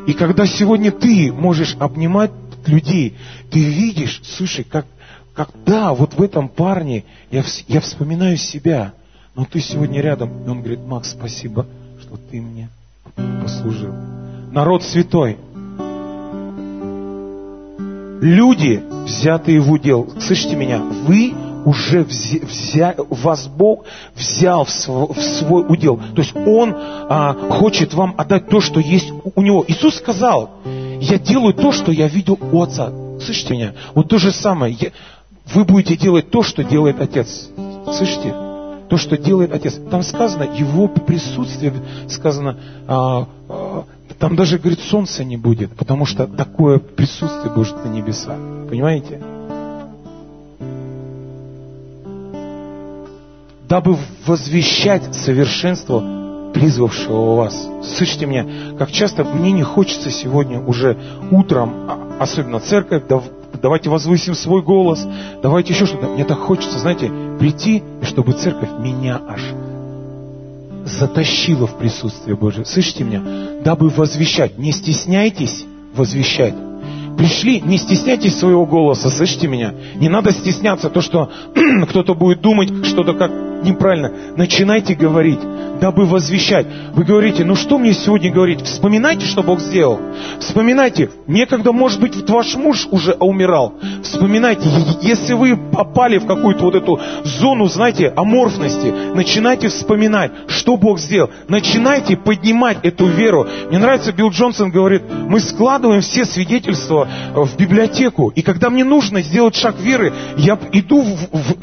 [0.06, 2.32] И когда сегодня ты можешь обнимать
[2.66, 3.16] людей,
[3.50, 4.86] ты видишь, слушай, как,
[5.34, 8.92] как да, вот в этом парне я, я вспоминаю себя,
[9.34, 10.44] но ты сегодня рядом.
[10.44, 11.66] И он говорит, Макс, спасибо,
[12.00, 12.68] что ты мне
[13.42, 14.11] послужил
[14.52, 15.38] народ святой.
[18.20, 21.34] Люди, взятые в удел, слышите меня, вы
[21.64, 23.84] уже взя, взя, вас Бог
[24.14, 25.96] взял в свой, в свой удел.
[26.14, 29.64] То есть Он а, хочет вам отдать то, что есть у Него.
[29.66, 30.50] Иисус сказал,
[31.00, 32.92] я делаю то, что я видел у Отца.
[33.20, 33.72] Слышите меня?
[33.94, 34.76] Вот то же самое.
[34.78, 34.90] Я,
[35.52, 37.48] вы будете делать то, что делает Отец.
[37.96, 38.34] Слышите?
[38.88, 39.80] То, что делает Отец.
[39.90, 41.72] Там сказано, Его присутствие,
[42.08, 42.56] сказано,
[42.86, 43.61] а, а,
[44.22, 48.38] там даже, говорит, солнца не будет, потому что такое присутствие будет на небесах.
[48.70, 49.20] Понимаете?
[53.68, 57.68] Дабы возвещать совершенство призвавшего вас.
[57.82, 58.46] Слышите меня,
[58.78, 60.96] как часто мне не хочется сегодня уже
[61.32, 63.02] утром, а, особенно церковь,
[63.60, 65.04] давайте возвысим свой голос,
[65.42, 66.06] давайте еще что-то.
[66.06, 69.42] Мне так хочется, знаете, прийти, чтобы церковь меня аж
[70.92, 72.64] затащило в присутствие Божие.
[72.64, 73.22] Слышите меня?
[73.64, 74.58] Дабы возвещать.
[74.58, 75.64] Не стесняйтесь
[75.94, 76.54] возвещать.
[77.16, 79.74] Пришли, не стесняйтесь своего голоса, слышите меня?
[79.96, 81.30] Не надо стесняться то, что
[81.88, 83.30] кто-то будет думать что-то как
[83.62, 84.12] неправильно.
[84.36, 85.38] Начинайте говорить
[85.82, 86.64] дабы возвещать.
[86.94, 88.62] Вы говорите, ну что мне сегодня говорить?
[88.62, 89.98] Вспоминайте, что Бог сделал.
[90.38, 91.10] Вспоминайте.
[91.26, 93.74] Некогда, может быть, ваш муж уже умирал.
[94.04, 94.62] Вспоминайте.
[95.00, 101.30] Если вы попали в какую-то вот эту зону, знаете, аморфности, начинайте вспоминать, что Бог сделал.
[101.48, 103.48] Начинайте поднимать эту веру.
[103.68, 108.28] Мне нравится, Билл Джонсон говорит, мы складываем все свидетельства в библиотеку.
[108.36, 111.56] И когда мне нужно сделать шаг веры, я иду в, в,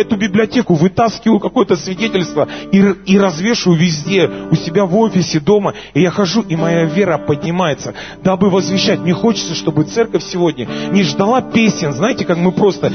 [0.00, 5.74] эту библиотеку, вытаскиваю какое-то свидетельство и, и развешиваю везде, у себя в офисе, дома.
[5.94, 9.00] И я хожу, и моя вера поднимается, дабы возвещать.
[9.00, 12.92] Мне хочется, чтобы церковь сегодня не ждала песен, знаете, как мы просто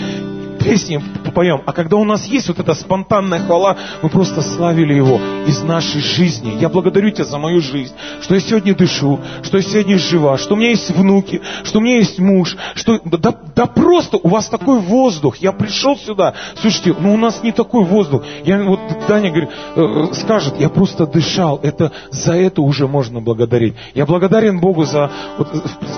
[0.63, 1.01] песни
[1.33, 5.61] поем, а когда у нас есть вот эта спонтанная хвала, мы просто славили Его из
[5.63, 6.57] нашей жизни.
[6.59, 10.53] Я благодарю Тебя за мою жизнь, что я сегодня дышу, что я сегодня жива, что
[10.53, 14.47] у меня есть внуки, что у меня есть муж, что да, да просто у вас
[14.47, 15.37] такой воздух.
[15.37, 18.23] Я пришел сюда, слушайте, ну у нас не такой воздух.
[18.45, 21.59] Я вот Даня говорит, э, скажет, я просто дышал.
[21.63, 23.73] Это за это уже можно благодарить.
[23.95, 25.47] Я благодарен Богу за вот,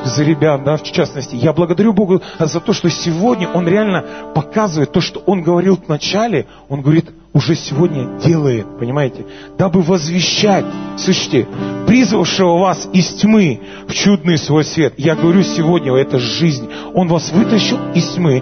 [0.05, 1.35] за ребят, да, в частности.
[1.35, 5.75] Я благодарю Богу за то, что сегодня Он реально показывает показывает то, что он говорил
[5.75, 9.25] в начале, он говорит, уже сегодня делает, понимаете?
[9.57, 10.63] Дабы возвещать,
[10.97, 11.45] слышите,
[11.85, 14.93] призвавшего вас из тьмы в чудный свой свет.
[14.95, 16.69] Я говорю сегодня, это жизнь.
[16.93, 18.41] Он вас вытащил из тьмы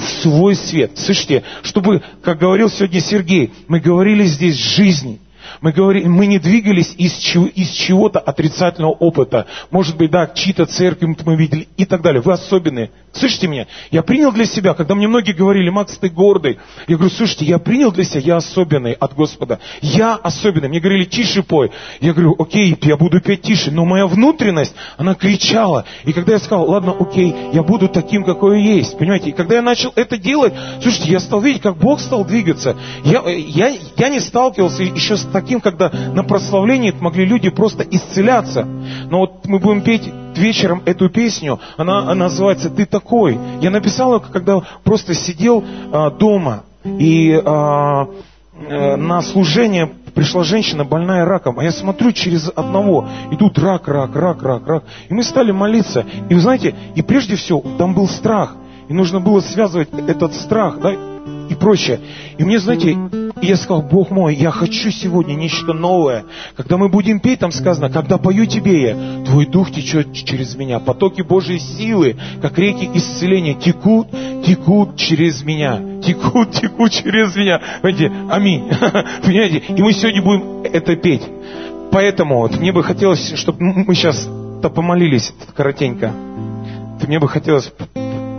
[0.00, 0.98] в свой свет.
[0.98, 5.20] Слышите, чтобы, как говорил сегодня Сергей, мы говорили здесь жизни.
[5.62, 9.46] Мы, говорим, мы не двигались из, чего, из чего-то отрицательного опыта.
[9.70, 12.20] Может быть, да, чьи-то церкви мы видели и так далее.
[12.20, 12.90] Вы особенные.
[13.12, 13.66] Слышите меня?
[13.90, 16.58] Я принял для себя, когда мне многие говорили, Макс, ты гордый.
[16.88, 19.60] Я говорю, слушайте, я принял для себя, я особенный от Господа.
[19.82, 20.68] Я особенный.
[20.68, 21.70] Мне говорили, тише пой.
[22.00, 23.70] Я говорю, окей, я буду петь тише.
[23.70, 25.84] Но моя внутренность, она кричала.
[26.04, 28.98] И когда я сказал, ладно, окей, я буду таким, какой я есть.
[28.98, 29.28] Понимаете?
[29.28, 32.76] И когда я начал это делать, слушайте, я стал видеть, как Бог стал двигаться.
[33.04, 38.64] Я, я, я не сталкивался еще с таким, когда на прославлении могли люди просто исцеляться.
[38.64, 43.38] Но вот мы будем петь вечером эту песню, она, она называется «Ты такой».
[43.60, 48.08] Я написал ее, когда просто сидел а, дома, и а,
[48.68, 54.14] а, на служение пришла женщина, больная раком, а я смотрю через одного, идут рак, рак,
[54.14, 54.84] рак, рак, рак.
[55.08, 56.04] И мы стали молиться.
[56.28, 58.56] И вы знаете, и прежде всего, там был страх.
[58.88, 60.92] И нужно было связывать этот страх, да,
[61.48, 62.00] и прочее.
[62.36, 62.96] И мне, знаете,
[63.46, 66.24] я сказал, Бог мой, я хочу сегодня нечто новое.
[66.56, 70.78] Когда мы будем петь, там сказано, когда пою тебе я, твой дух течет через меня.
[70.78, 74.08] Потоки Божьей силы, как реки исцеления, текут,
[74.46, 76.00] текут через меня.
[76.02, 77.60] Текут, текут через меня.
[77.82, 78.68] Понимаете, аминь.
[79.24, 79.62] Понимаете?
[79.68, 81.22] И мы сегодня будем это петь.
[81.90, 86.12] Поэтому вот, мне бы хотелось, чтобы мы сейчас-то помолились коротенько.
[87.06, 87.72] Мне бы хотелось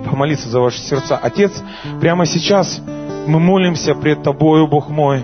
[0.10, 1.18] помолиться за ваши сердца.
[1.18, 1.52] Отец,
[2.00, 2.80] прямо сейчас
[3.28, 5.24] мы молимся пред Тобою, Бог мой.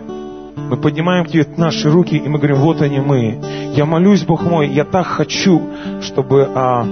[0.56, 3.40] Мы поднимаем к Тебе наши руки, и мы говорим, вот они мы.
[3.76, 5.62] Я молюсь, Бог мой, я так хочу,
[6.02, 6.86] чтобы а,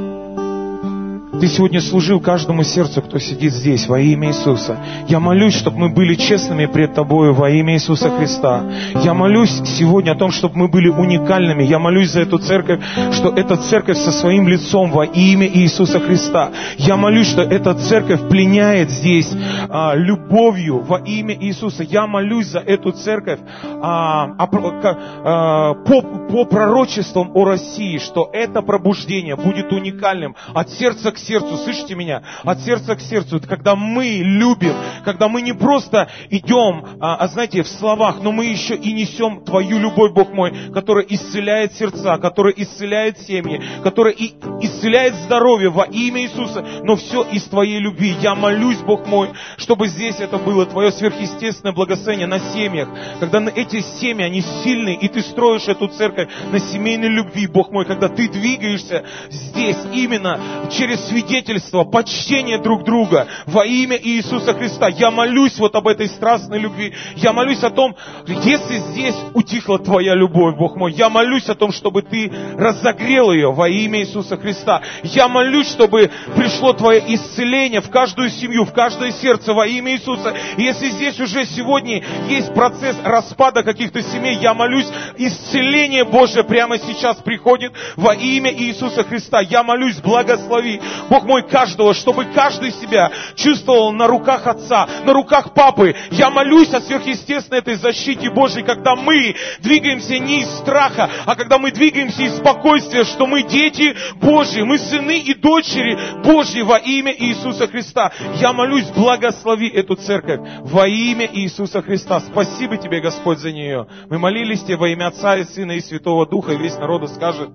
[1.40, 4.78] ты сегодня служил каждому сердцу, кто сидит здесь, во имя Иисуса.
[5.08, 8.64] Я молюсь, чтобы мы были честными пред Тобою во имя Иисуса Христа.
[9.04, 11.64] Я молюсь сегодня о том, чтобы мы были уникальными.
[11.64, 12.82] Я молюсь за эту церковь,
[13.14, 16.52] что эта церковь со своим лицом во имя Иисуса Христа.
[16.78, 19.32] Я молюсь, что эта церковь пленяет здесь
[19.70, 21.84] а, любовью во имя Иисуса.
[21.84, 23.40] Я молюсь за эту церковь
[23.82, 31.12] а, а, а, по, по пророчествам о России, что это пробуждение будет уникальным от сердца
[31.12, 31.27] к сердцу,
[31.64, 32.24] слышите меня?
[32.44, 33.38] От сердца к сердцу.
[33.38, 34.74] Это когда мы любим,
[35.04, 39.44] когда мы не просто идем, а, а знаете, в словах, но мы еще и несем
[39.44, 45.84] Твою любовь, Бог мой, которая исцеляет сердца, которая исцеляет семьи, которая и исцеляет здоровье во
[45.84, 48.16] имя Иисуса, но все из Твоей любви.
[48.22, 52.90] Я молюсь, Бог мой, чтобы здесь это было Твое сверхъестественное благословение на семьях,
[53.20, 57.86] когда эти семьи, они сильные, и Ты строишь эту церковь на семейной любви, Бог мой,
[57.86, 60.40] когда Ты двигаешься здесь именно
[60.72, 64.88] через свидетельство, почтение друг друга во имя Иисуса Христа.
[64.90, 66.94] Я молюсь вот об этой страстной любви.
[67.16, 67.96] Я молюсь о том,
[68.28, 73.52] если здесь утихла Твоя любовь, Бог мой, я молюсь о том, чтобы Ты разогрел ее
[73.52, 74.82] во имя Иисуса Христа.
[75.04, 80.36] Я молюсь, чтобы пришло Твое исцеление в каждую семью, в каждое сердце во имя Иисуса.
[80.58, 84.88] И если здесь уже сегодня есть процесс распада каких-то семей, я молюсь,
[85.18, 89.42] исцеление Божье прямо сейчас приходит во имя Иисуса Христа.
[89.42, 90.80] Я молюсь, благослови
[91.10, 95.96] Бог мой, каждого, чтобы каждый себя чувствовал на руках Отца, на руках Папы.
[96.12, 101.58] Я молюсь о сверхъестественной этой защите Божьей, когда мы двигаемся не из страха, а когда
[101.58, 107.14] мы двигаемся из спокойствия, что мы дети Божьи, мы сыны и дочери Божьи во имя
[107.18, 108.12] Иисуса Христа.
[108.36, 112.20] Я молюсь, благослови эту церковь во имя Иисуса Христа.
[112.20, 113.88] Спасибо тебе, Господь, за нее.
[114.10, 117.50] Мы молились тебе во имя Отца и Сына и Святого Духа, и весь народ скажет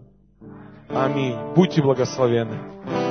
[0.94, 1.36] Аминь.
[1.54, 3.01] Будьте благословенны.